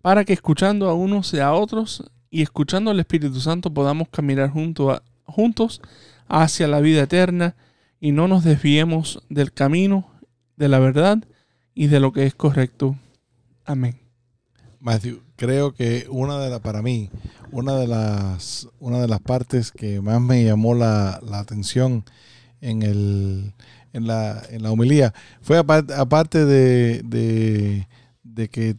para 0.00 0.24
que 0.24 0.32
escuchando 0.32 0.88
a 0.88 0.94
unos 0.94 1.34
y 1.34 1.40
a 1.40 1.52
otros 1.52 2.10
y 2.30 2.40
escuchando 2.40 2.90
al 2.90 3.00
Espíritu 3.00 3.38
Santo 3.38 3.74
podamos 3.74 4.08
caminar 4.08 4.48
junto 4.48 5.02
juntos 5.24 5.80
hacia 6.28 6.68
la 6.68 6.80
vida 6.80 7.02
eterna 7.02 7.56
y 8.00 8.12
no 8.12 8.28
nos 8.28 8.44
desviemos 8.44 9.22
del 9.28 9.52
camino, 9.52 10.10
de 10.56 10.68
la 10.68 10.78
verdad 10.78 11.24
y 11.74 11.86
de 11.86 12.00
lo 12.00 12.12
que 12.12 12.26
es 12.26 12.34
correcto. 12.34 12.96
Amén. 13.64 13.98
Matthew, 14.80 15.22
creo 15.36 15.72
que 15.74 16.06
una 16.10 16.40
de 16.40 16.50
las, 16.50 16.60
para 16.60 16.82
mí, 16.82 17.08
una 17.52 17.76
de 17.76 17.86
las, 17.86 18.68
una 18.80 19.00
de 19.00 19.06
las 19.06 19.20
partes 19.20 19.70
que 19.70 20.00
más 20.00 20.20
me 20.20 20.44
llamó 20.44 20.74
la, 20.74 21.20
la 21.22 21.38
atención 21.38 22.04
en, 22.60 22.82
el, 22.82 23.52
en, 23.92 24.06
la, 24.06 24.42
en 24.50 24.62
la 24.62 24.72
homilía. 24.72 25.14
Fue 25.40 25.58
aparte, 25.58 26.44
de, 26.44 27.86
de, 28.24 28.48
que 28.48 28.76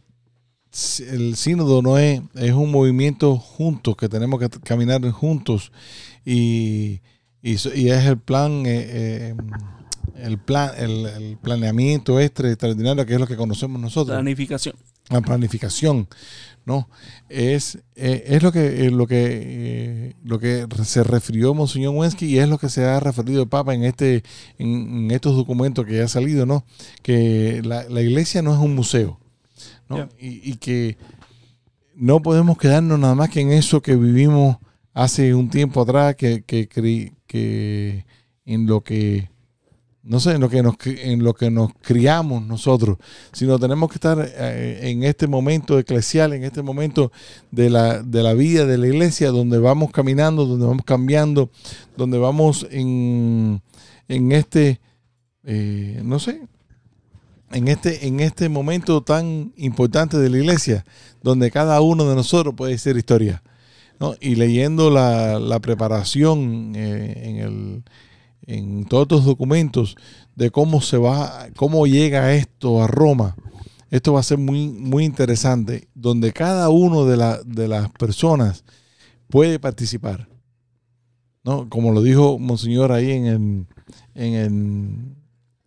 el 1.08 1.36
sínodo 1.36 1.80
no 1.80 1.96
es, 1.96 2.20
es 2.34 2.52
un 2.52 2.70
movimiento 2.70 3.38
juntos, 3.38 3.96
que 3.96 4.08
tenemos 4.08 4.40
que 4.40 4.50
caminar 4.60 5.08
juntos 5.10 5.72
y, 6.24 7.00
y, 7.42 7.54
es 7.54 7.66
el 8.06 8.18
plan, 8.18 8.64
eh, 8.66 8.86
eh, 8.88 9.34
el 10.16 10.38
plan, 10.38 10.70
el, 10.78 11.38
planeamiento 11.42 12.20
este 12.20 12.48
extraordinario 12.48 13.04
que 13.04 13.14
es 13.14 13.20
lo 13.20 13.26
que 13.26 13.36
conocemos 13.36 13.80
nosotros. 13.80 14.14
Planificación. 14.14 14.74
La 15.10 15.20
planificación. 15.20 16.08
¿no? 16.64 16.88
Es, 17.28 17.78
eh, 17.94 18.24
es 18.26 18.42
lo 18.42 18.50
que, 18.52 18.86
eh, 18.86 18.90
lo, 18.90 19.06
que, 19.06 20.16
lo 20.24 20.38
que 20.38 20.66
se 20.84 21.04
refirió 21.04 21.52
Monseñor 21.54 21.94
Wensky 21.94 22.26
y 22.26 22.38
es 22.38 22.48
lo 22.48 22.58
que 22.58 22.68
se 22.68 22.84
ha 22.84 23.00
referido 23.00 23.42
el 23.42 23.48
Papa 23.48 23.74
en, 23.74 23.84
este, 23.84 24.22
en, 24.58 25.10
estos 25.10 25.36
documentos 25.36 25.84
que 25.84 26.00
ha 26.00 26.08
salido, 26.08 26.46
¿no? 26.46 26.64
Que 27.02 27.60
la, 27.62 27.84
iglesia 28.00 28.42
no 28.42 28.54
es 28.54 28.60
un 28.60 28.74
museo, 28.74 29.20
¿no? 29.88 30.08
Y, 30.18 30.50
y, 30.50 30.56
que 30.56 30.96
no 31.94 32.22
podemos 32.22 32.56
quedarnos 32.56 32.98
nada 32.98 33.14
más 33.14 33.28
que 33.28 33.40
en 33.40 33.52
eso 33.52 33.82
que 33.82 33.96
vivimos 33.96 34.56
hace 34.94 35.34
un 35.34 35.50
tiempo 35.50 35.82
atrás, 35.82 36.16
que, 36.16 36.42
que, 36.42 36.68
que 37.26 38.06
en 38.46 38.66
lo 38.66 38.82
que 38.82 39.28
no 40.04 40.20
sé, 40.20 40.32
en 40.32 40.40
lo 40.42 40.50
que 40.50 40.62
nos, 40.62 40.74
en 40.84 41.24
lo 41.24 41.32
que 41.32 41.50
nos 41.50 41.70
criamos 41.80 42.42
nosotros, 42.46 42.98
sino 43.32 43.58
tenemos 43.58 43.88
que 43.88 43.94
estar 43.94 44.18
eh, 44.20 44.90
en 44.90 45.02
este 45.02 45.26
momento 45.26 45.78
eclesial, 45.78 46.34
en 46.34 46.44
este 46.44 46.60
momento 46.60 47.10
de 47.50 47.70
la, 47.70 48.02
de 48.02 48.22
la 48.22 48.34
vida 48.34 48.66
de 48.66 48.76
la 48.76 48.86
iglesia, 48.86 49.30
donde 49.30 49.58
vamos 49.58 49.90
caminando, 49.92 50.44
donde 50.44 50.66
vamos 50.66 50.84
cambiando, 50.84 51.50
donde 51.96 52.18
vamos 52.18 52.66
en, 52.70 53.62
en 54.08 54.32
este, 54.32 54.78
eh, 55.42 56.02
no 56.04 56.18
sé, 56.18 56.42
en 57.52 57.68
este, 57.68 58.06
en 58.06 58.20
este 58.20 58.50
momento 58.50 59.02
tan 59.02 59.54
importante 59.56 60.18
de 60.18 60.28
la 60.28 60.36
iglesia, 60.36 60.84
donde 61.22 61.50
cada 61.50 61.80
uno 61.80 62.06
de 62.06 62.14
nosotros 62.14 62.54
puede 62.54 62.76
ser 62.76 62.98
historia. 62.98 63.42
Y 64.20 64.34
leyendo 64.34 64.90
la, 64.90 65.38
la 65.38 65.60
preparación 65.60 66.72
eh, 66.76 67.22
en 67.24 67.36
el 67.36 67.84
en 68.46 68.84
todos 68.84 69.04
estos 69.04 69.24
documentos 69.24 69.96
de 70.34 70.50
cómo 70.50 70.82
se 70.82 70.98
va, 70.98 71.46
cómo 71.56 71.86
llega 71.86 72.34
esto 72.34 72.82
a 72.82 72.86
Roma. 72.86 73.36
Esto 73.90 74.12
va 74.12 74.20
a 74.20 74.24
ser 74.24 74.38
muy, 74.38 74.68
muy 74.68 75.04
interesante, 75.04 75.88
donde 75.94 76.32
cada 76.32 76.68
uno 76.68 77.06
de, 77.06 77.38
de 77.46 77.68
las 77.68 77.90
personas 77.92 78.64
puede 79.28 79.58
participar. 79.58 80.28
¿no? 81.42 81.68
Como 81.70 81.92
lo 81.92 82.02
dijo 82.02 82.38
Monseñor 82.38 82.92
ahí 82.92 83.12
en 83.12 83.26
el, 83.26 83.66
en 84.14 85.14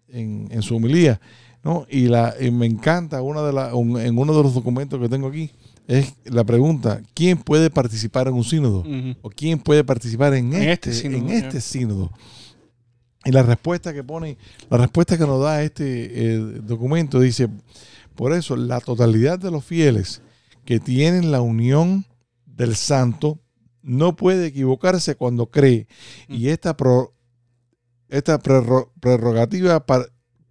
en, 0.10 0.48
en 0.52 0.62
su 0.62 0.76
homilía. 0.76 1.20
¿no? 1.64 1.86
Y, 1.90 2.08
la, 2.08 2.34
y 2.40 2.52
me 2.52 2.66
encanta 2.66 3.22
una 3.22 3.42
de 3.42 3.54
la, 3.54 3.70
en 3.70 4.18
uno 4.18 4.36
de 4.36 4.44
los 4.44 4.54
documentos 4.54 5.00
que 5.00 5.10
tengo 5.10 5.28
aquí, 5.28 5.52
es 5.88 6.14
la 6.26 6.44
pregunta, 6.44 7.02
¿quién 7.14 7.38
puede 7.38 7.70
participar 7.70 8.28
en 8.28 8.34
un 8.36 8.44
sínodo? 8.44 8.84
¿O 9.22 9.30
quién 9.30 9.58
puede 9.60 9.84
participar 9.84 10.34
en, 10.34 10.54
En 10.54 10.70
este, 10.70 10.90
este 10.92 10.94
sínodo, 11.02 11.18
en 11.22 11.28
ya. 11.30 11.38
este 11.38 11.62
sínodo? 11.62 12.12
Y 13.26 13.32
la 13.32 13.42
respuesta 13.44 13.94
que 13.94 14.04
pone, 14.04 14.38
la 14.70 14.78
respuesta 14.78 15.18
que 15.18 15.26
nos 15.26 15.42
da 15.42 15.64
este 15.64 16.34
eh, 16.36 16.38
documento 16.64 17.20
dice, 17.20 17.48
por 18.16 18.34
eso 18.34 18.56
la 18.56 18.80
totalidad 18.80 19.40
de 19.40 19.50
los 19.52 19.64
fieles 19.66 20.22
que 20.66 20.80
tienen 20.80 21.32
la 21.32 21.42
unión 21.42 22.06
del 22.46 22.76
santo 22.76 23.40
no 23.82 24.16
puede 24.16 24.48
equivocarse 24.48 25.16
cuando 25.16 25.46
cree. 25.50 25.88
Y 26.28 26.50
esta, 26.50 26.76
pro- 26.76 27.14
esta 28.10 28.40
prerro- 28.42 28.92
prerrogativa 29.00 29.86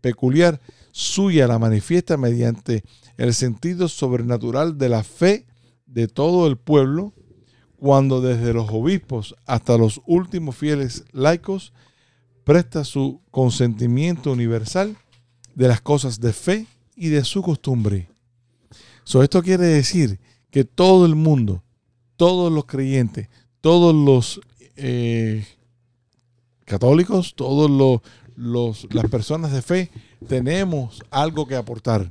peculiar 0.00 0.60
suya 0.98 1.46
la 1.46 1.58
manifiesta 1.58 2.16
mediante 2.16 2.82
el 3.18 3.34
sentido 3.34 3.86
sobrenatural 3.86 4.78
de 4.78 4.88
la 4.88 5.04
fe 5.04 5.46
de 5.84 6.08
todo 6.08 6.46
el 6.46 6.56
pueblo, 6.56 7.12
cuando 7.78 8.22
desde 8.22 8.54
los 8.54 8.70
obispos 8.70 9.34
hasta 9.44 9.76
los 9.76 10.00
últimos 10.06 10.56
fieles 10.56 11.04
laicos 11.12 11.74
presta 12.44 12.82
su 12.84 13.20
consentimiento 13.30 14.32
universal 14.32 14.96
de 15.54 15.68
las 15.68 15.82
cosas 15.82 16.18
de 16.18 16.32
fe 16.32 16.66
y 16.96 17.10
de 17.10 17.24
su 17.24 17.42
costumbre. 17.42 18.08
So, 19.04 19.22
esto 19.22 19.42
quiere 19.42 19.66
decir 19.66 20.18
que 20.50 20.64
todo 20.64 21.04
el 21.04 21.14
mundo, 21.14 21.62
todos 22.16 22.50
los 22.50 22.64
creyentes, 22.64 23.28
todos 23.60 23.94
los 23.94 24.40
eh, 24.76 25.44
católicos, 26.64 27.34
todos 27.36 27.70
los, 27.70 28.00
los- 28.36 28.86
las 28.94 29.10
personas 29.10 29.52
de 29.52 29.60
fe, 29.62 29.90
tenemos 30.26 31.02
algo 31.10 31.46
que 31.46 31.56
aportar. 31.56 32.10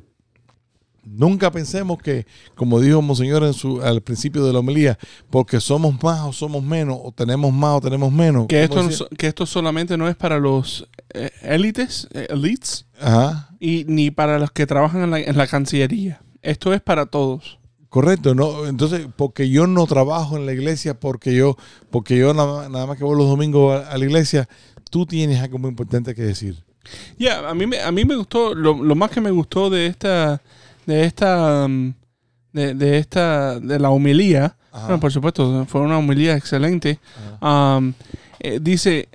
Nunca 1.05 1.51
pensemos 1.51 2.01
que, 2.01 2.25
como 2.55 2.79
dijo 2.79 2.99
Monseñor 2.99 3.43
en 3.43 3.53
su, 3.53 3.79
al 3.83 4.01
principio 4.01 4.43
de 4.43 4.51
la 4.51 4.59
homilía, 4.59 4.97
porque 5.29 5.59
somos 5.59 6.01
más 6.01 6.21
o 6.21 6.33
somos 6.33 6.63
menos, 6.63 6.97
o 6.99 7.11
tenemos 7.11 7.53
más 7.53 7.77
o 7.77 7.81
tenemos 7.81 8.11
menos. 8.11 8.47
Que, 8.47 8.67
¿Cómo 8.67 8.81
esto, 8.81 9.05
decía? 9.05 9.17
que 9.17 9.27
esto 9.27 9.45
solamente 9.45 9.97
no 9.97 10.09
es 10.09 10.15
para 10.15 10.39
los 10.39 10.87
eh, 11.13 11.29
élites, 11.43 12.07
eh, 12.11 12.25
elites, 12.31 12.87
Ajá, 12.99 13.49
y 13.59 13.85
ni 13.87 14.09
para 14.09 14.39
los 14.39 14.51
que 14.51 14.65
trabajan 14.65 15.03
en 15.03 15.11
la, 15.11 15.19
en 15.19 15.37
la 15.37 15.45
Cancillería. 15.45 16.21
Esto 16.41 16.73
es 16.73 16.81
para 16.81 17.05
todos. 17.05 17.59
correcto. 17.89 18.33
No, 18.33 18.65
entonces, 18.65 19.07
porque 19.15 19.49
yo 19.49 19.67
no 19.67 19.85
trabajo 19.85 20.37
en 20.37 20.47
la 20.47 20.53
iglesia, 20.53 20.99
porque 20.99 21.35
yo, 21.35 21.55
porque 21.91 22.17
yo 22.17 22.33
nada, 22.33 22.67
nada 22.67 22.87
más 22.87 22.97
que 22.97 23.03
voy 23.03 23.15
los 23.15 23.29
domingos 23.29 23.79
a, 23.79 23.91
a 23.91 23.97
la 23.99 24.05
iglesia, 24.05 24.49
tú 24.89 25.05
tienes 25.05 25.39
algo 25.39 25.59
muy 25.59 25.69
importante 25.69 26.15
que 26.15 26.23
decir. 26.23 26.65
Ya, 27.17 27.47
a 27.49 27.53
mí 27.53 27.65
me, 27.67 27.79
a 27.81 27.91
mí 27.91 28.05
me 28.05 28.15
gustó, 28.15 28.53
lo, 28.55 28.73
lo 28.83 28.95
más 28.95 29.11
que 29.11 29.21
me 29.21 29.31
gustó 29.31 29.69
de 29.69 29.87
esta, 29.87 30.41
de 30.85 31.03
esta, 31.05 31.65
um, 31.65 31.93
de, 32.53 32.73
de 32.73 32.97
esta, 32.97 33.59
de 33.59 33.79
la 33.79 33.89
homilía, 33.89 34.55
bueno, 34.71 34.99
por 34.99 35.11
supuesto, 35.11 35.65
fue 35.67 35.81
una 35.81 35.97
homilía 35.97 36.35
excelente. 36.35 36.99
um, 37.41 37.93
eh, 38.39 38.59
dice, 38.61 39.07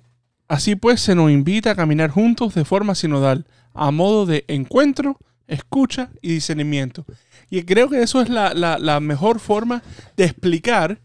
así 0.48 0.74
pues 0.74 1.00
se 1.00 1.14
nos 1.14 1.30
invita 1.30 1.70
a 1.72 1.74
caminar 1.76 2.10
juntos 2.10 2.54
de 2.54 2.64
forma 2.64 2.94
sinodal, 2.94 3.46
a 3.74 3.90
modo 3.90 4.26
de 4.26 4.44
encuentro, 4.48 5.18
escucha 5.46 6.10
y 6.22 6.30
discernimiento. 6.34 7.04
Y 7.50 7.62
creo 7.64 7.88
que 7.90 8.02
eso 8.02 8.20
es 8.22 8.28
la, 8.28 8.54
la- 8.54 8.78
la 8.78 9.00
mejor 9.00 9.38
forma 9.40 9.82
de 10.16 10.24
explicar 10.24 10.98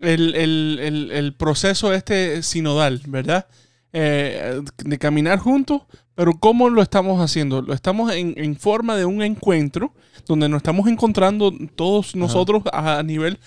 el, 0.00 0.34
el- 0.34 0.78
el- 0.80 1.10
el 1.12 1.34
proceso 1.34 1.92
este 1.92 2.42
sinodal, 2.42 3.02
¿verdad? 3.08 3.46
Eh, 3.92 4.60
de 4.84 4.98
caminar 4.98 5.38
juntos, 5.38 5.82
pero 6.18 6.32
¿cómo 6.32 6.68
lo 6.68 6.82
estamos 6.82 7.20
haciendo? 7.22 7.62
Lo 7.62 7.72
estamos 7.72 8.12
en, 8.12 8.34
en 8.38 8.56
forma 8.56 8.96
de 8.96 9.04
un 9.04 9.22
encuentro 9.22 9.92
donde 10.26 10.48
nos 10.48 10.56
estamos 10.58 10.88
encontrando 10.88 11.52
todos 11.76 12.16
nosotros 12.16 12.64
a 12.72 13.00
nivel 13.04 13.38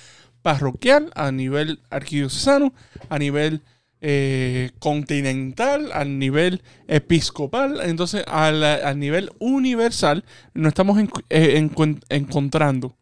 parroquial, 0.42 1.12
a 1.14 1.34
nivel 1.34 1.82
arquidiocesano, 1.90 2.74
a 3.10 3.20
nivel 3.20 3.62
eh, 4.00 4.72
continental, 4.80 5.92
a 5.94 6.06
nivel 6.06 6.62
episcopal, 6.88 7.82
entonces 7.84 8.24
a 8.26 8.52
la- 8.52 8.88
a 8.90 8.94
nivel 8.94 9.32
universal 9.40 10.24
nos 10.54 10.70
estamos 10.70 10.98
encu- 10.98 11.26
eh, 11.30 11.60
encuen- 11.62 12.02
encontrando. 12.08 12.96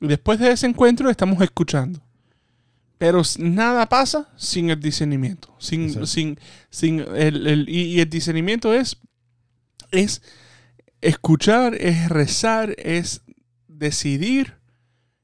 Y 0.00 0.06
después 0.06 0.38
de 0.38 0.52
ese 0.52 0.66
encuentro 0.66 1.10
estamos 1.10 1.38
escuchando. 1.42 2.00
Pero 3.02 3.20
nada 3.38 3.88
pasa 3.88 4.28
sin 4.36 4.70
el 4.70 4.78
discernimiento. 4.78 5.52
Sin, 5.58 5.86
Exacto. 5.86 6.06
sin, 6.06 6.38
sin 6.70 7.00
el, 7.00 7.48
el- 7.48 7.68
y, 7.68 7.98
el 7.98 8.08
discernimiento 8.08 8.72
es, 8.72 8.96
es 9.90 10.22
escuchar, 11.00 11.74
es 11.74 12.08
rezar, 12.08 12.76
es 12.78 13.22
decidir. 13.66 14.54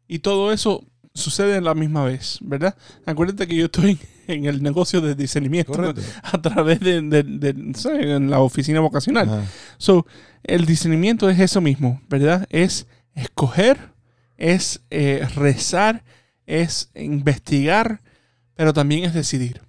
Y 0.09 0.19
todo 0.19 0.53
eso 0.53 0.85
sucede 1.15 1.55
en 1.55 1.63
la 1.63 1.75
misma 1.77 2.03
vez, 2.03 2.39
¿verdad? 2.41 2.77
Acuérdate 3.07 3.47
que 3.47 3.55
yo 3.55 3.67
estoy 3.67 3.97
en 4.27 4.47
el 4.47 4.61
negocio 4.61 5.01
de 5.01 5.15
discernimiento 5.15 5.71
Correcto. 5.73 6.03
a 6.25 6.43
través 6.43 6.81
de, 6.81 7.01
de- 7.01 7.75
en 8.17 8.29
la 8.29 8.41
oficina 8.41 8.81
vocacional. 8.81 9.47
So, 9.77 10.05
el 10.43 10.67
discernimiento 10.67 11.31
es 11.31 11.39
eso 11.39 11.61
mismo, 11.61 12.03
¿verdad? 12.09 12.45
Es 12.51 12.89
escoger, 13.15 13.93
es 14.37 14.81
eh, 14.91 15.25
rezar, 15.37 16.03
es 16.49 16.91
investigar, 16.95 18.01
pero 18.55 18.73
también 18.73 19.05
es 19.05 19.15
decidir. 19.15 19.61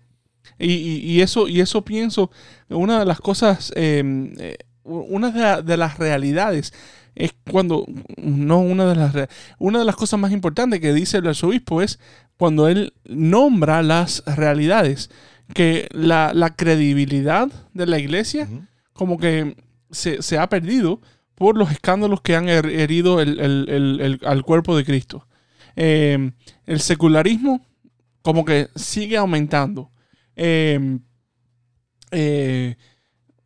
Y, 0.58 0.72
y- 0.74 0.98
y 1.12 1.22
eso, 1.22 1.48
y 1.48 1.60
eso 1.62 1.84
pienso, 1.86 2.32
una 2.70 3.00
de 3.00 3.06
las 3.06 3.20
cosas, 3.20 3.72
eh, 3.76 4.04
eh, 4.40 4.58
una 4.84 5.30
de, 5.32 5.40
la- 5.40 5.62
de 5.62 5.78
las 5.78 5.98
realidades 6.00 6.74
es 7.16 7.34
cuando, 7.52 7.86
no 8.18 8.60
una 8.60 8.86
de 8.86 8.96
las, 8.96 9.14
una 9.60 9.80
de 9.80 9.86
las 9.86 9.96
cosas 9.96 10.20
más 10.20 10.32
importantes 10.32 10.80
que 10.80 10.94
dice 10.94 11.18
el 11.18 11.28
arzobispo 11.28 11.82
es 11.82 12.00
cuando 12.38 12.68
él 12.70 12.94
nombra 13.04 13.84
las 13.84 14.24
realidades, 14.26 15.10
que 15.54 15.88
la, 15.92 16.32
la 16.34 16.56
credibilidad 16.56 17.50
de 17.74 17.86
la 17.88 18.00
iglesia 18.00 18.48
como 18.94 19.18
que 19.18 19.56
se, 19.92 20.22
se 20.22 20.38
ha 20.38 20.48
perdido 20.48 21.02
por 21.36 21.58
los 21.58 21.72
escándalos 21.72 22.22
que 22.22 22.36
han 22.36 22.48
her- 22.48 22.70
herido 22.70 23.20
el- 23.22 23.40
el- 23.40 23.66
el- 23.70 24.02
el- 24.02 24.20
al 24.26 24.44
cuerpo 24.44 24.76
de 24.78 24.86
Cristo. 24.86 25.26
Eh, 25.76 26.32
el 26.66 26.80
secularismo 26.80 27.66
como 28.22 28.44
que 28.46 28.68
sigue 28.76 29.18
aumentando. 29.18 29.92
Eh, 30.36 31.00
eh, 32.12 32.76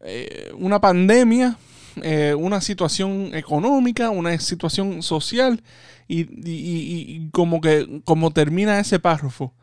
eh, 0.01 0.51
una 0.57 0.79
pandemia, 0.81 1.57
eh, 2.01 2.33
una 2.37 2.61
situación 2.61 3.33
económica, 3.35 4.09
una 4.09 4.37
situación 4.39 5.01
social 5.03 5.61
y, 6.07 6.21
y- 6.21 6.51
y- 6.51 7.15
y 7.15 7.29
como 7.31 7.61
que 7.61 8.01
como 8.05 8.31
termina 8.31 8.79
ese 8.79 8.99
párrafo. 8.99 9.53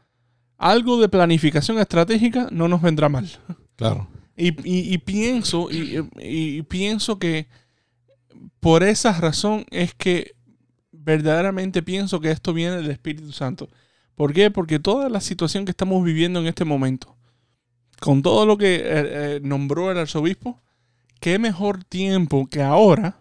Algo 0.56 1.00
de 1.00 1.08
planificación 1.08 1.78
estratégica 1.78 2.48
no 2.52 2.68
nos 2.68 2.82
vendrá 2.82 3.08
mal. 3.08 3.28
Claro. 3.76 4.08
Y, 4.36 4.54
y- 4.64 4.98
pienso, 4.98 5.68
y 5.70 6.62
pienso 6.62 7.18
que 7.18 7.46
por 8.60 8.82
esa 8.82 9.12
razón 9.12 9.64
es 9.70 9.94
que 9.94 10.32
verdaderamente 11.02 11.82
pienso 11.82 12.20
que 12.20 12.30
esto 12.30 12.52
viene 12.52 12.76
del 12.76 12.90
Espíritu 12.90 13.32
Santo. 13.32 13.68
¿Por 14.14 14.32
qué? 14.32 14.50
Porque 14.50 14.78
toda 14.78 15.08
la 15.08 15.20
situación 15.20 15.64
que 15.64 15.70
estamos 15.70 16.04
viviendo 16.04 16.40
en 16.40 16.46
este 16.46 16.64
momento, 16.64 17.16
con 18.00 18.22
todo 18.22 18.44
lo 18.46 18.56
que 18.58 18.76
eh, 18.76 18.82
eh, 18.84 19.40
nombró 19.42 19.90
el 19.90 19.98
arzobispo, 19.98 20.60
qué 21.20 21.38
mejor 21.38 21.84
tiempo 21.84 22.46
que 22.48 22.62
ahora 22.62 23.16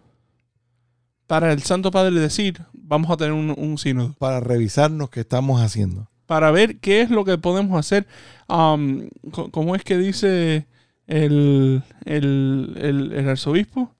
para 1.26 1.52
el 1.52 1.62
Santo 1.62 1.90
Padre 1.90 2.18
decir, 2.18 2.60
vamos 2.72 3.10
a 3.10 3.16
tener 3.16 3.32
un, 3.32 3.54
un 3.56 3.78
sínodo 3.78 4.14
Para 4.18 4.40
revisarnos 4.40 5.10
qué 5.10 5.20
estamos 5.20 5.60
haciendo. 5.62 6.08
para 6.26 6.50
ver 6.50 6.78
qué 6.78 7.00
es 7.02 7.10
lo 7.10 7.24
que 7.24 7.38
podemos 7.38 7.78
hacer. 7.78 8.06
Um, 8.48 9.08
¿Cómo 9.52 9.74
es 9.76 9.82
que 9.84 9.96
dice 9.98 10.66
el, 11.06 11.82
el- 12.04 12.74
el- 12.80 13.12
el 13.12 13.28
arzobispo? 13.28 13.94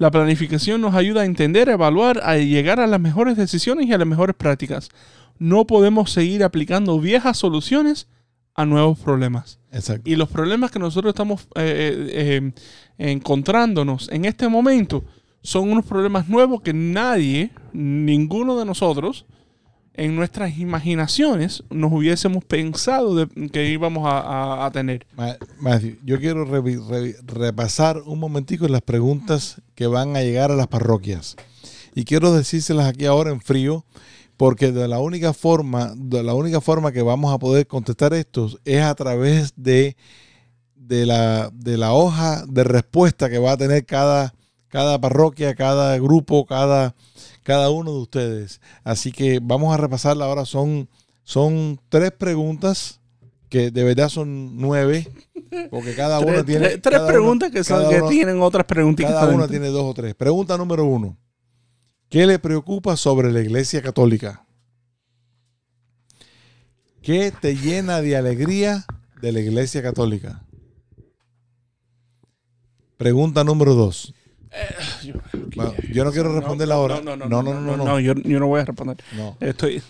La 0.00 0.10
planificación 0.10 0.80
nos 0.80 0.94
ayuda 0.94 1.20
a 1.20 1.24
entender, 1.26 1.68
a 1.68 1.74
evaluar, 1.74 2.22
a 2.24 2.38
llegar 2.38 2.80
a 2.80 2.86
las 2.86 2.98
mejores 2.98 3.36
decisiones 3.36 3.86
y 3.86 3.92
a 3.92 3.98
las 3.98 4.06
mejores 4.06 4.34
prácticas. 4.34 4.88
No 5.38 5.66
podemos 5.66 6.10
seguir 6.10 6.42
aplicando 6.42 6.98
viejas 6.98 7.36
soluciones 7.36 8.08
a 8.54 8.64
nuevos 8.64 8.98
problemas. 8.98 9.60
Exacto. 9.70 10.08
Y 10.08 10.16
los 10.16 10.30
problemas 10.30 10.70
que 10.70 10.78
nosotros 10.78 11.10
estamos 11.12 11.42
eh, 11.54 12.08
eh, 12.14 12.52
eh, 12.96 13.10
encontrándonos 13.12 14.08
en 14.10 14.24
este 14.24 14.48
momento 14.48 15.04
son 15.42 15.70
unos 15.70 15.84
problemas 15.84 16.30
nuevos 16.30 16.62
que 16.62 16.72
nadie, 16.72 17.50
ninguno 17.74 18.58
de 18.58 18.64
nosotros, 18.64 19.26
en 19.94 20.16
nuestras 20.16 20.56
imaginaciones 20.58 21.62
nos 21.70 21.92
hubiésemos 21.92 22.44
pensado 22.44 23.28
que 23.52 23.70
íbamos 23.70 24.04
a, 24.06 24.70
tener. 24.72 25.06
Ma- 25.16 25.36
Matthew, 25.60 25.98
yo 26.04 26.18
quiero 26.18 26.44
repasar 27.26 27.98
un 28.06 28.18
momentico 28.18 28.66
las 28.68 28.82
preguntas 28.82 29.60
que 29.74 29.86
van 29.86 30.16
a 30.16 30.22
llegar 30.22 30.50
a 30.50 30.56
las 30.56 30.68
parroquias. 30.68 31.36
Y 31.94 32.04
quiero 32.04 32.32
decírselas 32.32 32.86
aquí 32.86 33.06
ahora 33.06 33.30
en 33.30 33.40
frío, 33.40 33.84
porque 34.36 34.72
de 34.72 34.88
la 34.88 35.00
única 35.00 35.32
forma, 35.32 35.92
de 35.96 36.22
la 36.22 36.34
única 36.34 36.60
forma 36.60 36.92
que 36.92 37.02
vamos 37.02 37.34
a 37.34 37.38
poder 37.38 37.66
contestar 37.66 38.14
estos 38.14 38.58
es 38.64 38.80
a 38.82 38.94
través 38.94 39.52
de, 39.56 39.96
de 40.76 41.04
la, 41.04 41.50
de 41.52 41.76
la 41.76 41.92
hoja 41.92 42.44
de 42.46 42.64
respuesta 42.64 43.28
que 43.28 43.38
va 43.38 43.52
a 43.52 43.56
tener 43.56 43.84
cada, 43.84 44.32
cada 44.70 44.98
parroquia, 45.00 45.54
cada 45.54 45.98
grupo, 45.98 46.46
cada, 46.46 46.94
cada 47.42 47.68
uno 47.70 47.92
de 47.92 47.98
ustedes. 47.98 48.60
Así 48.84 49.12
que 49.12 49.38
vamos 49.42 49.74
a 49.74 49.76
repasarla 49.76 50.24
ahora. 50.24 50.46
Son, 50.46 50.88
son 51.24 51.78
tres 51.90 52.12
preguntas 52.12 53.00
que 53.48 53.70
de 53.70 53.84
verdad 53.84 54.08
son 54.08 54.56
nueve, 54.58 55.06
porque 55.70 55.94
cada 55.94 56.18
Tres, 56.24 56.32
uno 56.32 56.44
tiene... 56.44 56.68
tres- 56.68 56.82
tres 56.82 56.98
uno- 57.00 57.06
preguntas 57.08 57.50
que, 57.50 57.64
son, 57.64 57.88
que 57.90 57.96
uno- 58.00 58.08
tienen 58.08 58.40
otras 58.40 58.64
preguntitas. 58.64 59.12
cada 59.12 59.24
adentro. 59.26 59.48
tiene 59.48 59.66
dos 59.68 59.82
o 59.84 59.92
tres. 59.94 60.14
Pregunta 60.14 60.56
número 60.56 60.84
uno. 60.84 61.18
¿Qué 62.08 62.26
le 62.26 62.38
preocupa 62.38 62.96
sobre 62.96 63.30
la 63.32 63.40
iglesia 63.40 63.82
católica? 63.82 64.46
¿Qué 67.02 67.32
te 67.32 67.56
llena 67.56 68.00
de 68.02 68.16
alegría 68.16 68.84
de 69.22 69.32
la 69.32 69.40
iglesia 69.40 69.82
católica? 69.82 70.44
Pregunta 72.96 73.42
número 73.44 73.74
dos. 73.74 74.12
Yo, 75.04 75.14
Bueno, 75.54 75.72
yo 75.92 76.04
no 76.04 76.12
quiero 76.12 76.34
responderla 76.34 76.74
ahora. 76.74 77.00
No, 77.00 77.16
no, 77.16 77.28
no, 77.28 77.42
No, 77.42 77.54
no, 77.54 77.76
no, 77.76 77.84
no. 77.84 78.00
yo, 78.00 78.14
yo 78.14 78.40
no 78.40 78.48
voy 78.48 78.60
a 78.60 78.64
responder. 78.64 78.96
No, 79.16 79.36
Estoy. 79.40 79.82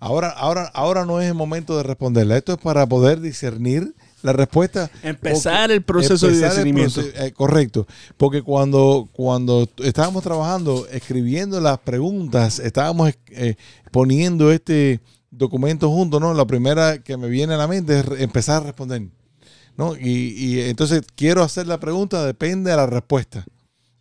Ahora, 0.00 0.30
ahora, 0.30 0.70
ahora 0.74 1.04
no 1.04 1.20
es 1.20 1.28
el 1.28 1.34
momento 1.34 1.76
de 1.76 1.82
responderla. 1.82 2.36
Esto 2.36 2.54
es 2.54 2.58
para 2.58 2.86
poder 2.86 3.20
discernir 3.20 3.94
la 4.22 4.32
respuesta. 4.32 4.90
Empezar 5.02 5.70
el 5.70 5.82
proceso 5.82 6.26
Empezar 6.26 6.50
de 6.50 6.64
discernimiento. 6.64 7.00
eh, 7.00 7.32
correcto. 7.32 7.86
Porque 8.16 8.42
cuando, 8.42 9.08
cuando 9.12 9.68
estábamos 9.82 10.22
trabajando, 10.22 10.86
escribiendo 10.90 11.60
las 11.60 11.78
preguntas, 11.78 12.58
estábamos 12.58 13.12
eh, 13.30 13.56
poniendo 13.92 14.50
este 14.52 15.00
documento 15.30 15.90
junto, 15.90 16.18
¿no? 16.18 16.32
La 16.34 16.46
primera 16.46 16.98
que 16.98 17.16
me 17.16 17.28
viene 17.28 17.54
a 17.54 17.58
la 17.58 17.66
mente 17.68 18.00
es 18.00 18.06
empezar 18.20 18.62
a 18.62 18.66
responder. 18.66 19.02
¿no? 19.76 19.94
Y, 19.94 20.32
y 20.36 20.60
entonces 20.62 21.02
quiero 21.14 21.42
hacer 21.42 21.66
la 21.66 21.78
pregunta, 21.78 22.24
depende 22.24 22.70
de 22.70 22.76
la 22.76 22.86
respuesta. 22.86 23.44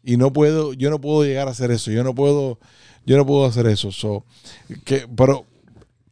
Y 0.07 0.17
no 0.17 0.31
puedo, 0.31 0.73
yo 0.73 0.91
no 0.91 1.01
puedo 1.01 1.25
llegar 1.25 1.47
a 1.47 1.51
hacer 1.51 1.71
eso. 1.71 1.89
Yo 1.89 2.03
no 2.03 2.13
puedo, 2.13 2.59
yo 3.07 3.17
no 3.17 3.25
puedo 3.25 3.45
hacer 3.45 3.65
eso. 3.65 3.91
So, 3.91 4.23
que, 4.83 5.07
pero 5.15 5.45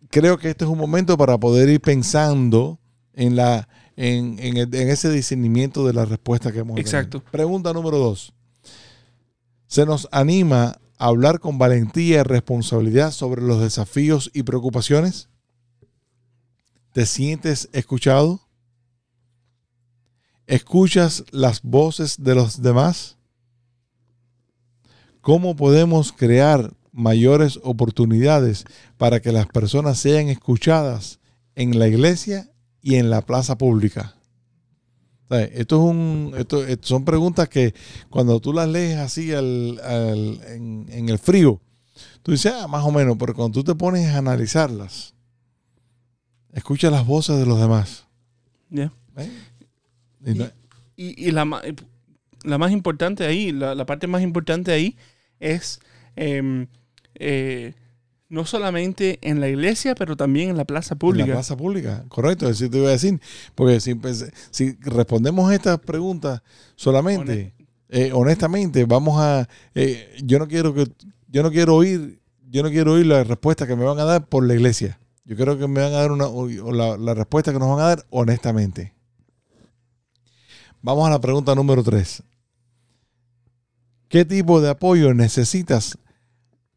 creo 0.09 0.39
que 0.39 0.49
este 0.49 0.65
es 0.65 0.69
un 0.69 0.79
momento 0.79 1.15
para 1.15 1.37
poder 1.37 1.69
ir 1.69 1.79
pensando 1.79 2.79
en 3.13 3.35
la 3.35 3.69
en, 3.95 4.39
en 4.39 4.89
ese 4.89 5.11
discernimiento 5.11 5.85
de 5.85 5.93
la 5.93 6.05
respuesta 6.05 6.51
que 6.51 6.59
hemos 6.59 6.75
tenido. 6.75 6.89
Exacto. 6.89 7.23
Pregunta 7.31 7.71
número 7.71 7.99
dos. 7.99 8.33
Se 9.67 9.85
nos 9.85 10.07
anima 10.11 10.79
a 10.97 11.05
hablar 11.05 11.39
con 11.39 11.59
valentía 11.59 12.21
y 12.21 12.23
responsabilidad 12.23 13.11
sobre 13.11 13.43
los 13.43 13.61
desafíos 13.61 14.31
y 14.33 14.41
preocupaciones. 14.41 15.29
¿Te 16.93 17.05
sientes 17.05 17.69
escuchado? 17.73 18.41
¿Escuchas 20.47 21.23
las 21.31 21.61
voces 21.61 22.23
de 22.23 22.33
los 22.33 22.61
demás? 22.61 23.17
¿Cómo 25.23 25.55
podemos 25.55 26.11
crear 26.11 26.73
mayores 26.91 27.57
oportunidades 27.63 28.65
para 28.97 29.21
que 29.21 29.31
las 29.31 29.47
personas 29.47 29.97
sean 29.97 30.27
escuchadas 30.27 31.21
en 31.55 31.79
la 31.79 31.87
iglesia 31.87 32.51
y 32.81 32.95
en 32.95 33.09
la 33.09 33.21
plaza 33.21 33.57
pública? 33.57 34.15
Esto 35.29 35.77
es 35.77 35.81
un, 35.91 36.33
esto, 36.37 36.65
esto 36.67 36.85
son 36.89 37.05
preguntas 37.05 37.47
que 37.47 37.73
cuando 38.09 38.41
tú 38.41 38.51
las 38.51 38.67
lees 38.67 38.97
así 38.97 39.31
al- 39.31 39.79
al- 39.79 40.41
en, 40.49 40.87
en 40.89 41.07
el 41.07 41.17
frío, 41.17 41.61
tú 42.21 42.33
dices, 42.33 42.51
ah, 42.53 42.67
más 42.67 42.83
o 42.83 42.91
menos, 42.91 43.15
pero 43.17 43.33
cuando 43.33 43.53
tú 43.59 43.63
te 43.63 43.75
pones 43.75 44.09
a 44.09 44.17
analizarlas, 44.17 45.15
escucha 46.51 46.91
las 46.91 47.07
voces 47.07 47.39
de 47.39 47.45
los 47.45 47.59
demás. 47.61 48.05
Ya. 48.69 48.91
¿eh? 49.15 49.31
Y 50.25 50.33
no- 50.33 50.49
Y, 50.97 51.29
y 51.29 51.31
la, 51.31 51.45
más 51.45 52.71
importante 52.73 53.25
ahí, 53.25 53.53
la, 53.53 53.73
la 53.73 53.85
parte 53.85 54.05
más 54.05 54.21
importante 54.21 54.71
ahí 54.73 54.97
es 55.39 55.79
em, 56.15 56.67
eh, 57.15 57.73
no 58.29 58.45
solamente 58.45 59.19
en 59.21 59.39
la 59.39 59.49
iglesia, 59.49 59.93
pero 59.95 60.15
también 60.17 60.49
en 60.49 60.57
la 60.57 60.65
plaza 60.65 60.95
En 60.95 60.99
pública. 60.99 61.27
la 61.27 61.33
plaza 61.35 61.55
pública, 61.55 62.05
correcto, 62.09 62.49
eso 62.49 62.69
te 62.69 62.77
iba 62.77 62.87
a 62.89 62.91
decir. 62.91 63.19
Porque 63.55 63.79
si, 63.79 63.99
si 64.51 64.77
respondemos 64.81 65.51
estas 65.53 65.79
preguntas 65.79 66.41
solamente, 66.75 67.53
eh, 67.89 68.11
honestamente, 68.13 68.85
vamos 68.85 69.19
a. 69.21 69.47
eh, 69.75 70.15
yo 70.23 70.39
no 70.39 70.47
quiero 70.47 70.73
que. 70.73 70.87
Yo 71.27 71.43
no 71.43 71.51
quiero 71.51 71.75
oír. 71.75 72.19
Yo 72.49 72.61
no 72.63 72.69
quiero 72.69 72.93
oír 72.93 73.05
la 73.07 73.23
respuesta 73.23 73.65
que 73.67 73.75
me 73.75 73.83
van 73.83 73.99
a 73.99 74.03
dar 74.03 74.27
por 74.27 74.45
la 74.45 74.53
iglesia. 74.53 74.99
Yo 75.25 75.35
creo 75.35 75.57
que 75.57 75.67
me 75.67 75.81
van 75.81 75.93
a 75.93 75.97
dar 75.97 76.11
una, 76.11 76.27
o 76.27 76.47
la, 76.71 76.97
la 76.97 77.13
respuesta 77.13 77.51
que 77.53 77.59
nos 77.59 77.69
van 77.69 77.79
a 77.79 77.87
dar 77.87 78.05
honestamente. 78.09 78.93
Vamos 80.81 81.07
a 81.07 81.11
la 81.11 81.19
pregunta 81.21 81.55
número 81.55 81.83
3. 81.83 82.23
¿Qué 84.13 84.25
tipo 84.25 84.61
de 84.61 84.69
apoyo 84.69 85.15
necesitas 85.15 85.97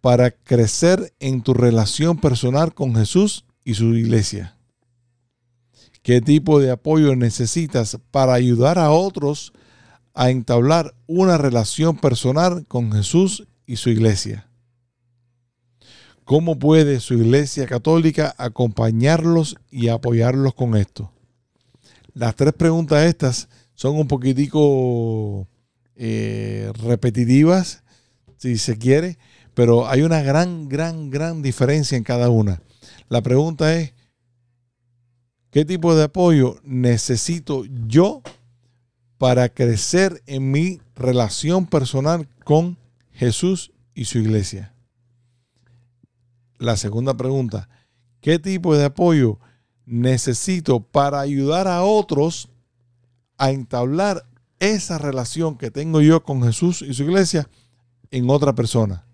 para 0.00 0.30
crecer 0.30 1.12
en 1.20 1.42
tu 1.42 1.52
relación 1.52 2.16
personal 2.16 2.72
con 2.72 2.94
Jesús 2.94 3.44
y 3.62 3.74
su 3.74 3.94
iglesia? 3.94 4.56
¿Qué 6.00 6.22
tipo 6.22 6.60
de 6.60 6.70
apoyo 6.70 7.14
necesitas 7.14 7.98
para 8.10 8.32
ayudar 8.32 8.78
a 8.78 8.90
otros 8.90 9.52
a 10.14 10.30
entablar 10.30 10.94
una 11.06 11.36
relación 11.36 11.98
personal 11.98 12.64
con 12.68 12.90
Jesús 12.92 13.46
y 13.66 13.76
su 13.76 13.90
iglesia? 13.90 14.48
¿Cómo 16.24 16.58
puede 16.58 17.00
su 17.00 17.12
iglesia 17.12 17.66
católica 17.66 18.34
acompañarlos 18.38 19.56
y 19.70 19.88
apoyarlos 19.88 20.54
con 20.54 20.74
esto? 20.74 21.12
Las 22.14 22.34
tres 22.34 22.54
preguntas 22.54 23.04
estas 23.04 23.50
son 23.74 23.98
un 23.98 24.08
poquitico 24.08 25.46
eh, 25.96 26.70
repetitivas, 26.82 27.82
si 28.36 28.58
se 28.58 28.76
quiere, 28.76 29.18
pero 29.54 29.88
hay 29.88 30.02
una 30.02 30.20
gran, 30.20 30.68
gran, 30.68 31.10
gran 31.10 31.40
diferencia 31.40 31.96
en 31.96 32.04
cada 32.04 32.28
una. 32.28 32.60
La 33.08 33.22
pregunta 33.22 33.74
es, 33.74 33.94
¿qué 35.50 35.64
tipo 35.64 35.94
de 35.94 36.04
apoyo 36.04 36.60
necesito 36.62 37.64
yo 37.86 38.22
para 39.16 39.48
crecer 39.48 40.22
en 40.26 40.50
mi 40.50 40.80
relación 40.94 41.66
personal 41.66 42.28
con 42.44 42.76
Jesús 43.12 43.72
y 43.94 44.04
su 44.04 44.18
iglesia? 44.18 44.74
La 46.58 46.76
segunda 46.76 47.14
pregunta, 47.14 47.68
¿qué 48.20 48.38
tipo 48.38 48.76
de 48.76 48.84
apoyo 48.84 49.38
necesito 49.86 50.80
para 50.80 51.20
ayudar 51.20 51.68
a 51.68 51.82
otros 51.82 52.50
a 53.38 53.50
entablar 53.50 54.26
esa 54.60 54.98
relación 54.98 55.56
que 55.56 55.70
tengo 55.70 56.00
yo 56.00 56.22
con 56.22 56.42
Jesús 56.42 56.82
y 56.82 56.94
su 56.94 57.04
iglesia 57.04 57.48
en 58.10 58.30
otra 58.30 58.54
persona? 58.54 59.04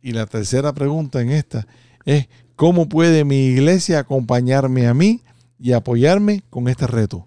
Y 0.00 0.12
la 0.12 0.26
tercera 0.26 0.72
pregunta 0.72 1.20
en 1.20 1.30
esta 1.30 1.66
es, 2.04 2.28
¿cómo 2.56 2.88
puede 2.88 3.24
mi 3.24 3.46
iglesia 3.46 4.00
acompañarme 4.00 4.86
a 4.86 4.94
mí 4.94 5.22
y 5.58 5.72
apoyarme 5.72 6.42
con 6.50 6.68
este 6.68 6.86
reto? 6.86 7.24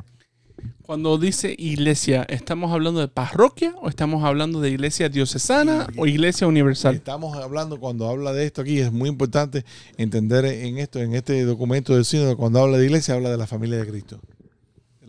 Cuando 0.85 1.17
dice 1.17 1.55
iglesia, 1.57 2.27
¿estamos 2.29 2.71
hablando 2.71 2.99
de 2.99 3.07
parroquia 3.07 3.73
o 3.81 3.89
estamos 3.89 4.23
hablando 4.23 4.61
de 4.61 4.69
iglesia 4.69 5.09
diocesana 5.09 5.87
o 5.97 6.05
iglesia 6.05 6.45
universal? 6.45 6.93
Estamos 6.93 7.35
hablando, 7.35 7.79
cuando 7.79 8.07
habla 8.07 8.33
de 8.33 8.45
esto 8.45 8.61
aquí, 8.61 8.79
es 8.79 8.91
muy 8.91 9.09
importante 9.09 9.65
entender 9.97 10.45
en 10.45 10.77
esto, 10.77 10.99
en 10.99 11.15
este 11.15 11.43
documento 11.43 11.95
del 11.95 12.05
sínodo, 12.05 12.37
cuando 12.37 12.61
habla 12.61 12.77
de 12.77 12.85
iglesia, 12.85 13.15
habla 13.15 13.31
de 13.31 13.37
la 13.37 13.47
familia 13.47 13.79
de 13.79 13.87
Cristo. 13.87 14.19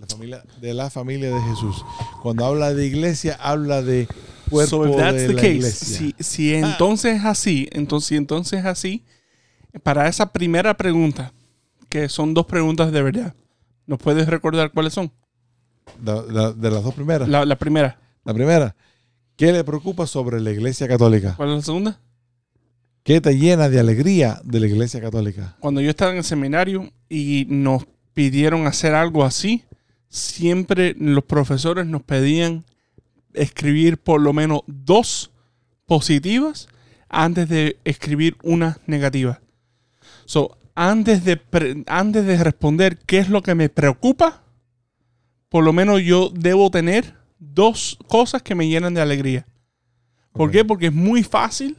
De 0.07 0.27
la 0.27 0.41
familia 0.41 0.43
de, 0.61 0.75
la 0.75 0.91
familia 0.91 1.31
de 1.35 1.41
Jesús. 1.43 1.85
Cuando 2.23 2.45
habla 2.47 2.73
de 2.75 2.87
iglesia, 2.87 3.37
habla 3.41 3.83
de 3.83 4.07
cuerpo 4.51 4.87
So 4.87 4.97
that's 4.97 5.15
de 5.17 5.27
the 5.29 5.33
la 5.35 5.41
case, 5.41 5.55
iglesia. 5.55 5.99
si, 5.99 6.15
si 6.19 6.55
entonces 6.55 7.17
es 7.17 7.25
así, 7.25 7.69
entonces, 7.73 8.17
entonces 8.19 8.61
es 8.61 8.67
así, 8.67 9.05
para 9.83 10.09
esa 10.09 10.33
primera 10.33 10.75
pregunta, 10.77 11.33
que 11.89 12.09
son 12.09 12.35
dos 12.35 12.47
preguntas 12.47 12.93
de 12.93 13.03
verdad, 13.03 13.35
¿nos 13.87 13.99
puedes 13.99 14.27
recordar 14.29 14.71
cuáles 14.73 14.93
son? 14.95 15.11
La- 16.05 16.23
la- 16.23 16.53
de 16.53 16.71
las 16.71 16.83
dos 16.83 16.95
primeras. 16.95 17.29
La, 17.29 17.45
la 17.45 17.57
primera, 17.57 17.99
La 18.25 18.35
primera, 18.35 18.77
¿qué 19.37 19.53
le 19.53 19.63
preocupa 19.65 20.07
sobre 20.07 20.41
la 20.41 20.51
iglesia 20.51 20.89
católica? 20.89 21.35
¿cuál 21.37 21.51
es 21.51 21.57
la 21.57 21.63
segunda? 21.63 22.01
¿Qué 23.03 23.21
te 23.21 23.37
llena 23.39 23.69
de 23.69 23.79
alegría 23.79 24.41
de 24.45 24.59
la 24.61 24.67
iglesia 24.67 25.01
católica? 25.01 25.57
Cuando 25.61 25.81
yo 25.81 25.91
estaba 25.91 26.11
en 26.11 26.19
el 26.19 26.25
seminario 26.25 26.91
y 27.09 27.47
nos 27.49 27.87
pidieron 28.15 28.67
hacer 28.67 28.95
algo 28.95 29.25
así, 29.25 29.63
siempre 30.17 30.95
los 30.99 31.25
profesores 31.25 31.87
nos 31.87 32.03
pedían 32.03 32.65
escribir 33.35 33.99
por 33.99 34.21
lo 34.21 34.33
menos 34.33 34.63
dos 34.67 35.31
positivas 35.85 36.69
antes 37.09 37.49
de 37.49 37.79
escribir 37.85 38.37
una 38.43 38.79
negativa. 38.87 39.41
So, 40.25 40.59
antes 40.75 41.25
de, 41.25 41.41
antes 41.87 42.27
de 42.27 42.43
responder 42.43 42.99
qué 42.99 43.19
es 43.19 43.29
lo 43.29 43.43
que 43.43 43.55
me 43.55 43.69
preocupa, 43.69 44.43
por 45.49 45.65
lo 45.65 45.73
menos 45.73 46.03
yo 46.03 46.31
debo 46.35 46.71
tener 46.71 47.15
dos 47.39 47.99
cosas 48.09 48.43
que 48.43 48.55
me 48.55 48.69
llenan 48.69 48.95
de 48.95 49.03
alegría. 49.03 49.47
¿Por 50.33 50.51
qué? 50.51 50.65
Porque 50.65 50.87
es 50.87 50.93
muy 50.93 51.23
fácil 51.23 51.77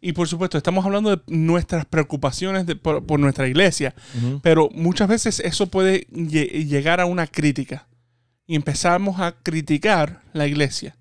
Y 0.00 0.12
por 0.12 0.28
supuesto, 0.28 0.56
estamos 0.56 0.84
hablando 0.84 1.10
de 1.16 1.20
nuestras 1.26 1.84
preocupaciones 1.84 2.66
de- 2.66 2.76
por, 2.76 3.04
por 3.04 3.18
nuestra 3.18 3.48
iglesia, 3.48 3.94
pero 4.42 4.68
muchas 4.72 5.08
veces 5.08 5.40
eso 5.40 5.66
puede 5.66 6.06
lle- 6.08 6.66
llegar 6.66 7.00
a 7.00 7.06
una 7.06 7.26
crítica. 7.26 7.86
Y 8.46 8.54
empezamos 8.54 9.20
a 9.20 9.32
criticar 9.42 10.20
la 10.32 10.46
iglesia. 10.46 10.96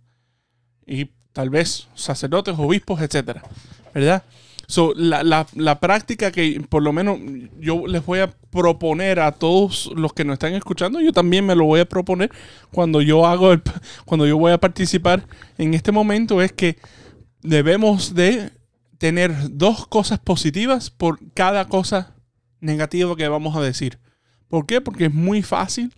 Y 0.85 1.11
tal 1.31 1.49
vez 1.51 1.87
sacerdotes, 1.95 2.55
obispos, 2.57 2.99
etcétera. 3.01 3.43
¿Verdad? 3.93 4.23
So, 4.67 4.93
la, 4.95 5.23
la- 5.23 5.47
la 5.53 5.79
práctica 5.79 6.31
que 6.31 6.59
por 6.67 6.81
lo 6.83 6.91
menos 6.91 7.19
yo 7.59 7.85
les 7.87 8.03
voy 8.05 8.19
a 8.19 8.31
proponer 8.49 9.19
a 9.19 9.31
todos 9.31 9.91
los 9.95 10.11
que 10.11 10.25
nos 10.25 10.33
están 10.33 10.55
escuchando, 10.55 10.99
yo 10.99 11.13
también 11.13 11.45
me 11.45 11.55
lo 11.55 11.65
voy 11.65 11.79
a 11.81 11.85
proponer 11.87 12.31
cuando 12.71 13.01
yo 13.01 13.25
hago 13.27 13.53
el, 13.53 13.61
cuando 14.05 14.25
yo 14.25 14.37
voy 14.37 14.51
a 14.51 14.57
participar 14.57 15.23
en 15.59 15.73
este 15.75 15.91
momento 15.91 16.41
es 16.41 16.51
que 16.51 16.77
debemos 17.41 18.13
de 18.15 18.51
tener 18.97 19.33
dos 19.51 19.87
cosas 19.87 20.19
positivas 20.19 20.89
por 20.89 21.19
cada 21.33 21.67
cosa 21.67 22.15
negativa 22.59 23.15
que 23.15 23.27
vamos 23.27 23.55
a 23.55 23.61
decir. 23.61 23.99
¿Por 24.47 24.65
qué? 24.65 24.81
Porque 24.81 25.05
es 25.05 25.13
muy 25.13 25.41
fácil 25.41 25.93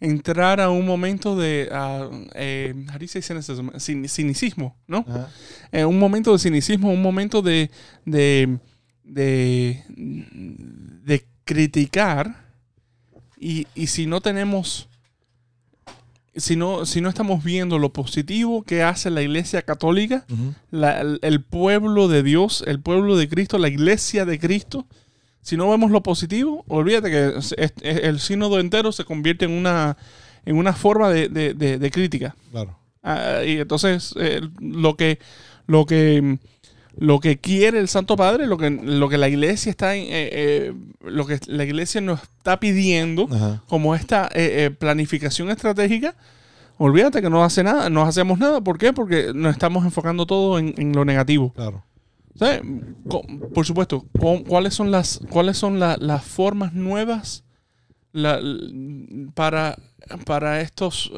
entrar 0.00 0.60
a 0.60 0.70
un 0.70 0.86
momento 0.86 1.36
de 1.36 1.68
ah, 1.72 2.08
eh, 2.34 2.74
cinicismo, 3.78 4.76
¿no? 4.86 5.04
Eh, 5.72 5.84
un 5.84 5.98
momento 5.98 6.32
de 6.32 6.38
cinicismo, 6.38 6.90
un 6.90 7.02
momento 7.02 7.40
de, 7.42 7.70
de, 8.04 8.58
de, 9.02 9.84
de 9.88 11.26
criticar 11.44 12.44
y, 13.38 13.66
y 13.74 13.86
si 13.86 14.06
no 14.06 14.20
tenemos, 14.20 14.88
si 16.36 16.56
no, 16.56 16.84
si 16.86 17.00
no 17.00 17.08
estamos 17.08 17.42
viendo 17.42 17.78
lo 17.78 17.92
positivo 17.92 18.62
que 18.62 18.82
hace 18.82 19.10
la 19.10 19.22
iglesia 19.22 19.62
católica, 19.62 20.24
la- 20.70 21.00
el, 21.00 21.18
el 21.22 21.42
pueblo 21.42 22.08
de 22.08 22.22
Dios, 22.22 22.62
el 22.66 22.80
pueblo 22.80 23.16
de 23.16 23.28
Cristo, 23.28 23.58
la 23.58 23.68
iglesia 23.68 24.24
de 24.24 24.38
Cristo, 24.38 24.86
si 25.42 25.56
no 25.56 25.70
vemos 25.70 25.90
lo 25.90 26.02
positivo, 26.02 26.64
olvídate 26.68 27.10
que 27.10 27.38
es- 27.38 27.54
es- 27.56 27.72
es- 27.82 28.02
el 28.04 28.18
sínodo 28.20 28.58
entero 28.60 28.92
se 28.92 29.04
convierte 29.04 29.44
en 29.44 29.52
una, 29.52 29.96
en 30.44 30.56
una 30.56 30.72
forma 30.72 31.08
de, 31.10 31.28
de- 31.28 31.54
de- 31.54 31.78
de 31.78 31.90
crítica. 31.90 32.34
Claro. 32.50 32.78
Ah, 33.02 33.42
y 33.46 33.58
entonces 33.58 34.14
eh, 34.18 34.40
lo 34.60 34.96
que 34.96 35.18
lo 35.68 35.84
que 35.86 36.38
lo 36.98 37.20
que 37.20 37.38
quiere 37.38 37.78
el 37.78 37.88
Santo 37.88 38.16
Padre, 38.16 38.46
lo 38.46 38.56
que, 38.56 38.70
lo 38.70 39.08
que 39.08 39.18
la 39.18 39.28
iglesia 39.28 39.70
está 39.70 39.94
en, 39.96 40.04
eh, 40.04 40.30
eh, 40.32 40.74
lo 41.04 41.26
que 41.26 41.38
la 41.46 41.64
iglesia 41.64 42.00
nos 42.00 42.22
está 42.22 42.58
pidiendo 42.58 43.28
Ajá. 43.30 43.62
como 43.68 43.94
esta 43.94 44.26
eh, 44.34 44.64
eh, 44.64 44.70
planificación 44.70 45.50
estratégica, 45.50 46.14
olvídate 46.78 47.20
que 47.20 47.28
no 47.30 47.44
hace 47.44 47.62
nada, 47.62 47.90
no 47.90 48.02
hacemos 48.02 48.38
nada. 48.38 48.60
¿Por 48.62 48.78
qué? 48.78 48.92
Porque 48.92 49.32
nos 49.34 49.52
estamos 49.52 49.84
enfocando 49.84 50.24
todo 50.26 50.58
en, 50.58 50.74
en 50.78 50.92
lo 50.94 51.04
negativo. 51.04 51.52
Claro. 51.54 51.84
¿Sabes? 52.34 52.60
Por 53.54 53.64
supuesto, 53.66 54.04
cu- 54.18 54.44
¿cuáles 54.44 54.74
son 54.74 54.90
las, 54.90 55.20
cuáles 55.30 55.56
son 55.56 55.78
la- 55.80 55.96
las 55.98 56.24
formas 56.24 56.72
nuevas 56.74 57.44
la- 58.12 58.40
para, 59.34 59.76
para 60.24 60.60
estos 60.60 61.10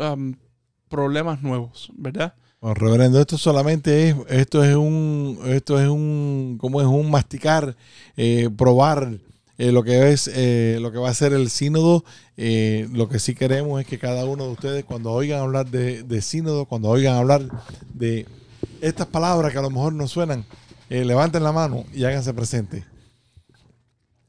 problemas 0.89 1.43
nuevos, 1.43 1.91
verdad? 1.97 2.35
Bueno, 2.61 2.74
reverendo, 2.74 3.20
esto 3.20 3.38
solamente 3.38 4.09
es, 4.09 4.16
esto 4.28 4.64
es 4.64 4.74
un, 4.74 5.38
esto 5.46 5.80
es 5.80 5.88
un, 5.88 6.59
como 6.61 6.80
es 6.80 6.88
un 6.88 7.09
masticar, 7.09 7.76
eh, 8.16 8.50
probar 8.56 9.18
eh, 9.59 9.70
lo 9.70 9.84
que 9.84 10.11
es, 10.11 10.28
eh, 10.34 10.78
lo 10.80 10.90
que 10.90 10.98
va 10.98 11.09
a 11.09 11.14
ser 11.14 11.32
el 11.32 11.50
sínodo. 11.50 12.04
Lo 12.36 13.09
que 13.09 13.20
sí 13.20 13.36
queremos 13.36 13.80
es 13.80 13.86
que 13.86 14.00
cada 14.00 14.24
uno 14.24 14.46
de 14.46 14.50
ustedes, 14.50 14.84
cuando 14.84 15.12
oigan 15.12 15.40
hablar 15.40 15.70
de, 15.70 16.20
sínodo, 16.20 16.66
cuando 16.66 16.88
oigan 16.88 17.14
hablar 17.14 17.42
de 17.94 18.26
estas 18.80 19.06
palabras 19.06 19.52
que 19.52 19.59
a 19.59 19.62
lo 19.62 19.70
mejor 19.70 19.92
no 19.92 20.09
suenan, 20.09 20.44
levanten 20.88 21.44
la 21.44 21.52
mano 21.52 21.84
y 21.94 22.04
háganse 22.04 22.34
presentes. 22.34 22.84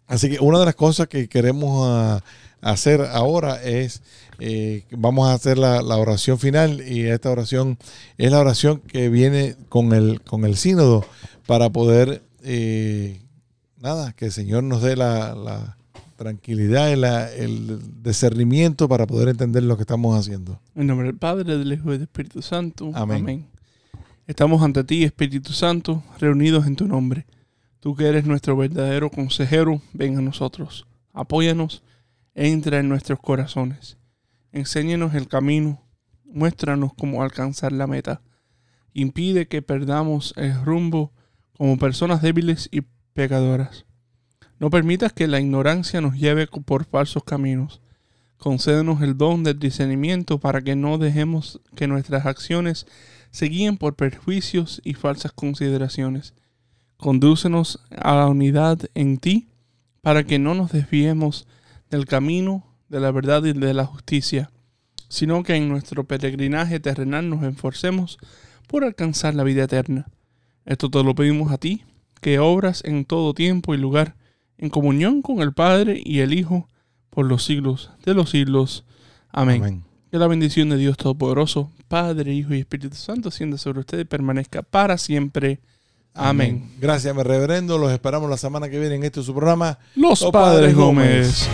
Así 0.05 0.29
que 0.29 0.39
una 0.39 0.59
de 0.59 0.65
las 0.65 0.75
cosas 0.75 1.07
que 1.07 1.27
queremos 1.27 1.87
ah, 1.87 2.23
hacer 2.61 3.01
ahora 3.01 3.61
es, 3.63 4.01
eh, 4.39 4.85
vamos 4.91 5.27
a 5.29 5.33
hacer 5.33 5.57
la, 5.57 5.81
la 5.81 5.97
oración 5.97 6.39
final 6.39 6.81
y 6.87 7.05
esta 7.07 7.29
oración 7.31 7.77
es 8.17 8.31
la 8.31 8.39
oración 8.39 8.79
que 8.79 9.09
viene 9.09 9.55
con 9.69 9.93
el, 9.93 10.21
con 10.21 10.45
el 10.45 10.55
sínodo 10.55 11.05
para 11.45 11.69
poder, 11.69 12.21
eh, 12.43 13.21
nada, 13.77 14.13
que 14.13 14.25
el 14.25 14.31
Señor 14.31 14.63
nos 14.63 14.81
dé 14.81 14.95
la, 14.95 15.35
la 15.35 15.77
tranquilidad 16.15 16.89
y 16.91 16.95
la- 16.95 17.31
el 17.33 17.79
discernimiento 18.03 18.87
para 18.89 19.07
poder 19.07 19.29
entender 19.29 19.63
lo 19.63 19.77
que 19.77 19.83
estamos 19.83 20.17
haciendo. 20.19 20.59
En 20.75 20.87
nombre 20.87 21.07
del 21.07 21.17
Padre, 21.17 21.57
del 21.57 21.71
Hijo 21.73 21.89
y 21.89 21.93
del 21.93 22.01
Espíritu 22.03 22.41
Santo. 22.41 22.91
Amén. 22.93 23.23
Amén. 23.23 23.45
Estamos 24.27 24.61
ante 24.61 24.83
ti, 24.83 25.03
Espíritu 25.03 25.53
Santo, 25.53 26.03
reunidos 26.19 26.67
en 26.67 26.75
tu 26.75 26.87
nombre. 26.87 27.25
Tú 27.79 27.95
que 27.95 28.05
eres 28.05 28.25
nuestro 28.25 28.55
verdadero 28.57 29.09
consejero, 29.09 29.81
ven 29.93 30.17
a 30.17 30.21
nosotros. 30.21 30.85
Apóyanos, 31.13 31.81
entra 32.35 32.79
en 32.79 32.89
nuestros 32.89 33.19
corazones. 33.19 33.97
Enséñanos 34.51 35.13
el 35.13 35.27
camino, 35.27 35.81
muéstranos 36.25 36.93
cómo 36.93 37.21
alcanzar 37.21 37.71
la 37.71 37.87
meta. 37.87 38.21
Impide 38.93 39.47
que 39.47 39.61
perdamos 39.61 40.33
el 40.37 40.59
rumbo 40.63 41.13
como 41.57 41.77
personas 41.77 42.21
débiles 42.21 42.67
y 42.71 42.81
pecadoras. 43.13 43.85
No 44.57 44.69
permitas 44.69 45.13
que 45.13 45.27
la 45.27 45.39
ignorancia 45.39 46.01
nos 46.01 46.15
lleve 46.15 46.47
por 46.47 46.85
falsos 46.85 47.23
caminos. 47.23 47.81
Concédenos 48.37 49.01
el 49.01 49.17
don 49.17 49.43
del 49.43 49.59
discernimiento 49.59 50.39
para 50.39 50.61
que 50.61 50.75
no 50.75 50.97
dejemos 50.97 51.61
que 51.75 51.87
nuestras 51.87 52.25
acciones 52.25 52.87
se 53.31 53.45
guíen 53.45 53.77
por 53.77 53.95
perjuicios 53.95 54.81
y 54.83 54.95
falsas 54.95 55.31
consideraciones. 55.31 56.33
Condúcenos 56.97 57.85
a 57.95 58.15
la 58.15 58.27
unidad 58.27 58.79
en 58.95 59.17
ti 59.19 59.49
para 60.01 60.23
que 60.23 60.39
no 60.39 60.55
nos 60.55 60.71
desviemos 60.71 61.47
del 61.89 62.05
camino 62.05 62.68
de 62.89 62.99
la 62.99 63.11
verdad 63.11 63.43
y 63.45 63.53
de 63.53 63.73
la 63.73 63.85
justicia, 63.85 64.51
sino 65.07 65.43
que 65.43 65.55
en 65.55 65.69
nuestro 65.69 66.03
peregrinaje 66.03 66.79
terrenal 66.79 67.29
nos 67.29 67.43
esforcemos 67.43 68.17
por 68.67 68.83
alcanzar 68.83 69.35
la 69.35 69.43
vida 69.43 69.63
eterna. 69.63 70.07
Esto 70.65 70.89
te 70.89 71.03
lo 71.03 71.15
pedimos 71.15 71.51
a 71.51 71.57
ti, 71.57 71.83
que 72.21 72.39
obras 72.39 72.83
en 72.85 73.05
todo 73.05 73.33
tiempo 73.33 73.73
y 73.73 73.77
lugar, 73.77 74.15
en 74.57 74.69
comunión 74.69 75.21
con 75.21 75.39
el 75.39 75.53
Padre 75.53 76.01
y 76.03 76.19
el 76.19 76.33
Hijo, 76.33 76.67
por 77.09 77.25
los 77.25 77.43
siglos 77.43 77.91
de 78.05 78.13
los 78.13 78.29
siglos. 78.29 78.85
Amén. 79.31 79.61
Amén. 79.63 79.83
Que 80.11 80.17
la 80.17 80.27
bendición 80.27 80.69
de 80.69 80.77
Dios 80.77 80.97
Todopoderoso, 80.97 81.71
Padre, 81.87 82.33
Hijo 82.33 82.53
y 82.53 82.59
Espíritu 82.59 82.95
Santo, 82.95 83.31
sienda 83.31 83.57
sobre 83.57 83.79
ustedes 83.79 84.03
y 84.03 84.07
permanezca 84.07 84.61
para 84.61 84.97
siempre. 84.97 85.59
Amén. 86.13 86.71
Gracias, 86.79 87.15
mi 87.15 87.23
reverendo. 87.23 87.77
Los 87.77 87.91
esperamos 87.91 88.29
la 88.29 88.37
semana 88.37 88.69
que 88.69 88.79
viene 88.79 88.95
en 88.95 89.03
este 89.03 89.23
su 89.23 89.33
programa. 89.33 89.79
Los 89.95 90.21
Los 90.21 90.31
Padres 90.31 90.73
Padres 90.73 90.75
Gómez. 90.75 91.49